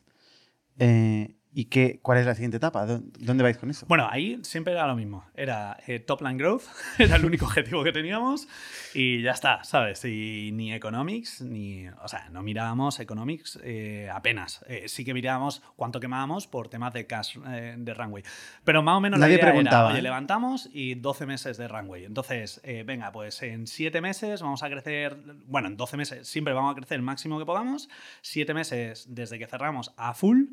[0.78, 2.84] Eh, ¿Y qué, cuál es la siguiente etapa?
[2.86, 3.86] ¿Dó- ¿Dónde vais con eso?
[3.88, 5.24] Bueno, ahí siempre era lo mismo.
[5.34, 6.62] Era eh, top line growth,
[6.98, 8.46] era el único objetivo que teníamos
[8.94, 10.04] y ya está, ¿sabes?
[10.04, 11.88] Y ni economics, ni.
[11.88, 14.64] O sea, no mirábamos economics eh, apenas.
[14.68, 18.22] Eh, sí que mirábamos cuánto quemábamos por temas de cash eh, de runway.
[18.62, 20.02] Pero más o menos Nadie la idea preguntaba, era, oye, ¿eh?
[20.02, 22.04] levantamos y 12 meses de runway.
[22.04, 25.16] Entonces, eh, venga, pues en 7 meses vamos a crecer.
[25.46, 27.88] Bueno, en 12 meses siempre vamos a crecer el máximo que podamos.
[28.20, 30.44] 7 meses desde que cerramos a full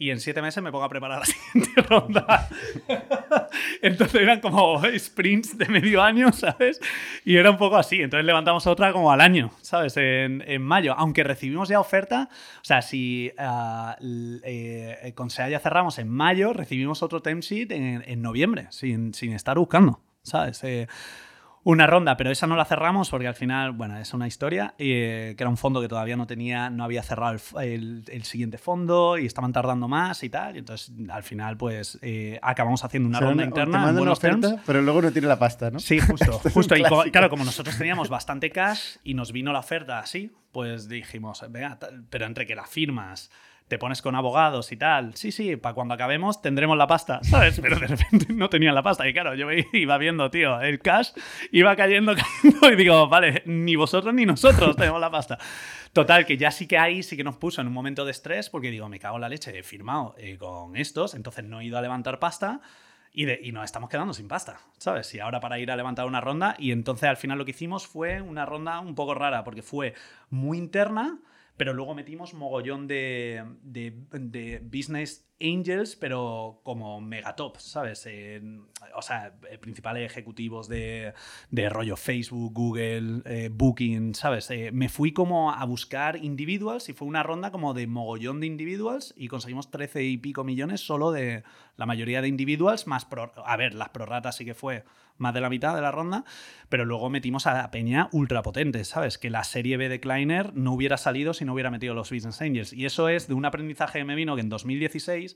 [0.00, 2.48] y en siete meses me pongo a preparar la siguiente ronda.
[3.82, 6.80] Entonces eran como sprints de medio año, ¿sabes?
[7.22, 8.00] Y era un poco así.
[8.00, 9.98] Entonces levantamos otra como al año, ¿sabes?
[9.98, 10.94] En, en mayo.
[10.96, 13.92] Aunque recibimos ya oferta, o sea, si uh,
[14.42, 19.12] eh, con SEA ya cerramos en mayo, recibimos otro time sheet en, en noviembre, sin,
[19.12, 20.64] sin, estar buscando, ¿sabes?
[20.64, 20.88] Eh,
[21.70, 25.34] una ronda, pero esa no la cerramos porque al final, bueno, es una historia, eh,
[25.36, 29.18] que era un fondo que todavía no tenía, no había cerrado el, el, siguiente fondo
[29.18, 30.56] y estaban tardando más y tal.
[30.56, 33.88] Y entonces, al final, pues eh, acabamos haciendo una ronda interna.
[33.88, 34.62] en buenos oferta, terms.
[34.66, 35.78] pero luego no tiene la pasta, ¿no?
[35.78, 36.32] Sí, justo.
[36.54, 36.76] justo.
[36.76, 40.88] Y como, claro, como nosotros teníamos bastante cash y nos vino la oferta así, pues
[40.88, 41.78] dijimos, venga,
[42.10, 43.30] pero entre que las firmas
[43.70, 45.14] te pones con abogados y tal.
[45.14, 47.60] Sí, sí, para cuando acabemos tendremos la pasta, ¿sabes?
[47.60, 49.08] Pero de repente no tenía la pasta.
[49.08, 51.12] Y claro, yo iba viendo, tío, el cash
[51.52, 55.38] iba cayendo, cayendo y digo, vale, ni vosotros ni nosotros tenemos la pasta.
[55.92, 58.50] Total, que ya sí que ahí sí que nos puso en un momento de estrés
[58.50, 61.64] porque digo, me cago en la leche, he firmado eh, con estos, entonces no he
[61.64, 62.60] ido a levantar pasta.
[63.12, 65.12] Y, de, y, nos estamos quedando sin pasta, ¿sabes?
[65.14, 66.54] Y ahora para ir a levantar una ronda.
[66.58, 69.94] Y entonces al final lo que hicimos fue una ronda un poco rara, porque fue
[70.28, 71.18] muy interna,
[71.60, 78.06] pero luego metimos mogollón de, de, de business angels, pero como megatop, ¿sabes?
[78.06, 78.40] Eh,
[78.94, 81.14] o sea, principales ejecutivos de,
[81.50, 84.50] de rollo Facebook, Google, eh, Booking, ¿sabes?
[84.50, 88.46] Eh, me fui como a buscar individuals y fue una ronda como de mogollón de
[88.46, 91.42] individuals y conseguimos 13 y pico millones solo de
[91.76, 94.84] la mayoría de individuals, más pro, a ver, las prorratas sí que fue
[95.20, 96.24] más de la mitad de la ronda,
[96.68, 99.18] pero luego metimos a peña ultra potente, ¿sabes?
[99.18, 102.40] Que la serie B de Kleiner no hubiera salido si no hubiera metido los Business
[102.40, 102.72] Angels.
[102.72, 105.29] Y eso es de un aprendizaje que me vino que en 2016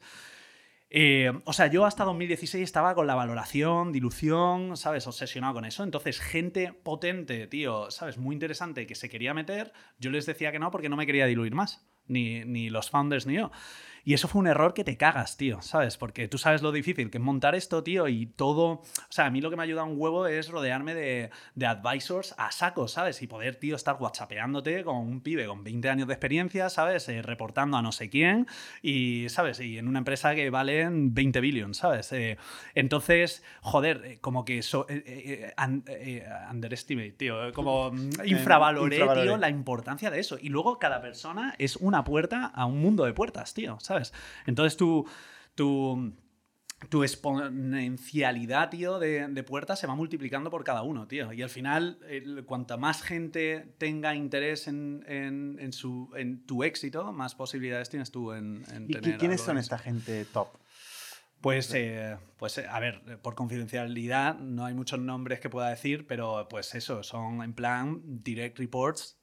[0.97, 5.07] eh, o sea, yo hasta 2016 estaba con la valoración, dilución, ¿sabes?
[5.09, 5.83] Obsesionado con eso.
[5.83, 8.17] Entonces, gente potente, tío, ¿sabes?
[8.17, 11.27] Muy interesante que se quería meter, yo les decía que no porque no me quería
[11.27, 11.85] diluir más.
[12.07, 13.51] Ni, ni los founders ni yo.
[14.05, 15.97] Y eso fue un error que te cagas, tío, ¿sabes?
[15.97, 18.65] Porque tú sabes lo difícil que es montar esto, tío, y todo...
[18.67, 22.35] O sea, a mí lo que me ayuda un huevo es rodearme de, de advisors
[22.37, 23.23] a saco, ¿sabes?
[23.23, 27.09] Y poder, tío, estar whatsappeándote con un pibe con 20 años de experiencia, ¿sabes?
[27.09, 28.47] Eh, reportando a no sé quién
[28.83, 29.61] y, ¿sabes?
[29.61, 32.13] Y en una empresa que vale 20 billones, ¿sabes?
[32.13, 32.37] Eh,
[32.75, 34.61] entonces, joder, eh, como que...
[34.75, 35.85] Un,
[36.51, 37.53] underestimate, tío.
[37.53, 37.93] Como
[38.25, 40.37] infravaloré, infravaloré, tío, la importancia de eso.
[40.41, 43.79] Y luego cada persona es una puerta a un mundo de puertas, tío.
[43.81, 43.94] ¿sabes?
[44.47, 45.07] Entonces tu,
[45.55, 46.15] tu,
[46.89, 51.33] tu exponencialidad, tío, de, de, puertas se va multiplicando por cada uno, tío.
[51.33, 51.99] Y al final,
[52.47, 58.11] cuanta más gente tenga interés en, en, en, su, en tu éxito, más posibilidades tienes
[58.11, 59.19] tú en, en ¿Y tener...
[59.19, 60.49] quiénes son esta gente top?
[61.41, 66.49] Pues, eh, pues a ver, por confidencialidad no hay muchos nombres que pueda decir, pero
[66.49, 69.19] pues eso, son en plan direct reports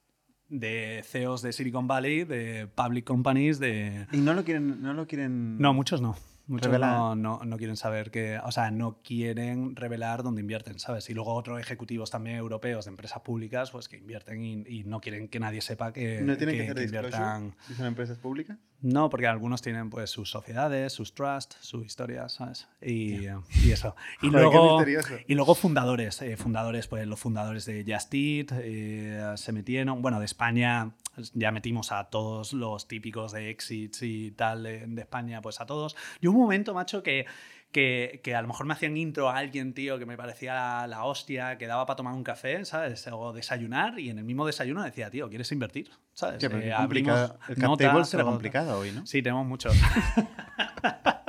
[0.51, 4.05] de CEOs de Silicon Valley, de public companies, de...
[4.11, 4.81] ¿Y no lo quieren...?
[4.83, 5.57] No, lo quieren...
[5.57, 6.15] no muchos no.
[6.47, 11.09] Muchos no, no, no, quieren saber que, o sea, no quieren revelar dónde invierten, ¿sabes?
[11.09, 14.99] Y luego otros ejecutivos también europeos de empresas públicas, pues que invierten y, y no
[14.99, 17.55] quieren que nadie sepa que, ¿No tienen que, que, hacer que inviertan.
[17.67, 18.57] Si son empresas públicas?
[18.81, 22.67] No, porque algunos tienen pues sus sociedades, sus trusts, su historia, ¿sabes?
[22.81, 23.41] Y, yeah.
[23.63, 23.95] y eso.
[24.21, 24.83] Y, Joder, luego,
[25.27, 30.19] y luego fundadores, eh, fundadores, pues los fundadores de Just Eat eh, se metieron, bueno,
[30.19, 30.91] de España
[31.33, 35.65] ya metimos a todos los típicos de exits y tal de, de España, pues a
[35.65, 35.95] todos.
[36.19, 37.25] Y un momento, macho, que,
[37.71, 40.87] que, que, a lo mejor me hacían intro a alguien, tío, que me parecía la,
[40.87, 43.07] la hostia, que daba para tomar un café, ¿sabes?
[43.11, 45.91] O desayunar, y en el mismo desayuno decía, tío, ¿quieres invertir?
[46.13, 46.41] ¿Sabes?
[46.41, 47.39] Sí, pero eh, complicado.
[47.47, 49.05] El cap table será complicado hoy, ¿no?
[49.05, 49.75] Sí, tenemos muchos.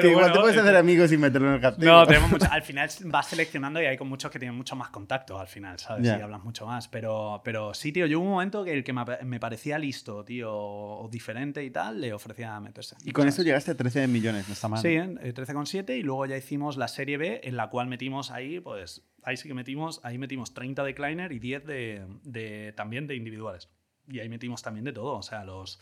[0.00, 1.84] Pero que igual te puedes hacer amigos sin meterlo en el cartel.
[1.84, 4.90] No, tenemos mucho, al final vas seleccionando y hay con muchos que tienen mucho más
[4.90, 6.04] contacto al final, ¿sabes?
[6.04, 6.18] Yeah.
[6.18, 6.88] Y hablas mucho más.
[6.88, 10.52] Pero, pero sí, tío, yo hubo un momento que el que me parecía listo, tío,
[10.52, 12.96] o diferente y tal, le ofrecía meterse.
[13.04, 13.34] Y con ¿sabes?
[13.34, 14.80] eso llegaste a 13 millones, no está mal.
[14.80, 18.60] Sí, eh, 13,7 y luego ya hicimos la serie B en la cual metimos ahí,
[18.60, 23.06] pues, ahí sí que metimos, ahí metimos 30 de Kleiner y 10 de, de también
[23.06, 23.68] de individuales.
[24.10, 25.80] Y ahí metimos también de todo, o sea, los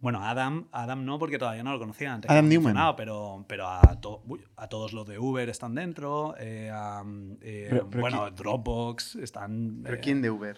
[0.00, 2.30] bueno, Adam, Adam no, porque todavía no lo conocía antes.
[2.30, 2.76] Adam Newman.
[2.96, 6.36] Pero, pero a, to, uy, a, todos los de Uber están dentro.
[6.38, 7.02] Eh, a,
[7.40, 8.34] eh, pero, pero bueno, ¿quién?
[8.36, 9.80] Dropbox están.
[9.82, 10.56] ¿Pero eh, quién de Uber?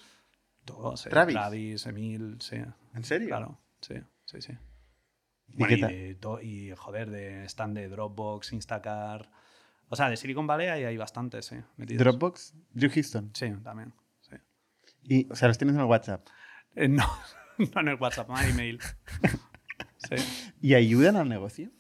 [0.65, 1.05] Todos.
[1.05, 1.35] Travis.
[1.35, 2.57] Travis, Emil, sí.
[2.95, 3.29] ¿En serio?
[3.29, 3.95] Claro, sí,
[4.27, 4.53] sí, sí.
[5.49, 5.93] ¿Y, bueno, qué tal?
[5.95, 9.31] y, to, y, joder, de, están de Dropbox, Instacart.
[9.89, 11.57] O sea, de Silicon Valley hay, hay bastantes, sí.
[11.77, 12.05] Metidos.
[12.05, 12.55] ¿Dropbox?
[12.75, 13.31] Drew Houston.
[13.35, 13.93] Sí, también.
[14.21, 14.37] Sí.
[15.03, 16.29] Y, o sea, los tienes en el WhatsApp.
[16.77, 17.05] Eh, no.
[17.75, 18.81] no en el WhatsApp, no hay email.
[20.09, 20.17] Sí.
[20.63, 21.71] ¿Y ayudan al negocio?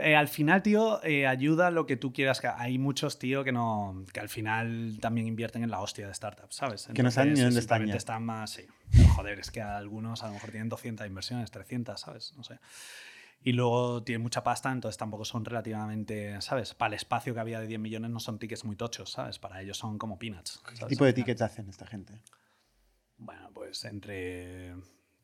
[0.00, 2.40] Eh, al final, tío, eh, ayuda lo que tú quieras.
[2.56, 6.56] Hay muchos, tío, que no que al final también invierten en la hostia de startups,
[6.56, 6.82] ¿sabes?
[6.82, 7.88] Entonces, que no saben ni dónde están.
[7.88, 8.62] están más, sí.
[8.92, 12.34] Pero, joder, es que algunos a lo mejor tienen 200 inversiones, 300, ¿sabes?
[12.36, 12.58] No sé.
[13.42, 16.74] Y luego tiene mucha pasta, entonces tampoco son relativamente, ¿sabes?
[16.74, 19.38] Para el espacio que había de 10 millones no son tickets muy tochos, ¿sabes?
[19.38, 20.60] Para ellos son como peanuts.
[20.78, 22.20] ¿Qué tipo de tickets hacen esta gente?
[23.16, 24.74] Bueno, pues entre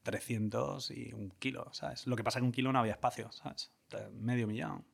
[0.05, 2.06] 300 y un kilo, ¿sabes?
[2.06, 3.72] Lo que pasa es que un kilo no había espacio, ¿sabes?
[4.12, 4.85] Medio millón,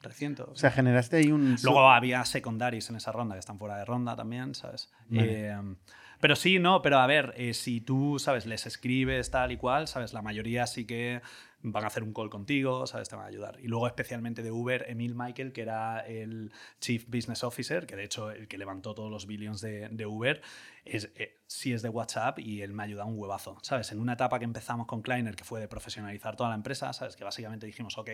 [0.00, 0.48] 300.
[0.48, 1.56] O sea, generaste ahí un...
[1.64, 4.92] Luego había secundaries en esa ronda que están fuera de ronda también, ¿sabes?
[5.08, 5.48] Vale.
[5.50, 5.76] Eh,
[6.20, 8.46] pero sí, no, pero a ver, eh, si tú, ¿sabes?
[8.46, 10.12] Les escribes tal y cual, ¿sabes?
[10.12, 11.20] La mayoría sí que
[11.62, 13.08] van a hacer un call contigo, ¿sabes?
[13.08, 13.58] Te van a ayudar.
[13.60, 18.04] Y luego especialmente de Uber, Emil Michael, que era el Chief Business Officer, que de
[18.04, 20.42] hecho el que levantó todos los billions de, Uber,
[20.84, 23.90] es, eh, sí es de WhatsApp y él me ayuda un huevazo, ¿sabes?
[23.90, 27.16] En una etapa que empezamos con Kleiner, que fue de profesionalizar toda la empresa, ¿sabes?
[27.16, 28.10] Que básicamente dijimos, ok,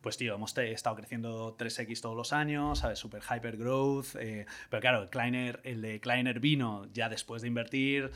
[0.00, 2.98] pues tío, hemos estado creciendo 3x todos los años, ¿sabes?
[2.98, 4.16] Super hyper growth.
[4.16, 8.10] eh, pero claro, Kleiner, el de Kleiner vino ya después de invertir,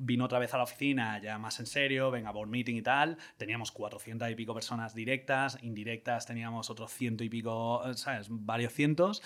[0.00, 3.18] vino otra vez a la oficina ya más en serio, venga, board meeting y tal.
[3.36, 8.26] Teníamos 400 y pico personas directas, indirectas teníamos otros ciento y pico, eh, ¿sabes?
[8.30, 9.22] Varios cientos.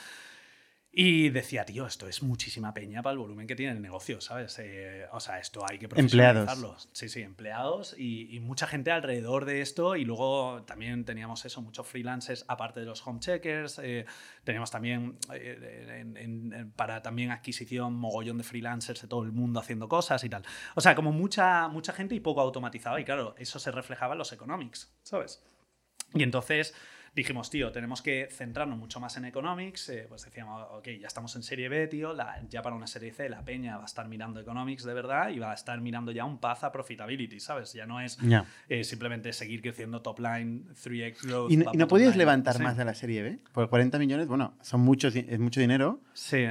[0.96, 4.56] Y decía, tío, esto es muchísima peña para el volumen que tiene el negocio, ¿sabes?
[4.60, 6.44] Eh, o sea, esto hay que Empleados.
[6.44, 6.76] profesionalizarlo.
[6.92, 9.96] Sí, sí, empleados y, y mucha gente alrededor de esto.
[9.96, 13.80] Y luego también teníamos eso, muchos freelancers, aparte de los home checkers.
[13.82, 14.06] eh,
[14.44, 19.88] teníamos también eh, en- para también adquisición mogollón de freelancers de todo el mundo haciendo
[19.88, 20.44] cosas y tal.
[20.76, 23.00] O sea, como mucha, mucha gente y poco automatizado.
[23.00, 25.42] Y claro, eso se reflejaba en los economics, ¿sabes?
[26.14, 26.72] Y entonces
[27.14, 29.88] dijimos, tío, tenemos que centrarnos mucho más en economics.
[29.88, 33.12] eh, pues decíamos, ok, ya estamos en serie B, tío, la- ya para una serie
[33.12, 36.10] C la peña va a estar mirando economics de verdad y va a estar mirando
[36.12, 37.72] ya un path a profitability, ¿sabes?
[37.72, 38.18] Ya no es
[38.68, 41.50] eh, simplemente seguir creciendo top line, 3x growth.
[41.52, 42.18] ¿Y, no- y podías line.
[42.18, 42.62] levantar Sí.
[42.62, 43.38] más de la serie B?
[43.52, 46.46] Por 40 millones, bueno, son muchos, es mucho dinero, Sí.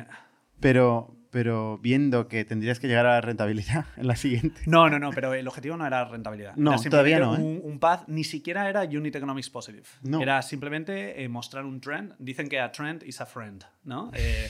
[0.60, 4.62] pero, pero viendo que tendrías que llegar a la rentabilidad en la siguiente.
[4.68, 6.56] No, no, no, pero el objetivo no era rentabilidad.
[6.56, 7.40] No, Era todavía no, ¿eh?
[7.40, 9.84] Un, un path, ni siquiera era unit economics positive.
[10.04, 10.22] No.
[10.22, 12.14] Era simplemente eh, mostrar un trend.
[12.20, 14.12] Dicen que a trend is a friend, ¿no?
[14.14, 14.50] Eh,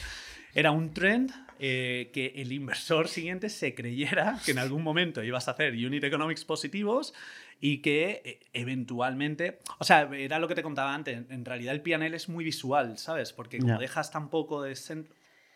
[0.54, 5.52] era un trend que el inversor siguiente se creyera que en algún momento ibas a
[5.52, 7.14] hacer unit economics positivos
[7.62, 12.14] y que eventualmente, o sea, era lo que te contaba antes, en realidad el PNL
[12.16, 13.32] es muy visual, ¿sabes?
[13.34, 15.08] Porque como dejas tan poco de, cen-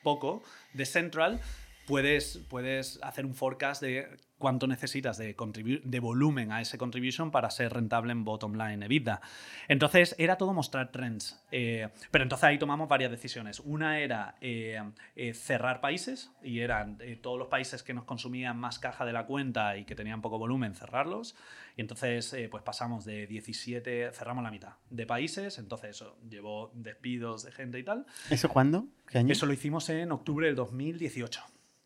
[0.08, 1.42] poco de central,
[1.86, 4.08] puedes, puedes hacer un forecast de
[4.38, 5.36] cuánto necesitas de,
[5.84, 9.20] de volumen a ese contribution para ser rentable en bottom line EBITDA.
[9.68, 11.44] Entonces era todo mostrar trends.
[11.52, 13.60] Eh, pero entonces ahí tomamos varias decisiones.
[13.60, 14.82] Una era eh,
[15.18, 19.26] eh, cerrar países y eran todos los países que nos consumían más caja de la
[19.26, 21.36] cuenta y que tenían poco volumen, cerrarlos.
[21.78, 25.60] Y entonces eh, pues pasamos de 17, cerramos la mitad de países.
[25.60, 28.08] Entonces eso llevó despidos de gente y tal.
[28.32, 28.88] ¿Eso cuándo?
[29.08, 29.32] ¿Qué año?
[29.32, 31.44] Eso lo hicimos en octubre del 2018.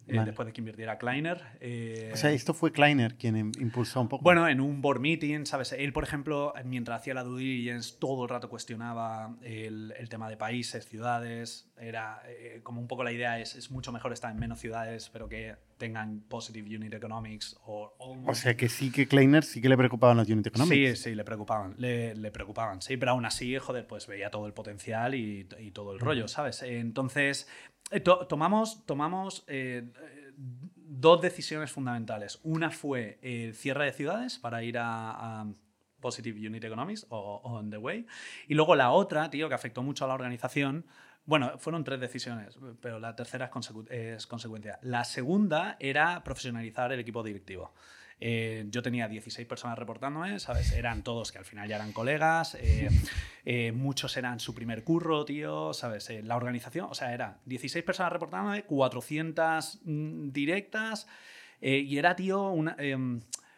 [0.08, 0.26] Eh, Vale.
[0.26, 1.42] después de que invirtiera Kleiner.
[1.60, 4.24] eh, O sea, esto fue Kleiner quien im- impulsó un poco.
[4.24, 5.72] bueno, en un board meeting, ¿sabes?
[5.74, 10.30] Él, por ejemplo, mientras hacía la due diligence, todo el rato cuestionaba el, el tema
[10.30, 11.68] de países, ciudades.
[11.80, 15.10] Era eh, como un poco la idea es, es mucho mejor estar en menos ciudades,
[15.12, 17.92] pero que tengan positive unit economics o,
[18.28, 21.00] o sea, que sí que Kleiner sí que le preocupaban los unit economics.
[21.00, 24.46] Sí, sí, le preocupaban, le, le preocupaban, sí, pero aún así, joder, pues veía todo
[24.46, 26.62] el potencial y, y todo el rollo, ¿sabes?
[26.62, 27.48] Entonces,
[28.00, 32.40] to- tomamos, tomamos eh, eh, dos decisiones fundamentales.
[32.44, 35.46] Una fue el cierre de ciudades para ir a, a
[36.00, 38.08] Positive Unit Economics o, o On the Way.
[38.48, 40.86] Y luego la otra, tío, que afectó mucho a la organización.
[41.26, 44.80] Bueno, fueron tres decisiones, pero la tercera es, consecu- es consecuencia.
[44.82, 47.74] La segunda era profesionalizar el equipo directivo.
[48.24, 50.72] Eh, yo tenía 16 personas reportándome, ¿sabes?
[50.74, 52.88] Eran todos que al final ya eran colegas, eh,
[53.46, 56.08] eh, muchos eran su primer curro, tío, ¿sabes?
[56.24, 61.08] La organización, o sea, era 16 personas reportándome, 400 mm, directas,
[61.64, 62.76] y era, tío, una...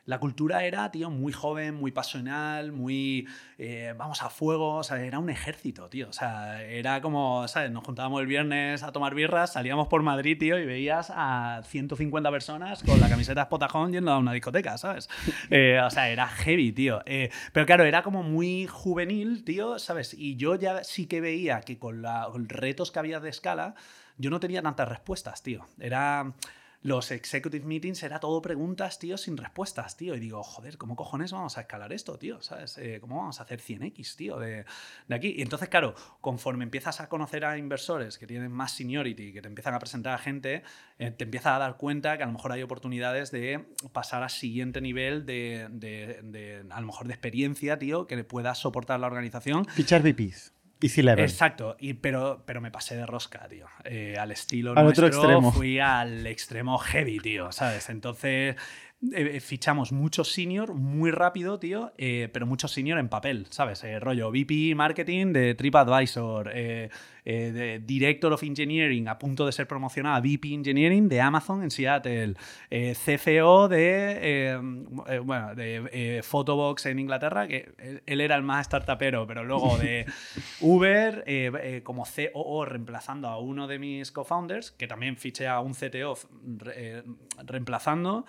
[0.06, 3.28] la cultura era, tío, muy joven, muy pasional, muy.
[3.58, 6.10] eh, vamos a fuego, o sea, era un ejército, tío.
[6.10, 7.72] O sea, era como, ¿sabes?
[7.72, 12.30] Nos juntábamos el viernes a tomar birras, salíamos por Madrid, tío, y veías a 150
[12.32, 15.10] personas con la camiseta Spotajón yendo a una discoteca, ¿sabes?
[15.50, 17.02] Eh, o sea, era heavy, tío.
[17.06, 20.14] Eh, pero claro, era como muy juvenil, tío, ¿sabes?
[20.14, 23.76] Y yo ya sí que veía que con, con retos que había de escala,
[24.18, 25.66] yo no tenía tantas respuestas, tío.
[25.80, 26.34] Era
[26.84, 30.16] los executive meetings era todo preguntas, tío, sin respuestas, tío.
[30.16, 32.42] Y digo, joder, ¿cómo cojones vamos a escalar esto, tío?
[32.42, 32.78] ¿Sabes?
[32.78, 34.66] Eh, ¿Cómo vamos a hacer 100x, tío, de,
[35.08, 35.34] de aquí?
[35.38, 39.48] Y entonces, claro, conforme empiezas a conocer a inversores que tienen más seniority, que te
[39.48, 40.64] empiezan a presentar a gente,
[41.00, 44.30] eh, te empiezas a dar cuenta que a lo mejor hay oportunidades de pasar al
[44.30, 49.66] siguiente nivel de, de- a lo mejor, de experiencia, tío, que pueda soportar la organización.
[49.66, 50.53] Fichar VPs.
[50.84, 51.24] Easy level.
[51.24, 53.68] Exacto, y, pero, pero me pasé de rosca, tío.
[53.86, 55.52] Eh, al estilo Al otro nuestro extremo.
[55.52, 57.90] fui al extremo heavy, tío, ¿sabes?
[57.90, 58.56] Entonces,
[59.12, 63.84] eh, fichamos mucho senior muy rápido, tío, eh, pero mucho senior en papel, ¿sabes?
[63.84, 66.90] Eh, rollo VP Marketing de TripAdvisor, eh,
[67.26, 71.72] eh, de Director of Engineering a punto de ser promocionada VP Engineering de Amazon en
[71.72, 72.34] Seattle,
[72.70, 74.62] eh, CFO de, eh,
[75.08, 77.72] eh, bueno, de eh, Photobox en Inglaterra, que
[78.06, 80.06] él, era el más startupero, pero luego de
[80.62, 85.60] Uber eh, eh, como COO reemplazando a uno de mis co-founders, que también fiché a
[85.60, 86.16] un CTO
[86.58, 87.04] re- eh,
[87.46, 88.26] reemplazando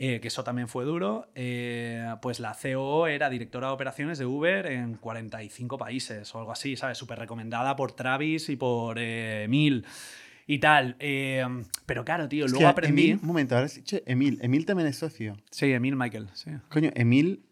[0.00, 4.26] eh, que eso también fue duro, eh, pues la COO era directora de operaciones de
[4.26, 6.96] Uber en 45 países o algo así, ¿sabes?
[6.96, 9.84] Súper recomendada por Travis y por eh, Emil
[10.46, 10.94] y tal.
[11.00, 11.44] Eh,
[11.84, 13.10] pero claro, tío, luego Hostia, aprendí...
[13.10, 14.38] Emil, un momento, ahora has dicho Emil.
[14.40, 15.36] Emil también es socio.
[15.50, 16.52] Sí, Emil Michael, sí.
[16.68, 17.44] Coño, Emil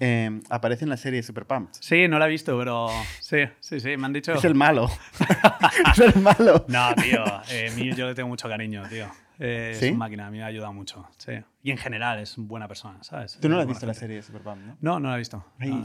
[0.00, 1.74] eh, aparece en la serie Super Pumped.
[1.78, 2.88] Sí, no la he visto, pero
[3.20, 4.34] sí, sí, sí, me han dicho...
[4.34, 4.90] Es el malo.
[5.92, 6.64] es el malo.
[6.66, 9.06] No, tío, Emil yo le tengo mucho cariño, tío.
[9.38, 9.86] Eh, ¿Sí?
[9.86, 11.32] Es una máquina, a mí me ha ayudado mucho, sí.
[11.62, 13.38] Y en general es buena persona, ¿sabes?
[13.40, 14.76] Tú no has visto la serie Super Pumped, ¿no?
[14.80, 15.44] No, no la he visto.
[15.58, 15.82] Ay,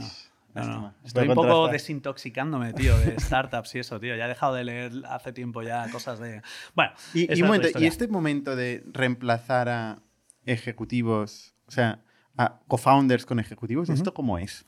[0.54, 0.94] No, no.
[1.04, 4.16] Estoy un poco desintoxicándome, tío, de startups y eso, tío.
[4.16, 6.42] Ya he dejado de leer hace tiempo ya cosas de...
[6.74, 10.02] Bueno, Y, momento, este momento de reemplazar a
[10.46, 12.00] ejecutivos, o sea,
[12.36, 14.64] a co-founders con ejecutivos, ¿esto cómo es?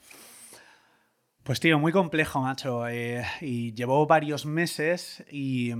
[1.42, 2.86] Pues tío, muy complejo, macho.
[2.86, 5.72] eh, y llevó varios meses y...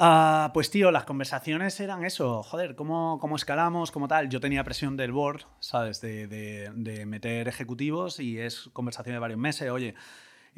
[0.00, 4.28] ah, pues tío, las conversaciones eran eso, joder, ¿cómo, cómo escalamos, cómo tal?
[4.28, 6.00] Yo tenía presión del board, ¿sabes?
[6.00, 9.94] De, de- de meter ejecutivos y es conversación de varios meses, oye,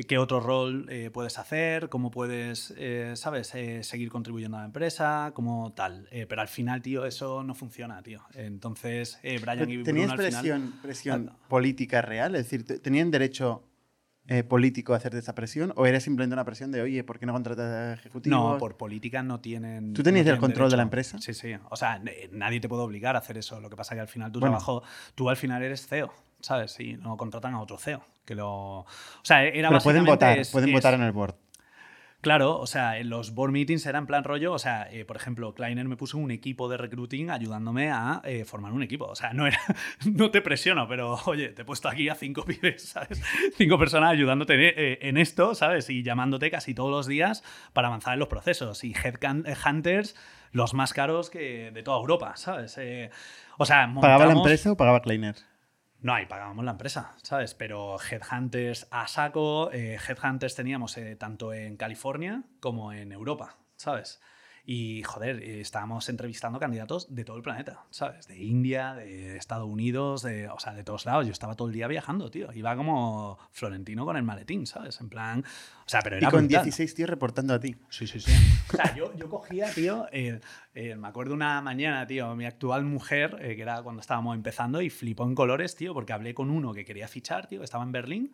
[0.09, 1.89] ¿qué otro rol eh, puedes hacer?
[1.91, 3.55] ¿Cómo puedes, eh, ¿sabes?
[3.55, 6.09] Eh, seguir contribuyendo a la empresa, como tal.
[6.11, 8.23] Pero al final, tío, eso no funciona, tío.
[8.35, 10.73] Entonces, eh, Brian y ¿Tenías Bruno al final...
[10.83, 11.37] presión, Ah.
[11.49, 12.35] política real?
[12.37, 13.65] Es decir, ¿te- ¿tenían derecho
[14.29, 15.73] eh, político hacerte esa presión?
[15.77, 18.39] ¿O era simplemente una presión de, oye, ¿por qué no contratas a ejecutivos?
[18.53, 19.93] No, por política no tienen.
[19.95, 21.17] ¿Tú tenías no el control de la derecho.
[21.17, 21.19] empresa?
[21.19, 21.55] Sí, sí.
[21.71, 23.61] O sea, n- nadie te puede obligar a hacer eso.
[23.61, 24.53] Lo que pasa es que al final tu Bueno.
[24.53, 24.83] trabajo,
[25.15, 26.79] tú al final eres CEO, ¿sabes?
[26.81, 28.05] Y no contratan a otro CEO.
[28.25, 28.49] Que lo.
[28.81, 28.87] O
[29.25, 31.35] sea, era Pero pueden votar, es- pueden es- votar en el board.
[32.23, 35.17] Claro, o sea, en los board meetings era en plan rollo, o sea, eh, por
[35.17, 39.07] ejemplo, Kleiner me puso un equipo de recruiting ayudándome a eh, formar un equipo.
[39.07, 39.59] O sea, no era,
[40.05, 43.21] no te presiono, pero oye, te he puesto aquí a cinco pibes, ¿sabes?
[43.57, 45.91] Cinco personas ayudándote eh, en esto, ¿sabes?
[45.91, 47.43] Y llamándote casi todos los días
[47.73, 48.85] para avanzar en los procesos.
[48.85, 50.15] Y headhunters,
[50.53, 52.79] los más caros que de toda Europa, ¿sabes?
[53.59, 55.35] O sea, ¿Pagaba la empresa o pagaba Kleiner?
[56.03, 57.55] No, ahí pagábamos la empresa, ¿sabes?
[57.55, 64.21] Pero Headhunters a saco, eh, Headhunters teníamos eh, tanto en California como en Europa, ¿sabes?
[64.65, 68.29] Y, joder, eh, estábamos entrevistando candidatos de todo el planeta, ¿sabes?
[68.29, 71.27] De India, de Estados Unidos, de, o sea, de todos lados.
[71.27, 72.53] Yo estaba todo el día viajando, tío.
[72.53, 75.01] Iba como Florentino con el maletín, ¿sabes?
[75.01, 75.45] En plan...
[75.85, 76.65] O sea, pero Y era con brutal.
[76.65, 77.75] 16 tíos reportando a ti.
[77.89, 78.33] Sí, sí, sí.
[78.73, 80.41] O sea, yo, yo cogía, tío, eh,
[80.75, 84.81] eh, me acuerdo una mañana, tío, mi actual mujer, eh, que era cuando estábamos empezando,
[84.81, 87.85] y flipó en colores, tío, porque hablé con uno que quería fichar, tío, que estaba
[87.85, 88.33] en Berlín,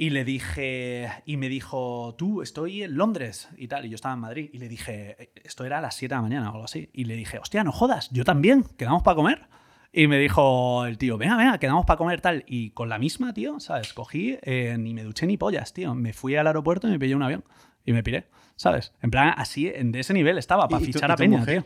[0.00, 4.14] y le dije, y me dijo, tú, estoy en Londres y tal, y yo estaba
[4.14, 6.64] en Madrid, y le dije, esto era a las 7 de la mañana o algo
[6.64, 9.48] así, y le dije, hostia, no jodas, yo también, quedamos para comer.
[9.92, 12.44] Y me dijo el tío, venga, venga, quedamos para comer tal.
[12.46, 13.92] Y con la misma, tío, ¿sabes?
[13.92, 15.94] Cogí, eh, ni me duché ni pollas, tío.
[15.96, 17.42] Me fui al aeropuerto y me pillé un avión.
[17.84, 18.92] Y me piré, ¿sabes?
[19.02, 21.44] En plan, así, en, de ese nivel estaba, para ¿Y- y tu- fichar a Peña,
[21.44, 21.64] tío.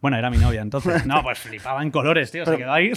[0.00, 1.04] Bueno, era mi novia entonces.
[1.06, 2.44] No, pues flipaba en colores, tío.
[2.44, 2.92] Se Pero- quedó ahí.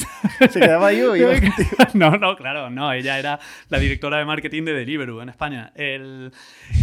[0.49, 1.69] Se quedaba ahí o iba contigo?
[1.95, 2.93] No, no, claro, no.
[2.93, 5.71] Ella era la directora de marketing de Deliveroo en España.
[5.75, 6.31] El,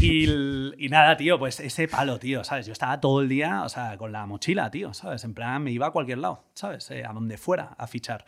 [0.01, 2.66] y, el- y nada, tío, pues ese palo, tío, ¿sabes?
[2.66, 5.23] Yo estaba todo el día, o sea, con la mochila, tío, ¿sabes?
[5.24, 6.90] En plan, me iba a cualquier lado, ¿sabes?
[6.90, 8.24] Eh, a donde fuera a fichar.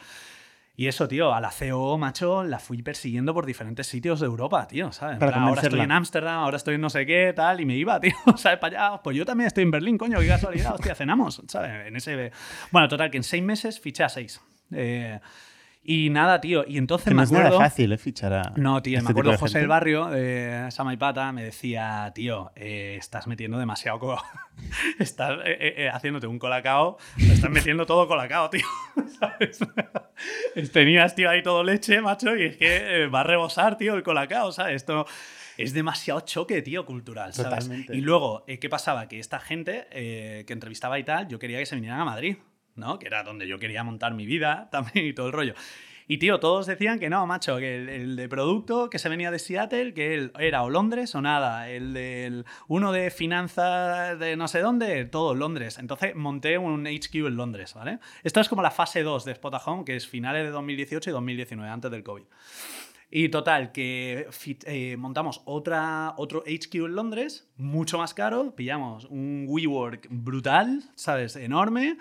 [0.80, 4.66] Y eso, tío, a la CEO, macho, la fui persiguiendo por diferentes sitios de Europa,
[4.66, 5.16] tío, ¿sabes?
[5.16, 7.66] En Para plan, ahora estoy en Ámsterdam, ahora estoy en no sé qué, tal, y
[7.66, 8.58] me iba, tío, ¿sabes?
[8.58, 11.86] Para allá, pues yo también estoy en Berlín, coño, qué casualidad, hostia, cenamos, ¿sabes?
[11.86, 12.32] En ese...
[12.70, 14.40] Bueno, total, que en seis meses fiché a seis.
[14.72, 15.20] Eh,
[15.92, 17.44] y nada, tío, y entonces me no acuerdo...
[17.58, 17.98] nada fácil, ¿eh?
[17.98, 18.52] Fichar a.
[18.56, 19.58] No, tío, este me acuerdo de José gente.
[19.60, 23.98] del Barrio, de Samaipata, me decía, tío, eh, estás metiendo demasiado...
[23.98, 24.22] co-
[24.98, 28.64] estás eh, eh, eh, haciéndote un colacao, estás metiendo todo colacao, tío,
[29.18, 29.58] ¿sabes?
[30.72, 34.02] Tenías, tío, ahí todo leche, macho, y es que eh, va a rebosar, tío, el
[34.02, 34.76] colacao, ¿sabes?
[34.76, 35.06] Esto...
[35.56, 37.50] Es demasiado choque, tío, cultural, ¿sabes?
[37.66, 37.94] Totalmente.
[37.94, 39.08] Y luego, ¿qué pasaba?
[39.08, 42.38] Que esta gente que entrevistaba y tal, yo quería que se vinieran a Madrid,
[42.80, 42.98] ¿no?
[42.98, 45.54] Que era donde yo quería montar mi vida también y todo el rollo.
[46.08, 49.38] Y tío, todos decían que no, macho, que el, de producto que se venía de
[49.38, 51.70] Seattle, que él era o Londres o nada.
[51.70, 55.78] El del uno de finanzas de no sé dónde, todo Londres.
[55.78, 58.00] Entonces monté un HQ en Londres, ¿vale?
[58.24, 61.12] Esto es como la fase 2 de Spot Home, que es finales de 2018 y
[61.12, 62.24] 2019, antes del COVID.
[63.12, 64.28] Y total, que
[64.66, 71.36] eh, montamos otra, otro HQ en Londres, mucho más caro, pillamos un WeWork brutal, ¿sabes?
[71.36, 71.98] Enorme.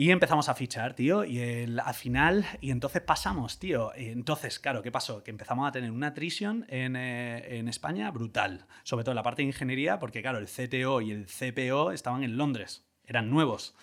[0.00, 1.42] Y empezamos a fichar, tío, y
[1.78, 3.92] al final, y entonces pasamos, tío.
[3.94, 5.22] Entonces, claro, ¿qué pasó?
[5.22, 9.22] Que empezamos a tener una attrition en, eh, en, España brutal, sobre todo en la
[9.22, 13.74] parte de ingeniería, porque, claro, el CTO y el CPO estaban en Londres, eran nuevos.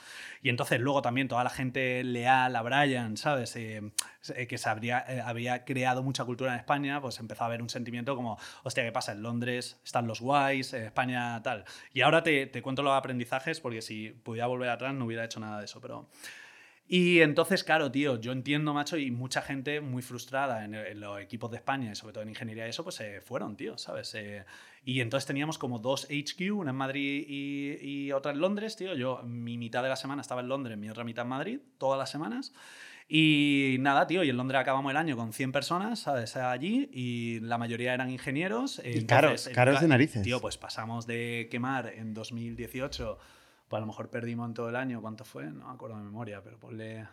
[0.41, 3.55] Y entonces luego también toda la gente leal a Brian, ¿sabes?
[3.57, 3.91] Eh,
[4.35, 7.61] eh, que se habría, eh, había creado mucha cultura en España, pues empezó a haber
[7.61, 9.11] un sentimiento como, hostia, ¿qué pasa?
[9.11, 11.65] En Londres están los guays, en España tal.
[11.93, 15.39] Y ahora te, te cuento los aprendizajes porque si pudiera volver atrás no hubiera hecho
[15.39, 16.07] nada de eso, pero...
[16.89, 21.51] Y entonces, claro, tío, yo entiendo, macho, y mucha gente muy frustrada en, los equipos
[21.51, 24.15] de España, y sobre todo en ingeniería y eso, pues se fueron, tío, ¿sabes?
[24.15, 24.45] Eh,
[24.85, 28.93] y entonces teníamos como dos HQ, una en Madrid y, y, otra en Londres, tío.
[28.95, 31.99] Yo, mi mitad de la semana estaba en Londres, mi otra mitad en Madrid, todas
[31.99, 32.53] las semanas.
[33.09, 36.35] Y nada, tío, y en Londres acabamos el año con 100 personas, ¿sabes?
[36.35, 38.81] Allí, y la mayoría eran ingenieros.
[38.84, 40.23] Y caros, caros de narices.
[40.23, 43.18] Tío, pues pasamos de quemar en 2018
[43.68, 45.45] pues a lo mejor perdimos en todo el año, ¿cuánto fue?
[45.45, 47.07] No me acuerdo de memoria, pero ponle,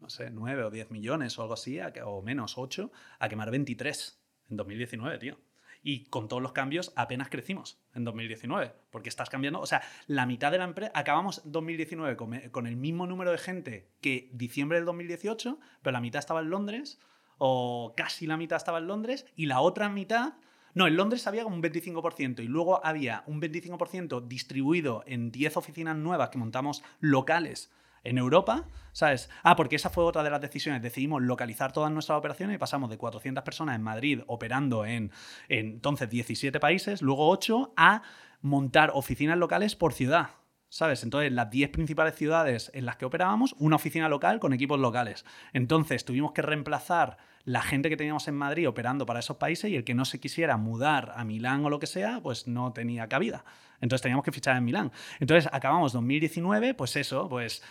[0.00, 4.20] no sé, 9 o 10 millones o algo así, o menos 8, a quemar 23
[4.50, 5.38] en 2019, tío.
[5.82, 10.26] Y con todos los cambios apenas crecimos en 2019, porque estás cambiando, o sea, la
[10.26, 14.78] mitad de la empresa, acabamos 2019 con, con el mismo número de gente que diciembre
[14.78, 16.98] del 2018, pero la mitad estaba en Londres,
[17.38, 20.34] o casi la mitad estaba en Londres, y la otra mitad
[20.76, 25.56] no, en Londres había como un 25% y luego había un 25% distribuido en 10
[25.56, 27.72] oficinas nuevas que montamos locales
[28.04, 29.30] en Europa, ¿sabes?
[29.42, 30.82] Ah, porque esa fue otra de las decisiones.
[30.82, 35.12] Decidimos localizar todas nuestras operaciones y pasamos de 400 personas en Madrid operando en,
[35.48, 38.02] en entonces 17 países, luego 8, a
[38.42, 40.28] montar oficinas locales por ciudad.
[40.68, 41.02] ¿Sabes?
[41.02, 45.24] Entonces, las 10 principales ciudades en las que operábamos, una oficina local con equipos locales.
[45.52, 49.76] Entonces, tuvimos que reemplazar la gente que teníamos en Madrid operando para esos países y
[49.76, 53.08] el que no se quisiera mudar a Milán o lo que sea, pues no tenía
[53.08, 53.44] cabida.
[53.80, 54.90] Entonces teníamos que fichar en Milán.
[55.20, 57.62] Entonces acabamos 2019, pues eso, pues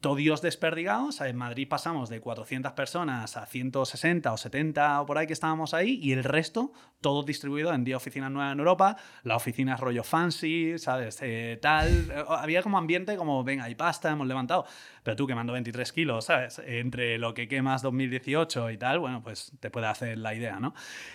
[0.00, 1.08] todo Dios desperdigado.
[1.20, 5.74] en Madrid pasamos de 400 personas a 160 o 70 o por ahí que estábamos
[5.74, 10.02] ahí y el resto todo distribuido en 10 oficinas nuevas en Europa, las oficinas rollo
[10.02, 11.18] fancy, ¿sabes?
[11.22, 12.10] Eh, tal.
[12.10, 14.66] Eh, había como ambiente como, venga, hay pasta, hemos levantado.
[15.08, 16.60] Pero tú quemando 23 kilos, ¿sabes?
[16.66, 20.74] Entre lo que quemas 2018 y tal, bueno, pues te puede hacer la idea, ¿no?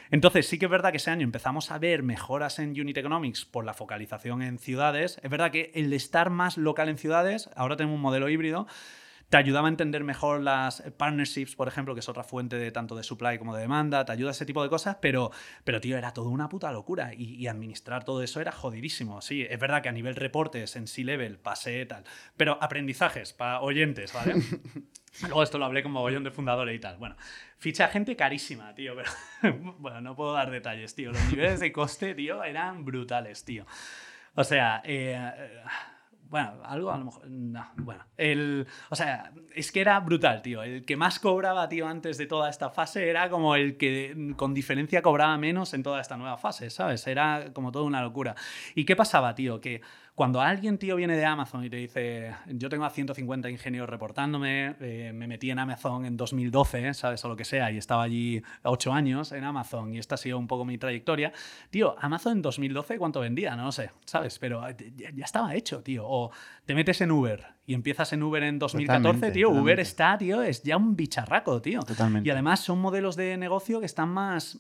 [0.10, 3.46] Entonces sí que es verdad que ese año empezamos a ver mejoras en Unit Economics
[3.46, 5.20] por la focalización en ciudades.
[5.22, 8.66] Es verdad que el estar más local en ciudades, ahora tenemos un modelo híbrido,
[9.30, 12.96] te ayudaba a entender mejor las partnerships, por ejemplo, que es otra fuente de tanto
[12.96, 15.32] de supply como de demanda, te ayuda a ese tipo de cosas, pero,
[15.64, 19.22] pero tío, era todo una puta locura y, administrar todo eso era jodidísimo.
[19.22, 22.04] Sí, es verdad que a nivel reportes en C-Level pasé tal,
[22.38, 24.36] pero aprendizajes para oyentes, ¿vale?
[25.22, 26.98] Luego esto lo hablé con mogollón de fundadores y tal.
[26.98, 27.16] Bueno,
[27.58, 31.12] ficha gente carísima, tío, pero bueno, no puedo dar detalles, tío.
[31.12, 33.66] Los niveles de coste, tío, eran brutales, tío.
[34.36, 35.34] O sea, eh,
[36.34, 37.30] bueno, algo a lo mejor.
[37.30, 38.04] No, bueno.
[38.18, 40.64] El, o sea, es que era brutal, tío.
[40.64, 44.56] El que más cobraba, tío, antes de toda esta fase era como el que con
[44.56, 47.06] diferencia cobraba menos en toda esta nueva fase, ¿sabes?
[47.06, 48.34] Era como toda una locura.
[48.74, 49.62] ¿Y qué pasaba, tío?
[49.62, 49.82] Que
[50.16, 54.76] cuando alguien, tío, viene de Amazon y te dice, yo tengo a 150 ingenieros reportándome,
[54.80, 57.26] eh, me metí en Amazon en 2012, ¿sabes?
[57.26, 60.38] O lo que sea, y estaba allí 8 años en Amazon y esta ha sido
[60.38, 61.34] un poco mi trayectoria.
[61.72, 63.56] Tío, Amazon en 2012, ¿cuánto vendía?
[63.56, 64.38] No lo sé, ¿sabes?
[64.38, 66.06] Pero eh, ya, estaba hecho, tío.
[66.08, 66.32] O
[66.66, 69.50] te metes en Uber y empiezas en Uber en 2014, tío.
[69.50, 71.82] Uber está, tío, es ya un bicharraco, tío.
[71.82, 72.28] Totalmente.
[72.28, 74.60] Y además son modelos de negocio que están más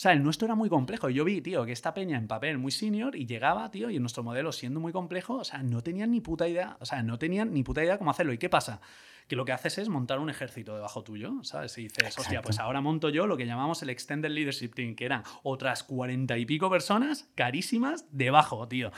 [0.00, 1.10] sea, el nuestro era muy complejo.
[1.10, 4.02] Yo vi, tío, que esta peña en papel muy senior y llegaba, tío, y en
[4.02, 7.18] nuestro modelo siendo muy complejo, o sea, no tenían ni puta idea, o sea, no
[7.18, 8.32] tenían ni puta idea cómo hacerlo.
[8.32, 8.80] ¿Y qué pasa?
[9.28, 11.76] Que lo que haces es montar un ejército debajo tuyo, ¿sabes?
[11.76, 15.04] Y dices, hostia, pues ahora monto yo lo que llamamos el Extended Leadership Team, que
[15.04, 18.90] eran otras cuarenta y pico personas carísimas debajo, tío.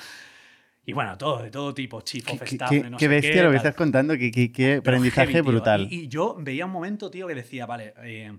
[0.87, 3.57] Y bueno, todo, de todo tipo, chief of staff, qué, no qué bestia lo que
[3.57, 5.89] estás contando, qué, qué, aprendizaje brutal.
[5.91, 8.39] Y, yo veía un momento, tío, que decía, vale, eh,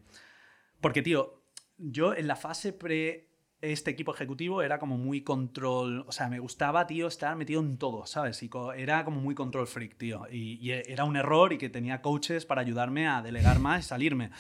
[0.80, 1.43] porque, tío,
[1.91, 3.30] yo en la fase pre
[3.64, 7.77] este equipo ejecutivo era como muy control, o sea, me gustaba, tío, estar metido en
[7.77, 8.43] todo, ¿sabes?
[8.43, 10.26] Y era como muy control freak, tío.
[10.30, 14.31] Y, era un error y que tenía coaches para ayudarme a delegar más y salirme.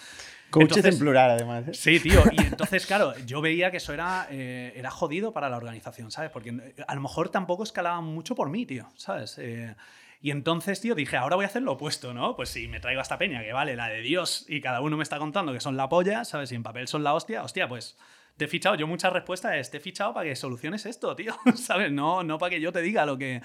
[0.49, 1.69] Coaches en plural, además.
[1.69, 1.73] ¿eh?
[1.73, 2.21] Sí, tío.
[2.33, 6.29] Y entonces, claro, yo veía que eso era, eh, era jodido para la organización, ¿sabes?
[6.29, 9.39] Porque eh, a lo mejor tampoco escalaba mucho por mí, tío, ¿sabes?
[10.23, 12.37] Y entonces, tío, dije, ahora voy a hacer lo opuesto, ¿no?
[12.37, 15.03] Pues si me traigo esta peña, que vale, la de Dios, y cada uno me
[15.03, 16.49] está contando que son la polla, ¿sabes?
[16.53, 17.97] Y en papel son la hostia, hostia, pues
[18.37, 21.35] te he fichado, yo muchas respuestas es, te he fichado para que soluciones esto, tío,
[21.57, 21.91] ¿sabes?
[21.91, 23.41] No, no para que yo te diga lo que...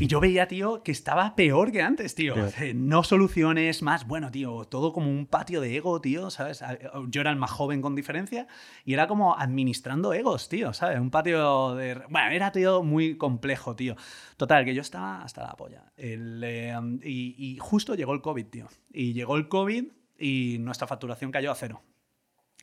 [0.00, 2.34] Y yo veía, tío, que estaba peor que antes, tío.
[2.34, 2.52] Peor.
[2.60, 6.62] Eh, No soluciones más, bueno, tío, todo como un patio de ego, tío, ¿sabes?
[6.62, 6.78] A-
[7.08, 8.46] Yo era el más joven con diferencia
[8.84, 11.00] y era como administrando egos, tío, ¿sabes?
[11.00, 11.94] Un patio de...
[12.10, 13.96] Bueno, era, tío, muy complejo, tío.
[14.36, 15.84] Total, que yo estaba hasta la polla.
[15.96, 18.68] El, eh, y, y justo llegó el COVID, tío.
[18.92, 19.84] Y llegó el COVID
[20.18, 21.82] y nuestra facturación cayó a cero.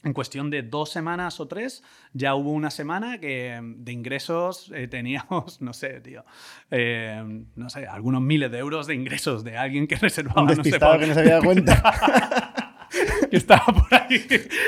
[0.06, 1.84] En cuestión de dos semanas o tres,
[2.14, 6.24] ya hubo una semana que de ingresos eh, teníamos, no sé, tío,
[6.70, 10.54] eh, no sé, algunos miles de euros de ingresos de alguien que reservaba, Un no
[10.54, 12.54] sé, despistado que no se había dado cuenta.
[13.36, 14.26] que estaba por ahí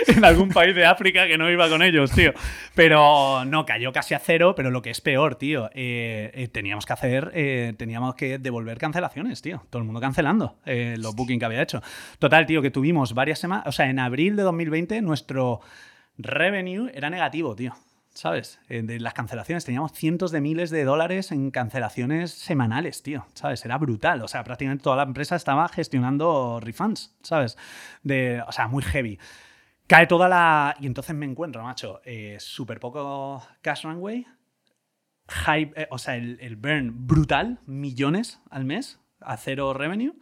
[0.07, 2.34] en algún país de África que no iba con ellos, tío.
[2.76, 6.85] Pero no, cayó casi a cero, pero lo que es peor, tío, eh, eh, teníamos
[6.85, 9.64] que hacer, eh, teníamos que devolver cancelaciones, tío.
[9.69, 11.81] Todo el mundo cancelando los bookings que había hecho.
[12.19, 15.61] Total, tío, que tuvimos varias semanas, o sea, en abril de 2020 nuestro
[16.18, 17.73] revenue era negativo, tío.
[18.18, 18.60] ¿Sabes?
[18.68, 19.64] Eh, De las cancelaciones.
[19.64, 23.27] Teníamos cientos de miles de dólares en cancelaciones semanales, tío.
[23.35, 23.64] ¿Sabes?
[23.64, 24.23] Era brutal.
[24.23, 27.60] O sea, prácticamente toda la empresa estaba gestionando refunds, ¿sabes?
[28.02, 29.19] De, o sea, muy heavy.
[29.85, 30.76] Cae toda la.
[30.80, 34.26] Y entonces me encuentro, macho, eh, súper poco cash runway.
[35.30, 40.15] High, eh, o sea, el, el burn brutal, millones al mes, a cero revenue.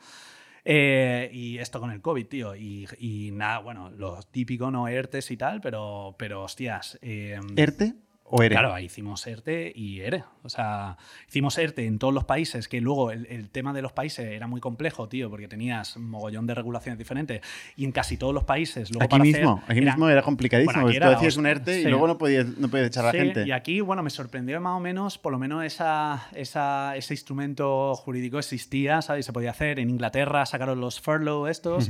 [0.65, 2.55] Eh, y esto con el COVID, tío.
[2.55, 6.97] Y, y nada, bueno, lo típico, no ERTES y tal, pero, pero hostias.
[7.01, 7.93] eh, ¿ERTE
[8.27, 8.55] o ERE?
[8.55, 10.23] Claro, ahí hicimos ERTE y ERE.
[10.41, 10.97] O sea,
[11.27, 14.47] hicimos ERTE en todos los países, que luego el, el tema de los países era
[14.47, 17.41] muy complejo, tío, porque tenías mogollón de regulaciones diferentes.
[17.75, 20.21] Y en casi todos los países, luego Aquí para mismo, hacer- aquí era- mismo era
[20.23, 20.81] complicadísimo.
[20.81, 21.89] Bueno, era tú hacías la un ERTE y sí.
[21.89, 23.43] luego no podías, no podías echar a Sí, la gente.
[23.47, 27.93] Y aquí, bueno, me sorprendió más o menos, por lo menos esa, esa- ese instrumento
[27.95, 29.25] jurídico existía, ¿sabes?
[29.25, 29.79] Se podía hacer.
[29.79, 31.89] En Inglaterra sacaron los furlough estos.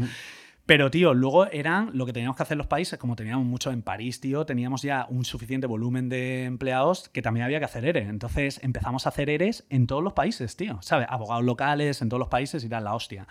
[0.66, 3.84] Pero, tío, luego eran lo que teníamos que hacer los países, como teníamos mucho en
[3.84, 8.02] París, tío, teníamos ya un suficiente volumen de empleados que también había que hacer ERE.
[8.02, 11.08] Entonces empezamos a hacer ERES en todos los países, tío, ¿sabes?
[11.10, 13.28] Abogados locales en todos los países y tal, la hostia.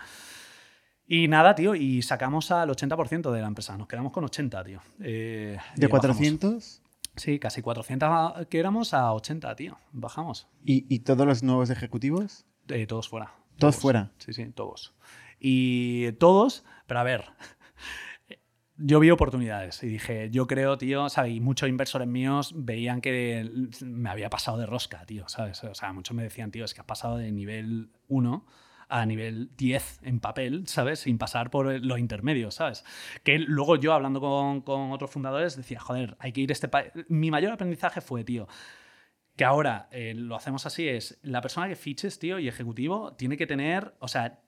[1.07, 3.77] Y nada, tío, y sacamos al 80% de la empresa.
[3.77, 4.79] Nos quedamos con 80, tío.
[5.01, 6.17] Eh, ¿De y bajamos.
[6.17, 6.81] 400?
[7.17, 9.77] Sí, casi 400 que éramos a 80, tío.
[9.91, 10.47] Bajamos.
[10.63, 12.45] ¿Y, y todos los nuevos ejecutivos?
[12.69, 13.33] Eh, todos fuera.
[13.57, 14.11] Todos fuera.
[14.17, 14.95] Sí, sí, todos.
[15.39, 17.25] Y todos, pero a ver,
[18.77, 21.33] yo vi oportunidades y dije, yo creo, tío, ¿sabes?
[21.33, 23.49] Y muchos inversores míos veían que
[23.81, 25.63] me había pasado de rosca, tío, ¿sabes?
[25.63, 28.45] O sea, muchos me decían, tío, es que has pasado de nivel 1
[28.87, 30.99] a nivel 10 en papel, ¿sabes?
[30.99, 32.83] Sin pasar por los intermedios, ¿sabes?
[33.23, 36.67] Que luego yo, hablando con, con otros fundadores, decía, joder, hay que ir a este
[36.67, 36.91] país.
[37.07, 38.47] Mi mayor aprendizaje fue, tío,
[39.35, 43.37] que ahora eh, lo hacemos así, es la persona que fiches, tío, y ejecutivo, tiene
[43.37, 44.39] que tener, o sea,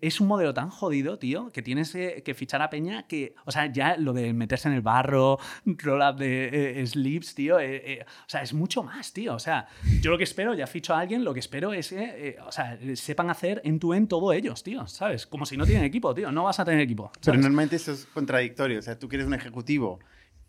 [0.00, 3.50] es un modelo tan jodido, tío, que tienes que, que fichar a Peña que, o
[3.50, 8.04] sea, ya lo de meterse en el barro, roll-up de eh, sleeves, tío, eh, eh,
[8.06, 9.34] o sea, es mucho más, tío.
[9.34, 9.66] O sea,
[10.00, 12.52] yo lo que espero, ya ficho a alguien, lo que espero es que, eh, o
[12.52, 15.26] sea, sepan hacer end-to-end todo ellos, tío, ¿sabes?
[15.26, 17.10] Como si no tienen equipo, tío, no vas a tener equipo.
[17.14, 17.40] Pero ¿sabes?
[17.40, 18.78] normalmente eso es contradictorio.
[18.78, 19.98] O sea, tú quieres un ejecutivo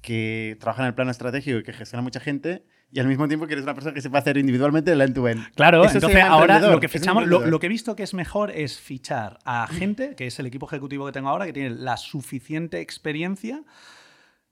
[0.01, 3.45] que trabaja en el plano estratégico y que gestiona mucha gente y al mismo tiempo
[3.45, 5.53] quieres una persona que sepa hacer individualmente el end-to-end.
[5.53, 8.51] Claro, Eso entonces ahora lo que fichamos, lo, lo que he visto que es mejor
[8.51, 11.97] es fichar a gente, que es el equipo ejecutivo que tengo ahora, que tiene la
[11.97, 13.63] suficiente experiencia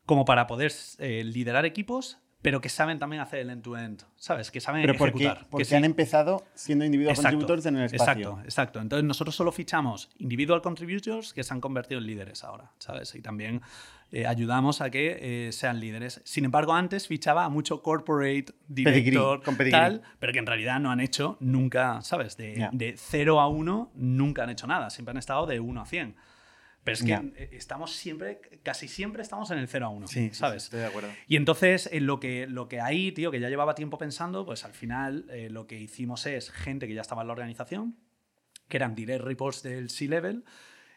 [0.06, 4.52] como para poder eh, liderar equipos, pero que saben también hacer el end-to-end, ¿sabes?
[4.52, 5.48] Que saben Pero porque, ejecutar.
[5.50, 5.76] porque que sí.
[5.76, 8.14] han empezado siendo individual Exacto, contributors en el espacio.
[8.30, 8.80] Exacto, exacto.
[8.82, 13.16] Entonces nosotros solo fichamos individual contributors que se han convertido en líderes ahora, ¿sabes?
[13.16, 13.62] Y también
[14.12, 16.22] eh, ayudamos a que eh, sean líderes.
[16.24, 19.72] Sin embargo, antes fichaba a mucho corporate director, con pedigrí.
[19.78, 22.38] tal, pero que en realidad no han hecho nunca, ¿sabes?
[22.38, 22.70] De, Ya.
[22.72, 26.16] de 0 a 1 nunca han hecho nada, siempre han estado de 1 a 100.
[26.88, 30.30] Pero es que eh, estamos siempre, casi siempre estamos en el 0 a 1, Sí,
[30.32, 30.64] ¿sabes?
[30.64, 31.10] estoy de acuerdo.
[31.28, 34.64] Y entonces, en lo que, lo que hay, tío, que ya llevaba tiempo pensando, pues
[34.64, 37.98] al final eh, lo que hicimos es gente que ya estaba en la organización,
[38.70, 40.46] que eran direct reports del C-Level,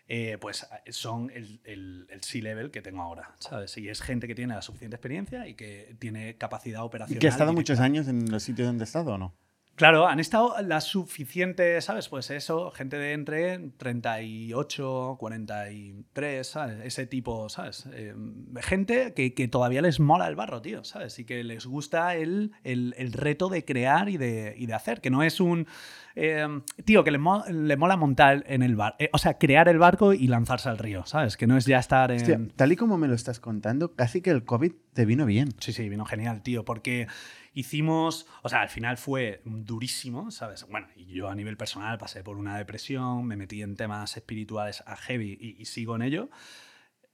[0.06, 3.76] eh, pues son el, el, el C-Level que tengo ahora, ¿sabes?
[3.76, 7.20] Y es gente que tiene la suficiente experiencia y que tiene capacidad ¿Y operacional.
[7.20, 9.34] que ha estado muchos años en los sitios donde ha estado o no?
[9.80, 12.10] Claro, han estado la suficiente, ¿sabes?
[12.10, 16.76] Pues eso, gente de entre 38, 43, ¿sabes?
[16.84, 17.86] Ese tipo, ¿sabes?
[17.94, 18.14] Eh,
[18.60, 21.18] gente que, que todavía les mola el barro, tío, ¿sabes?
[21.18, 25.00] Y que les gusta el, el- el reto de crear y de, y de hacer,
[25.00, 25.66] que no es un...
[26.14, 26.46] eh,
[26.84, 30.12] tío, que le, mo- le mola montar en el bar, o sea, crear el barco
[30.12, 31.38] y lanzarse al río, ¿sabes?
[31.38, 32.18] Que no es ya estar en...
[32.20, 35.48] Hostia, tal y como me lo estás contando, casi que el COVID te vino bien.
[35.58, 37.06] Sí, sí, vino genial, tío, porque
[37.52, 40.66] hicimos, o sea, al final fue durísimo, ¿sabes?
[40.68, 44.82] Bueno, y yo a nivel personal pasé por una depresión, me metí en temas espirituales
[44.86, 46.30] a heavy y, y sigo en ello.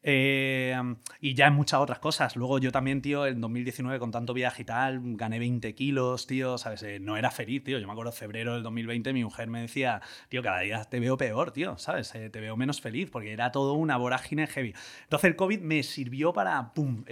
[0.08, 0.76] Eh,
[1.20, 2.36] y ya en muchas otras cosas.
[2.36, 6.58] Luego yo también, tío, en 2019 con tanto viaje y tal, gané 20 kilos, tío,
[6.58, 6.84] ¿sabes?
[6.84, 7.80] Eh, no era feliz, tío.
[7.80, 11.00] Yo me acuerdo en febrero del 2020 mi mujer me decía, tío, cada día te
[11.00, 12.14] veo peor, tío, ¿sabes?
[12.14, 14.74] Eh, te veo menos feliz porque era todo una vorágine heavy.
[15.02, 17.04] Entonces el COVID me sirvió para, ¡pum!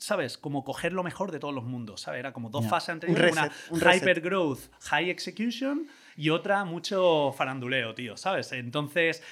[0.00, 0.38] ¿Sabes?
[0.38, 2.20] Como coger lo mejor de todos los mundos, ¿sabes?
[2.20, 3.36] Era como dos fases anteriores,
[3.70, 5.86] una hyper growth, high execution
[6.16, 8.50] y otra mucho faranduleo, tío, ¿sabes?
[8.52, 9.22] Entonces,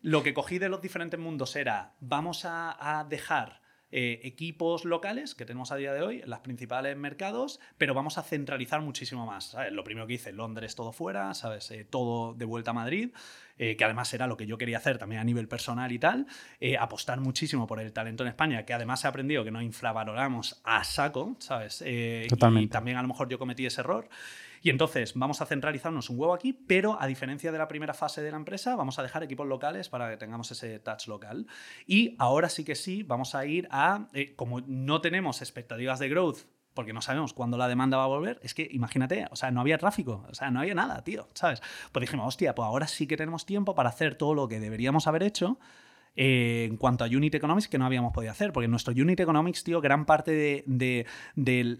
[0.00, 3.60] lo que cogí de los diferentes mundos era, vamos a, dejar
[3.92, 8.16] eh, equipos locales que tenemos a día de hoy en los principales mercados, pero vamos
[8.16, 9.54] a centralizar muchísimo más.
[9.70, 11.70] Lo primero que hice, Londres todo fuera, ¿sabes?
[11.70, 13.10] Eh, todo de vuelta a Madrid,
[13.58, 16.26] eh, que además era lo que yo quería hacer también a nivel personal y tal,
[16.80, 20.82] apostar muchísimo por el talento en España, que además he aprendido que no infravaloramos a
[20.84, 21.84] saco, ¿sabes?
[22.28, 22.64] Totalmente.
[22.64, 24.08] Y también a lo mejor yo cometí ese error.
[24.62, 28.22] Y entonces vamos a centralizarnos un huevo aquí, pero a diferencia de la primera fase
[28.22, 31.46] de la empresa, vamos a dejar equipos locales para que tengamos ese touch local.
[31.86, 36.08] Y ahora sí que sí, vamos a ir a, eh, como no tenemos expectativas de
[36.08, 36.38] growth
[36.74, 39.60] porque no sabemos cuándo la demanda va a volver, es que imagínate, o sea, no
[39.60, 41.62] había tráfico, o sea, no había nada, tío, ¿sabes?
[41.92, 45.06] Pues dijimos, hostia, pues ahora sí que tenemos tiempo para hacer todo lo que deberíamos
[45.06, 45.58] haber hecho
[46.14, 49.64] eh, en cuanto a Unit Economics que no habíamos podido hacer, porque nuestro Unit Economics,
[49.64, 51.06] tío, gran parte de,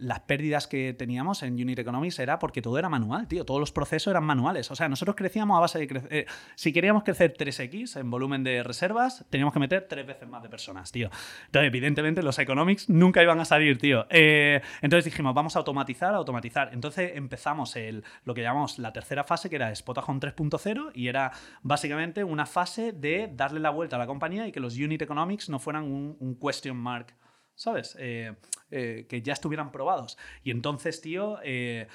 [0.01, 3.73] las pérdidas que teníamos en Unit Economics era porque todo era manual, tío, todos los
[3.73, 4.71] procesos eran manuales.
[4.71, 6.13] O sea, nosotros crecíamos a base de crecer.
[6.13, 10.43] Eh, si queríamos crecer 3x en volumen de reservas, teníamos que meter tres veces más
[10.43, 11.11] de personas, tío.
[11.47, 14.07] Entonces, evidentemente, los Economics nunca iban a salir, tío.
[14.09, 16.71] Eh, entonces dijimos, vamos a automatizar, automatizar.
[16.73, 21.33] Entonces empezamos el, lo que llamamos la tercera fase, que era Spotahome 3.0, y era
[21.63, 25.49] básicamente una fase de darle la vuelta a la compañía y que los unit economics
[25.49, 27.15] no fueran un, question mark,
[27.55, 27.97] ¿sabes?
[27.99, 28.35] Eh,
[28.71, 30.19] eh, que ya estuvieran probados.
[30.43, 31.39] Y entonces, tío...
[31.43, 31.89] Eh,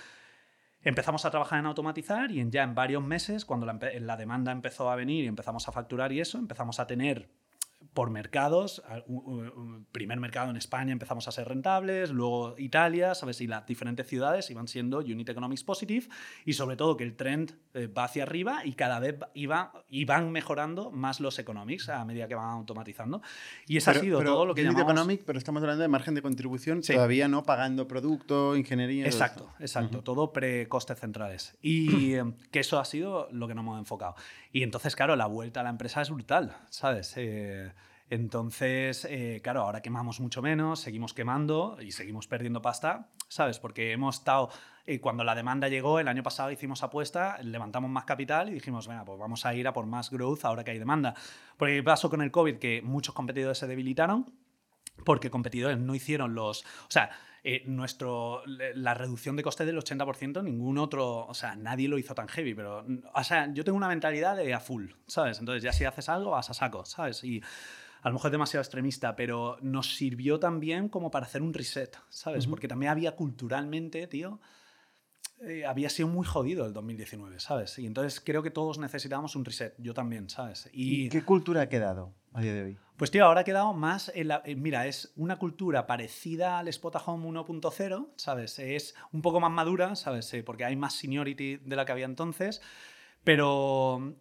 [0.83, 4.53] empezamos a trabajar en automatizar y en, ya en varios meses, cuando la, la, demanda
[4.53, 7.29] empezó a venir y empezamos a facturar y eso, empezamos a tener
[7.93, 8.83] por mercados.
[9.91, 13.41] Primer mercado en España empezamos a ser rentables, luego Italia, ¿sabes?
[13.41, 16.07] Y las diferentes ciudades iban siendo Unit Economics Positive
[16.45, 20.31] y sobre todo que el trend eh, va hacia arriba y cada vez iba, iban
[20.31, 23.21] mejorando más los economics a medida que van automatizando.
[23.65, 24.91] Y eso ha sido todo lo que Unit llamamos...
[24.91, 29.05] Economic, pero estamos hablando de margen de contribución, todavía no pagando producto, ingeniería...
[29.05, 30.03] Exacto, exacto.
[30.03, 31.57] Todo pre-costes centrales.
[31.61, 34.15] Y eh, que eso ha sido lo que nos hemos enfocado.
[34.57, 37.13] Y entonces, claro, la vuelta a la empresa es brutal, ¿sabes?
[37.15, 37.71] Eh,
[38.09, 43.59] entonces, eh, claro, ahora quemamos mucho menos, seguimos quemando y seguimos perdiendo pasta, ¿sabes?
[43.59, 44.49] Porque hemos estado,
[44.87, 48.87] eh, cuando la demanda llegó, el año pasado hicimos apuesta, levantamos más capital y dijimos,
[48.87, 51.13] venga, pues vamos a ir a por más growth ahora que hay demanda.
[51.55, 52.57] Porque ¿qué pasó con el COVID?
[52.57, 54.25] Que muchos competidores se debilitaron
[55.03, 56.61] porque competidores no hicieron los...
[56.61, 57.11] O sea,
[57.43, 62.13] eh, nuestro, la reducción de coste del 80%, ningún otro, o sea, nadie lo hizo
[62.13, 65.39] tan heavy, pero, o sea, yo tengo una mentalidad de a full, ¿sabes?
[65.39, 67.23] Entonces ya si haces algo, vas a saco, ¿sabes?
[67.23, 67.41] Y
[68.01, 71.97] a lo mejor es demasiado extremista, pero nos sirvió también como para hacer un reset,
[72.09, 72.47] ¿sabes?
[72.47, 74.41] Porque también había culturalmente, tío,
[75.41, 77.77] eh, había sido muy jodido el 2019, ¿sabes?
[77.79, 80.69] Y entonces creo que todos necesitábamos un reset, yo también, ¿sabes?
[80.73, 82.77] ¿Y, qué cultura ha quedado a día de hoy?
[82.97, 87.27] Pues tío, ahora ha quedado más en la, mira, es una cultura parecida al Spotahome
[87.29, 88.57] 1.0, ¿sabes?
[88.57, 90.33] Es un poco más madura, ¿sabes?
[90.33, 92.59] Eh, porque hay más seniority de la que había entonces,
[93.23, 94.15] pero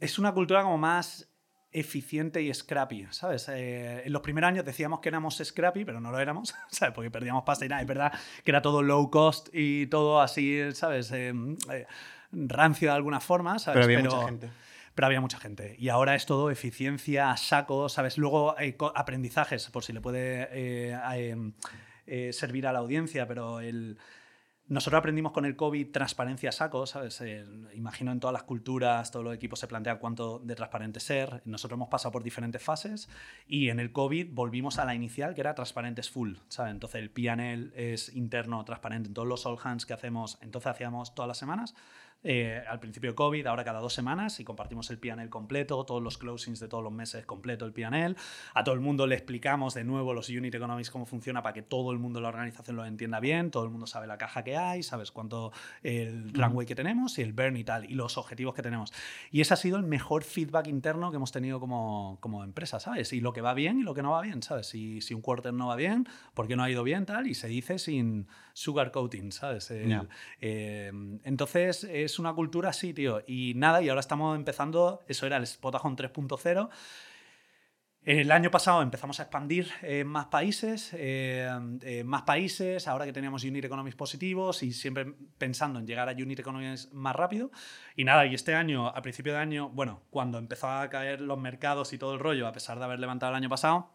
[0.00, 1.28] es una cultura como más
[1.72, 3.48] eficiente y scrappy, ¿sabes?
[3.48, 6.94] Eh, en los primeros años decíamos que éramos scrappy, pero no lo éramos, ¿sabes?
[6.94, 7.82] Porque perdíamos pasta y nada.
[7.82, 8.12] Es verdad
[8.44, 11.10] que era todo low cost y todo así, ¿sabes?
[11.12, 11.32] Eh,
[11.70, 11.86] eh,
[12.32, 13.74] rancio de alguna forma, ¿sabes?
[13.74, 14.50] Pero había mucha gente.
[14.94, 15.76] Pero había mucha gente.
[15.78, 18.18] Y ahora es todo eficiencia, saco, ¿sabes?
[18.18, 20.94] Luego hay aprendizajes, por si le puede
[22.32, 23.98] servir a la audiencia, pero el
[24.72, 27.20] nosotros aprendimos con el COVID transparencia saco, ¿sabes?
[27.20, 27.44] Eh,
[27.74, 31.42] imagino en todas las culturas, todos los equipos se plantean cuánto de transparente ser.
[31.44, 33.08] Nosotros hemos pasado por diferentes fases
[33.46, 36.72] y en el COVID volvimos a la inicial, que era transparentes full, ¿sabes?
[36.72, 41.14] Entonces el PNL es interno, transparente en todos los all hands que hacemos, entonces hacíamos
[41.14, 41.74] todas las semanas.
[42.24, 46.18] Eh, al principio COVID, ahora cada dos semanas, y compartimos el PNL completo, todos los
[46.18, 48.16] closings de todos los meses completo el PNL.
[48.54, 51.62] A todo el mundo le explicamos de nuevo los unit economics cómo funciona para que
[51.62, 54.44] todo el mundo de la organización lo entienda bien, todo el mundo sabe la caja
[54.44, 58.16] que hay, sabes cuánto el runway que tenemos y el burn y tal, y los
[58.16, 58.92] objetivos que tenemos.
[59.30, 63.12] Y ese ha sido el mejor feedback interno que hemos tenido como, como empresa, ¿sabes?
[63.12, 64.68] Y lo que va bien y lo que no va bien, ¿sabes?
[64.68, 67.26] Si, si un quarter no va bien, ¿por qué no ha ido bien, tal?
[67.26, 69.70] Y se dice sin sugarcoating, ¿sabes?
[69.70, 70.92] Eh,
[71.24, 73.22] entonces, es es una cultura así, tío.
[73.26, 76.68] Y nada, y ahora estamos empezando, eso era el Spotahome 3.0.
[78.04, 81.48] El año pasado empezamos a expandir en más países, eh,
[81.82, 86.12] eh, más países, ahora que teníamos unit economics positivos y siempre pensando en llegar a
[86.12, 87.52] unit economics más rápido.
[87.94, 91.38] Y nada, y este año, a principio de año, bueno, cuando empezó a caer los
[91.38, 93.92] mercados y todo el rollo, a pesar de haber levantado el año pasado,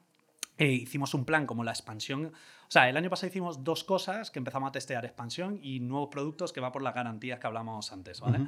[0.57, 2.31] eh, hicimos un plan como la expansión.
[2.67, 6.09] O sea, el año pasado hicimos dos cosas que empezamos a testear, expansión y nuevos
[6.11, 8.47] productos que va por las garantías que hablamos antes, ¿vale?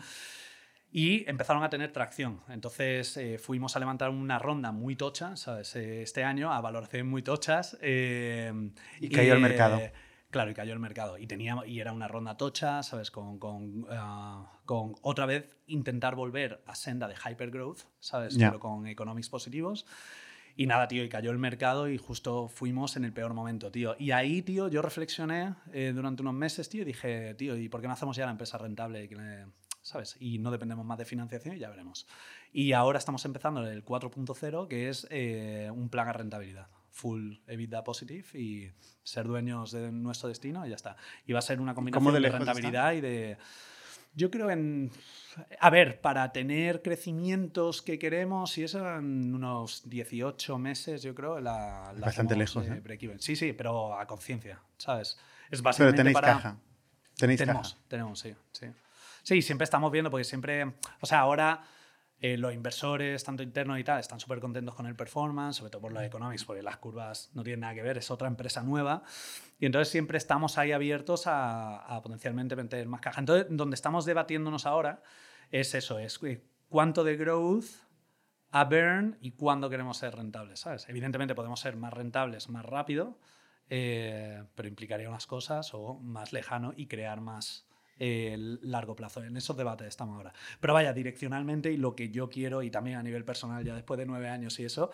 [0.92, 2.42] y empezaron a tener tracción.
[2.50, 5.76] Entonces eh, fuimos a levantar una ronda muy tocha, ¿sabes?
[5.76, 7.78] Eh, este año, a valoraciones muy tochas.
[7.82, 8.52] Eh,
[9.00, 9.80] y cayó el mercado.
[10.32, 11.18] Claro, y cayó el mercado.
[11.18, 13.10] Y, teníamos, y era una ronda tocha, ¿sabes?
[13.12, 18.38] Con, con, ah, con otra vez intentar volver a senda de hypergrowth, ¿sabes?
[18.38, 19.86] Pero con economics positivos.
[20.60, 23.96] Y nada, tío, y cayó el mercado y justo fuimos en el peor momento, tío.
[23.98, 25.56] Y ahí, tío, yo reflexioné
[25.94, 28.58] durante unos meses, tío, y dije, tío, ¿y por qué no hacemos ya la empresa
[28.58, 29.08] rentable?
[29.82, 30.18] ¿sabes?
[30.20, 32.08] Y no dependemos más de financiación y ya veremos.
[32.52, 36.68] Y ahora estamos empezando el 4.0, que es eh, un plan a rentabilidad.
[36.92, 38.70] Full EBITDA positive y
[39.02, 40.98] ser dueños de nuestro destino y ya está.
[41.26, 43.38] Y va a ser una combinación de, rentabilidad y de...
[44.14, 44.92] Yo creo en...
[45.60, 51.40] A ver, para tener crecimientos que queremos y eso en unos 18 meses, yo creo,
[51.40, 51.94] la...
[51.98, 52.68] Bastante lejos.
[52.68, 53.16] Eh, ¿eh?
[53.20, 55.18] Sí, sí, pero a conciencia, ¿sabes?
[55.50, 56.28] Es básicamente pero tenéis para...
[56.28, 56.58] caja.
[57.18, 57.86] Tenéis tenemos, caja.
[57.88, 58.68] tenemos, sí, sí.
[59.24, 61.62] Sí, siempre estamos viendo, porque siempre, o sea, ahora
[62.22, 65.84] eh, los inversores, tanto internos y tal, están súper contentos con el performance, sobre todo
[65.84, 69.04] por los economics, porque las curvas no tienen nada que ver, es otra empresa nueva.
[69.58, 73.22] Y entonces siempre estamos ahí abiertos a, potencialmente meter más caja.
[73.22, 75.02] Entonces, donde estamos debatiéndonos ahora
[75.50, 76.20] es eso, es
[76.68, 77.66] cuánto de growth
[78.52, 80.90] a burn y cuándo queremos ser rentables, ¿sabes?
[80.90, 83.18] Evidentemente podemos ser más rentables más rápido,
[83.70, 87.69] eh, pero implicaría unas cosas o más lejano y crear más
[88.00, 89.24] el largo plazo.
[89.24, 90.34] En esos debates estamos ahora.
[90.60, 93.98] Pero vaya, direccionalmente y lo que yo quiero, y también a nivel personal, ya después
[93.98, 94.92] de nueve años y eso,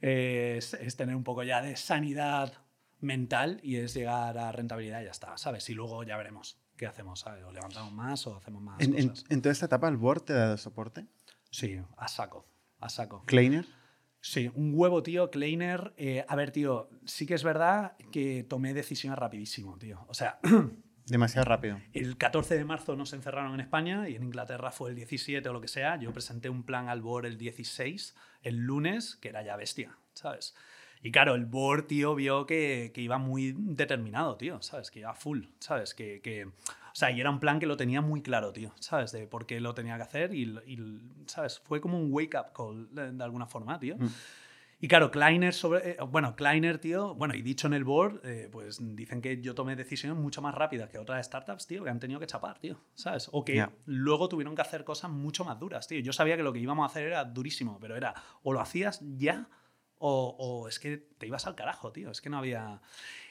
[0.00, 2.52] es, tener un poco ya de sanidad
[3.00, 5.68] mental y es llegar a rentabilidad y ya está, ¿sabes?
[5.68, 8.80] Y luego ya veremos qué hacemos, O levantamos más o hacemos más.
[8.80, 11.06] ¿En, En, toda esta etapa el board te ha dado soporte?
[11.50, 12.46] Sí, a saco,
[12.80, 13.24] a saco.
[13.26, 13.66] ¿Kleiner?
[14.20, 15.92] Sí, un huevo, tío, Kleiner.
[15.98, 20.02] Eh, a ver, tío, sí que es verdad que tomé decisiones rapidísimo, tío.
[20.08, 20.40] O sea,
[21.06, 21.80] Demasiado rápido.
[21.92, 25.52] El 14 de marzo nos encerraron en España y en Inglaterra fue el 17 o
[25.52, 25.96] lo que sea.
[25.96, 30.54] Yo presenté un plan al board el 16, el lunes, que era ya bestia, ¿sabes?
[31.02, 34.90] Y claro, el board, tío, vio que, que iba muy determinado, tío, ¿sabes?
[34.90, 35.92] Que iba full, ¿sabes?
[35.92, 39.12] Que, que, o sea, y era un plan que lo tenía muy claro, tío, ¿sabes?
[39.12, 40.58] De por qué lo tenía que hacer y,
[41.26, 41.58] ¿sabes?
[41.58, 43.96] Fue como un wake-up call de, alguna forma, tío.
[43.98, 44.08] Mm.
[44.84, 45.92] Y claro, Kleiner sobre.
[45.92, 49.54] Eh, bueno, Kleiner, tío, bueno, y dicho en el board, eh, pues dicen que yo
[49.54, 52.78] tomé decisiones mucho más rápidas que otras startups, tío, que han tenido que chapar, tío,
[52.92, 53.30] ¿sabes?
[53.32, 56.00] O que luego tuvieron que hacer cosas mucho más duras, tío.
[56.00, 58.12] Yo sabía que lo que íbamos a hacer era durísimo, pero era
[58.42, 59.48] o lo hacías ya
[59.96, 62.10] o, o es que te ibas al carajo, tío.
[62.10, 62.82] Es que no había.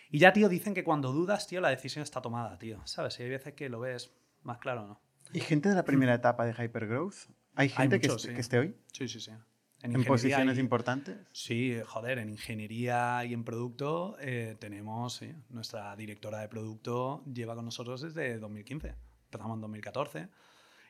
[0.10, 3.20] Y ya, tío, dicen que cuando dudas, tío, la decisión está tomada, tío, ¿sabes?
[3.20, 4.12] Y hay veces que lo ves
[4.42, 5.02] más claro, ¿no?
[5.32, 7.30] ¿Y gente de la primera etapa de Hypergrowth?
[7.54, 8.76] ¿Hay gente que, que esté hoy?
[8.92, 9.34] Sí, sí, sí.
[9.84, 11.18] ¿En, posiciones importantes?
[11.34, 17.66] Sí, joder, en ingeniería y en producto eh, tenemos, nuestra directora de producto lleva con
[17.66, 18.96] nosotros desde 2015.
[19.26, 20.30] Empezamos en 2014.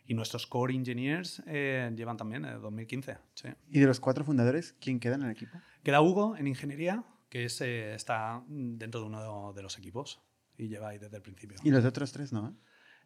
[0.05, 3.17] Y nuestros core engineers eh, llevan también desde 2015.
[3.33, 3.49] Sí.
[3.69, 5.57] ¿Y de los cuatro fundadores, quién queda en el equipo?
[5.81, 10.21] Queda Hugo en ingeniería, que es, eh, está dentro de uno de los equipos
[10.55, 11.57] y lleva ahí desde el principio.
[11.63, 12.55] ¿Y los otros tres no?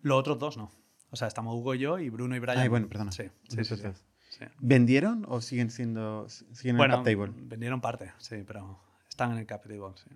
[0.02, 0.70] Los otros dos no.
[1.12, 2.58] O sea, estamos Hugo y yo y Bruno y Brian.
[2.58, 3.14] Ay, bueno, perdona.
[3.14, 3.76] Sí, sí, sí.
[4.60, 7.32] ¿Vendieron o siguen siendo siguen en el cap table?
[7.36, 10.10] Vendieron parte, sí, pero están en el cap table, sí.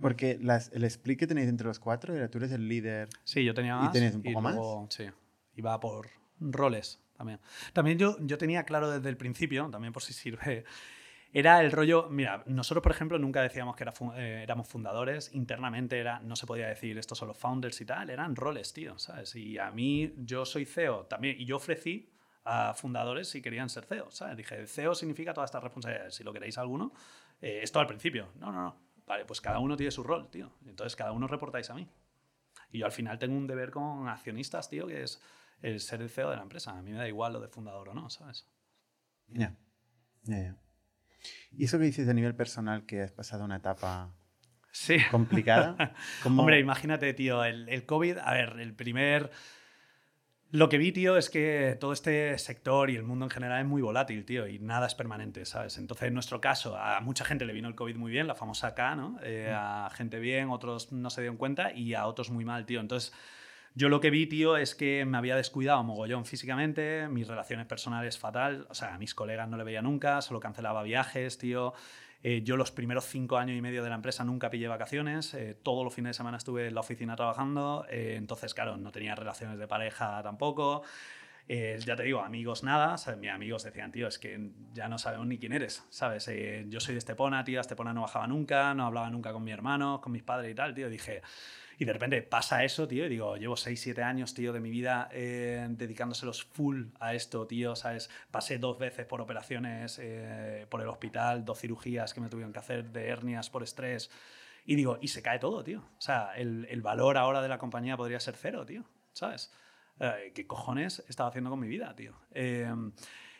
[0.00, 3.08] Porque las, el split que tenéis entre los cuatro era tú eres el líder.
[3.24, 3.90] Sí, yo tenía más.
[3.90, 4.56] ¿Y tenías un poco más?
[4.90, 5.04] Sí,
[5.56, 6.08] iba por
[6.40, 7.40] roles también.
[7.72, 10.64] También yo, yo tenía claro desde el principio, también por si sirve,
[11.32, 15.98] era el rollo, mira, nosotros por ejemplo nunca decíamos que era, eh, éramos fundadores, internamente
[15.98, 19.34] era, no se podía decir estos son los founders y tal, eran roles, tío, ¿sabes?
[19.36, 22.10] Y a mí, yo soy CEO también, y yo ofrecí
[22.48, 24.10] a fundadores si querían ser CEO.
[24.10, 24.36] ¿sabes?
[24.36, 26.14] Dije, CEO significa todas estas responsabilidades.
[26.14, 26.92] Si lo queréis alguno,
[27.42, 28.32] eh, esto al principio.
[28.36, 28.76] No, no, no.
[29.06, 30.50] Vale, pues cada uno tiene su rol, tío.
[30.66, 31.86] Entonces cada uno reportáis a mí.
[32.70, 35.20] Y yo al final tengo un deber con accionistas, tío, que es
[35.60, 36.76] el ser el CEO de la empresa.
[36.76, 38.46] A mí me da igual lo de fundador o no, ¿sabes?
[39.28, 39.54] Ya.
[40.22, 40.56] Ya, ya.
[41.52, 44.14] ¿Y eso que dices a nivel personal, que has pasado una etapa
[44.70, 44.96] sí.
[45.10, 45.94] complicada?
[46.24, 49.30] Hombre, imagínate, tío, el, el COVID, a ver, el primer
[50.50, 53.66] lo que vi, tío, es que todo este sector y el mundo en general es
[53.66, 55.76] muy volátil, tío, y nada es permanente, ¿sabes?
[55.76, 58.74] Entonces, en nuestro caso, a mucha gente le vino el COVID muy bien, la famosa
[58.74, 59.18] K, ¿no?
[59.22, 62.80] Eh, a gente bien, otros no se dieron cuenta y a otros muy mal, tío.
[62.80, 63.12] Entonces,
[63.74, 68.18] yo lo que vi, tío, es que me había descuidado mogollón físicamente, mis relaciones personales
[68.18, 71.74] fatal, o sea, a mis colegas no le veía nunca, solo cancelaba viajes, tío.
[72.22, 75.56] Eh, yo los primeros cinco años y medio de la empresa nunca pillé vacaciones, eh,
[75.62, 79.14] todos los fines de semana estuve en la oficina trabajando, eh, entonces, claro, no tenía
[79.14, 80.82] relaciones de pareja tampoco.
[81.48, 85.38] ya te digo, amigos nada, mis amigos decían, tío, es que ya no sabemos ni
[85.38, 86.30] quién eres, ¿sabes?
[86.68, 90.00] yo soy de Estepona, tío, Estepona no bajaba nunca, no hablaba nunca con mi hermano,
[90.02, 91.22] con mis padres y tal, tío, dije,
[91.80, 94.68] y de repente pasa eso, tío, y digo, llevo 6, 7 años, tío, de mi
[94.68, 98.10] vida eh, dedicándoselos full a esto, tío, ¿sabes?
[98.32, 102.58] Pasé dos veces por operaciones eh, por el hospital, dos cirugías que me tuvieron que
[102.58, 104.10] hacer de hernias por estrés.
[104.64, 105.84] Y digo, y se cae todo, tío.
[105.96, 108.82] O sea, el, el valor ahora de la compañía podría ser cero, tío,
[109.12, 109.52] ¿sabes?
[110.00, 112.16] Eh, ¿Qué cojones estaba haciendo con mi vida, tío?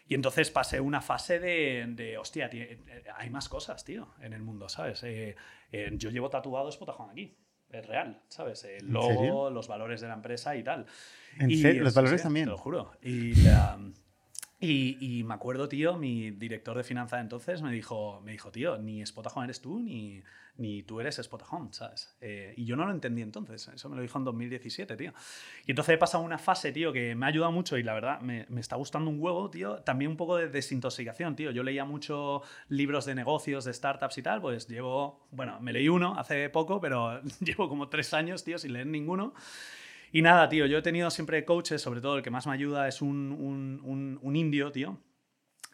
[0.06, 2.64] Y entonces pasé una fase de, de hostia, tío,
[3.16, 5.04] hay más cosas, tío, en el mundo, ¿sabes?
[5.72, 7.36] yo llevo tatuado Spotahome aquí
[7.72, 8.64] es real, ¿sabes?
[8.64, 10.86] El logo, los valores de la empresa y tal.
[11.38, 11.84] ¿En serio?
[11.84, 12.46] ¿Los valores también?
[12.46, 12.92] Te lo juro.
[13.02, 13.34] Y,
[14.60, 19.06] y, me acuerdo, tío, mi director de finanzas entonces me dijo, me dijo tío, ni
[19.06, 20.20] Spotahome eres tú, ni,
[20.56, 22.16] ni tú eres Spotahome, ¿sabes?
[22.20, 25.12] Eh, y yo no lo entendí entonces, eso me lo dijo en 2017, tío.
[25.64, 28.20] Y entonces he pasado una fase, tío, que me ha ayudado mucho y la verdad
[28.20, 29.76] me, me, está gustando un huevo, tío.
[29.82, 31.52] También un poco de desintoxicación, tío.
[31.52, 35.88] Yo leía mucho libros de negocios, de startups y tal, pues llevo, bueno, me leí
[35.88, 39.34] uno hace poco, pero llevo como tres años, tío, sin leer ninguno.
[40.12, 42.88] Y nada, tío, yo he tenido siempre coaches, sobre todo el que más me ayuda
[42.88, 44.98] es un, un, un, indio, tío.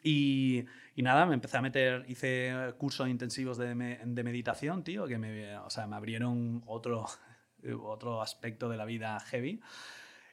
[0.03, 3.75] Y, y, nada, me empecé a meter, hice cursos intensivos de,
[4.05, 7.07] de, meditación, tío, que me, o sea, me abrieron otro,
[7.83, 9.61] otro aspecto de la vida heavy.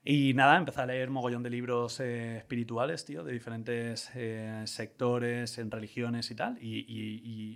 [0.03, 5.59] Y nada, empecé a leer mogollón de libros eh, espirituales, tío, de diferentes eh, sectores,
[5.59, 6.57] en religiones y tal.
[6.59, 6.85] Y,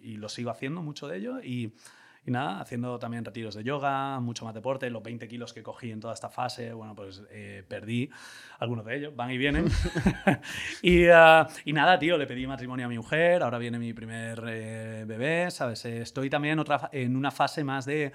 [0.03, 1.39] y, lo sigo haciendo mucho de ello.
[2.25, 4.89] Y nada, haciendo también retiros de yoga, mucho más deporte.
[4.89, 8.09] Los 20 kilos que cogí en toda esta fase, bueno, pues eh, perdí
[8.57, 9.65] algunos de ellos, van y vienen.
[10.81, 14.43] y, uh, y, nada, tío, le pedí matrimonio a mi mujer, ahora viene mi primer
[14.47, 15.85] eh, bebé, ¿sabes?
[15.85, 18.11] Eh, estoy también en, otra, en una fase más de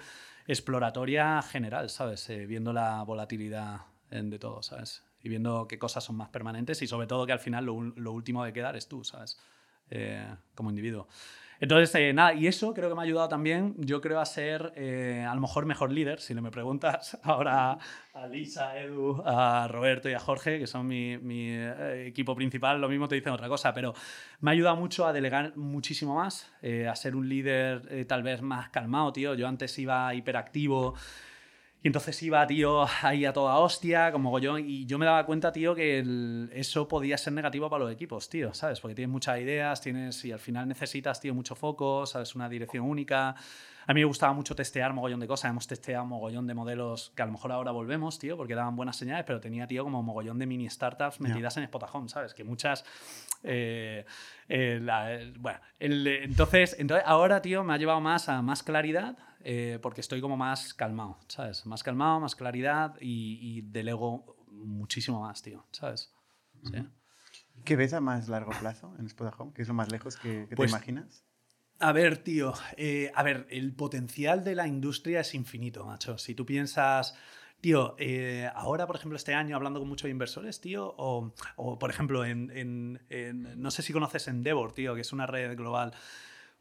[0.48, 2.26] exploratoria general, ¿sabes?
[2.48, 5.04] viendo la volatilidad de todo, ¿sabes?
[5.22, 8.10] Y viendo qué cosas son más permanentes y sobre todo que al final lo, lo
[8.10, 9.38] último de quedar es tú, ¿sabes?
[10.54, 11.06] como individuo.
[11.60, 14.72] Entonces, eh, nada, y eso creo que me ha ayudado también, yo creo, a ser
[14.76, 17.76] eh, a lo mejor mejor líder, si no me preguntas ahora
[18.14, 22.34] a Lisa, a Edu, a Roberto y a Jorge, que son mi, mi eh, equipo
[22.34, 23.92] principal, lo mismo te dicen otra cosa, pero
[24.40, 26.50] me ha ayudado mucho a delegar muchísimo más,
[26.88, 29.34] a ser un líder tal vez más calmado, tío.
[29.34, 30.94] Yo antes iba hiperactivo.
[31.82, 35.50] Y entonces iba, tío, ahí a toda hostia, como yo, y yo me daba cuenta,
[35.50, 38.80] tío, que eso podía ser negativo para los equipos, tío, ¿sabes?
[38.80, 42.34] Porque tienes muchas ideas, tienes, y al final necesitas, tío, mucho foco, ¿sabes?
[42.34, 43.34] Una dirección única.
[43.86, 47.22] A mí me gustaba mucho testear mogollón de cosas, hemos testeado mogollón de modelos que
[47.22, 50.38] a lo mejor ahora volvemos, tío, porque daban buenas señales, pero tenía, tío, como mogollón
[50.38, 52.34] de mini startups metidas en Spotahome, ¿sabes?
[52.34, 52.84] Que muchas...
[53.42, 54.04] Eh,
[54.50, 60.00] eh, bueno, entonces, entonces, ahora, tío, me ha llevado más a más claridad, eh, porque
[60.00, 61.64] estoy como más calmado, ¿sabes?
[61.66, 66.12] Más calmado, más claridad y, delego muchísimo más, tío, ¿sabes?
[67.64, 69.52] ¿Qué ves a más largo plazo en Spotahome?
[69.54, 71.24] ¿Qué es lo más lejos que, te pues, imaginas?
[71.78, 76.18] A ver, tío, eh, a ver, el potencial de la industria es infinito, macho.
[76.18, 77.14] Si tú piensas,
[77.62, 81.32] tío, eh, ahora, por ejemplo, este año hablando con muchos inversores, tío, o,
[81.78, 83.00] por ejemplo, en,
[83.56, 85.94] no sé si conoces Endeavor, tío, que es una red global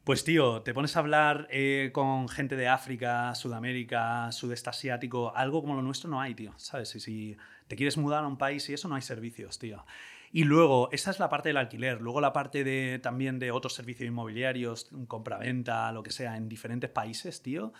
[0.04, 5.60] pues tío, te pones a hablar eh, con gente de África, Sudamérica, Sudeste Asiático, algo
[5.60, 6.94] como lo nuestro no hay, tío, ¿sabes?
[6.96, 7.36] Y si
[7.68, 9.84] te quieres mudar a un país y eso no hay servicios, tío.
[10.32, 12.00] Y luego, esa es la parte del alquiler.
[12.00, 16.88] Luego la parte de, también de otros servicios inmobiliarios, compra-venta, lo que sea, en diferentes
[16.88, 17.72] países, tío.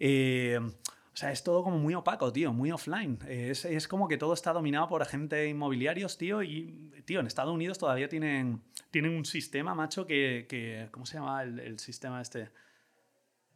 [0.00, 0.60] Eh,
[1.16, 3.18] o sea, es todo como muy opaco, tío, muy offline.
[3.26, 7.54] Es, es, como que todo está dominado por agentes inmobiliarios, tío, y, tío, en Estados
[7.54, 12.20] Unidos todavía tienen, tienen un sistema, macho, que, que ¿cómo se llama el, el sistema
[12.20, 12.50] este?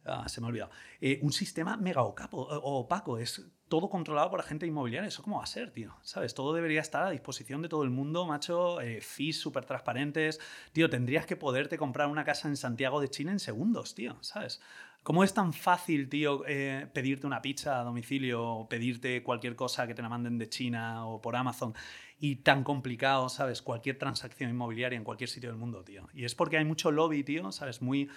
[0.05, 0.71] Ah, se me ha olvidado.
[0.99, 5.13] Eh, un sistema mega opaco, opaco, es todo controlado por agentes inmobiliarios.
[5.13, 5.95] ¿Eso cómo va a ser, tío?
[6.01, 6.33] ¿Sabes?
[6.33, 8.81] Todo debería estar a disposición de todo el mundo, macho.
[8.81, 10.39] Eh, fees súper transparentes.
[10.73, 14.59] Tío, tendrías que poderte comprar una casa en Santiago de Chile en segundos, tío, ¿sabes?
[15.03, 19.87] ¿Cómo es tan fácil, tío, eh, pedirte una pizza a domicilio o pedirte cualquier cosa
[19.87, 21.73] que te la manden de China o por Amazon?
[22.19, 23.63] Y tan complicado, ¿sabes?
[23.63, 26.07] Cualquier transacción inmobiliaria en cualquier sitio del mundo, tío.
[26.13, 27.81] Y es porque hay mucho lobby, tío, ¿sabes?
[27.81, 28.09] Muy...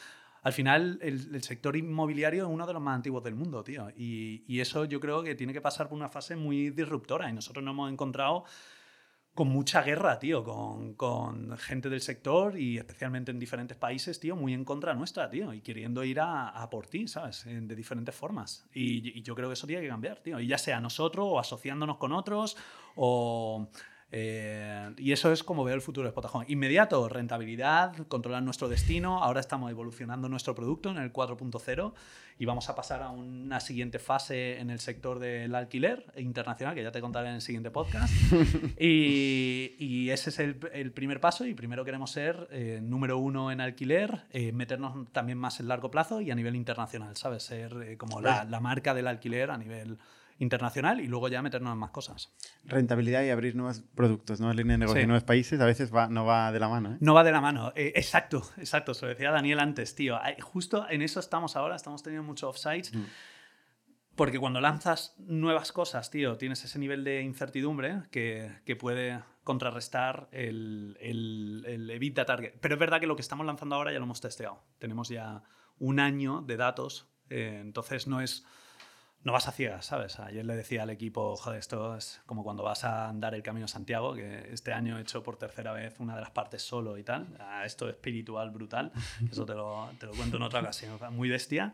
[0.42, 3.88] Al final, el, sector inmobiliario es uno de los más antiguos del mundo, tío.
[3.96, 7.30] Y, y eso yo creo que tiene que pasar por una fase muy disruptora.
[7.30, 8.44] Y nosotros nos hemos encontrado
[9.34, 14.36] con mucha guerra, tío, con, con, gente del sector y especialmente en diferentes países, tío,
[14.36, 17.44] muy en contra nuestra, tío, y queriendo ir a, a por ti, ¿sabes?
[17.44, 18.64] De diferentes formas.
[18.72, 20.38] Y, y, yo creo que eso tiene que cambiar, tío.
[20.38, 22.56] Y ya sea nosotros o asociándonos con otros
[22.94, 23.68] o
[24.16, 26.44] Eh, y eso es como veo el futuro de Spotahome.
[26.48, 29.20] Inmediato, rentabilidad, controlar nuestro destino.
[29.20, 31.92] Ahora estamos evolucionando nuestro producto en el 4.0
[32.38, 36.84] y vamos a pasar a una siguiente fase en el sector del alquiler internacional, que
[36.84, 38.14] ya te contaré en el siguiente podcast.
[38.78, 44.26] y, ese es el, primer paso y primero queremos ser eh, número uno en alquiler,
[44.30, 47.42] eh, meternos también más en largo plazo y a nivel internacional, ¿sabes?
[47.42, 49.98] Ser como la, la marca del alquiler a nivel
[50.38, 52.32] internacional y luego ya meternos en más cosas.
[52.64, 56.08] Rentabilidad y abrir nuevos productos, nuevas líneas de negocio en nuevos países, a veces va,
[56.08, 56.94] no va de la mano.
[56.94, 56.96] ¿eh?
[57.00, 60.18] No va de la mano, eh, exacto, exacto, se lo decía Daniel antes, tío.
[60.42, 62.94] Justo en eso estamos ahora, estamos teniendo muchos offsites.
[62.94, 63.04] Mm.
[64.16, 70.28] Porque cuando lanzas nuevas cosas, tío, tienes ese nivel de incertidumbre que, que puede contrarrestar
[70.30, 72.54] el, el, el evita target.
[72.60, 74.62] Pero es verdad que lo que estamos lanzando ahora ya lo hemos testeado.
[74.78, 75.42] Tenemos ya
[75.78, 78.46] un año de datos, eh, entonces no es
[79.24, 80.20] no vas a ciegas, ¿sabes?
[80.20, 83.66] Ayer le decía al equipo, joder, esto es como cuando vas a andar el Camino
[83.66, 87.04] Santiago, que este año he hecho por tercera vez una de las partes solo y
[87.04, 87.26] tal.
[87.40, 88.92] Ah, esto es espiritual brutal,
[89.30, 91.72] eso te lo, te lo cuento en otra ocasión, muy bestia.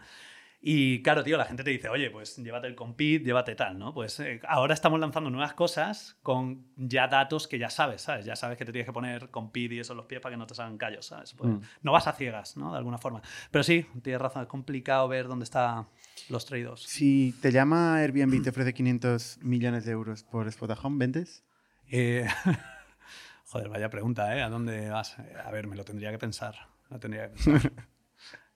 [0.63, 3.95] Y claro, tío, la gente te dice, oye, pues llévate el compit, llévate tal, ¿no?
[3.95, 8.27] Pues eh, ahora estamos lanzando nuevas cosas con ya datos que ya sabes, ¿sabes?
[8.27, 10.37] Ya sabes que te tienes que poner compit y eso en los pies para que
[10.37, 11.33] no te salgan callos, ¿sabes?
[11.33, 11.61] Pues, mm.
[11.83, 12.73] No vas a ciegas, ¿no?
[12.73, 13.23] De alguna forma.
[13.51, 15.87] Pero sí, tienes razón, es complicado ver dónde están
[16.29, 20.99] los trade Si te llama Airbnb y te ofrece 500 millones de euros por Spotahome,
[20.99, 21.45] ¿vendes?
[21.89, 22.27] Eh,
[23.47, 24.43] joder, vaya pregunta, ¿eh?
[24.43, 25.17] ¿A dónde vas?
[25.19, 26.55] A ver, me lo tendría que pensar.
[26.89, 27.73] Lo tendría que pensar.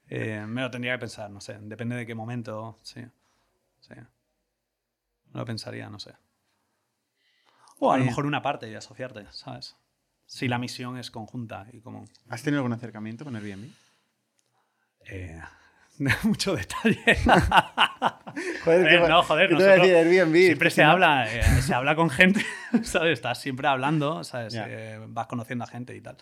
[0.07, 1.59] Eh, me lo tendría que pensar, no sé.
[1.63, 3.01] Depende de qué momento, sí.
[3.81, 3.95] sí.
[5.33, 6.13] Lo pensaría, no sé.
[7.79, 9.77] O a lo mejor una parte y asociarte, ¿sabes?
[10.27, 12.07] Si la misión es conjunta y común.
[12.29, 13.71] ¿Has tenido algún acercamiento con Airbnb?
[15.07, 15.41] Eh,
[16.25, 16.99] mucho detalle.
[18.65, 19.59] joder, eh, no, joder, no.
[19.61, 22.45] Airbnb, siempre se habla, eh, se habla con gente,
[22.83, 23.15] ¿sabes?
[23.15, 24.59] Estás siempre hablando, ¿sabes?
[25.09, 26.17] vas conociendo a gente y tal.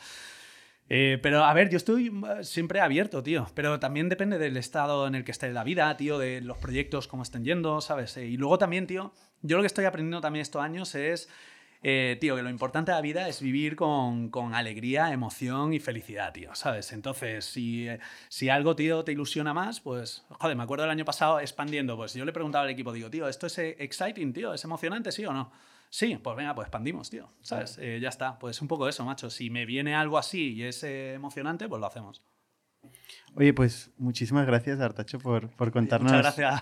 [0.94, 3.46] Eh, pero a ver, yo estoy mm, siempre abierto, tío.
[3.54, 7.08] Pero también depende del estado en el que esté la vida, tío, de los proyectos,
[7.08, 8.16] cómo estén yendo, ¿sabes?
[8.18, 11.30] Eh, y luego también, tío, yo lo que estoy aprendiendo también estos años es,
[11.82, 15.80] eh, tío, que lo importante de la vida es vivir con, con, alegría, emoción y
[15.80, 16.92] felicidad, tío, ¿sabes?
[16.92, 17.88] Entonces, si,
[18.28, 22.14] si algo, tío, te ilusiona más, pues, joder, me acuerdo del año pasado expandiendo, pues
[22.14, 24.54] yo le preguntaba al equipo, digo, tío, ¿esto es exciting, tío?
[24.54, 25.50] ¿Es emocionante, sí o no?
[25.92, 27.28] Sí, pues venga, pues expandimos, tío.
[27.42, 27.76] ¿Sabes?
[27.76, 28.38] Eh, ya está.
[28.38, 29.28] Pues un poco eso, macho.
[29.28, 32.22] Si me viene algo así y es eh, emocionante, pues lo hacemos.
[33.34, 36.12] Oye, pues muchísimas gracias, Artacho, por, por contarnos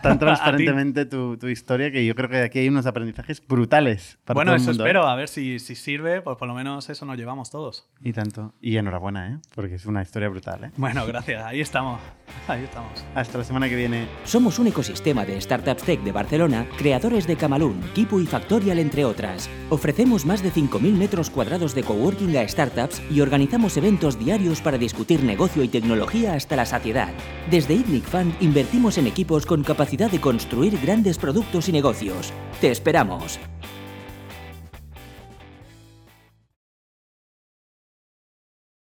[0.02, 4.36] tan transparentemente tu, tu, historia, que yo creo que aquí hay unos aprendizajes brutales para
[4.36, 7.50] Bueno, eso espero, a ver si, si, sirve, pues por lo menos eso nos llevamos
[7.50, 7.88] todos.
[8.02, 8.54] Y tanto.
[8.60, 9.38] Y enhorabuena, ¿eh?
[9.54, 10.70] Porque es una historia brutal, ¿eh?
[10.76, 11.44] Bueno, gracias.
[11.44, 12.00] Ahí estamos.
[12.46, 13.04] Ahí estamos.
[13.14, 14.06] Hasta la semana que viene.
[14.24, 19.04] Somos un ecosistema de startups tech de Barcelona, creadores de Camalún, Kipu y Factorial, entre
[19.04, 19.50] otras.
[19.70, 24.78] Ofrecemos más de 5.000 metros cuadrados de coworking a startups y organizamos eventos diarios para
[24.78, 27.12] discutir negocio y tecnología hasta la saciedad.
[27.50, 32.32] Desde ITNIC Fund invertimos en equipos con capacidad de construir grandes productos y negocios.
[32.60, 33.38] ¡Te esperamos!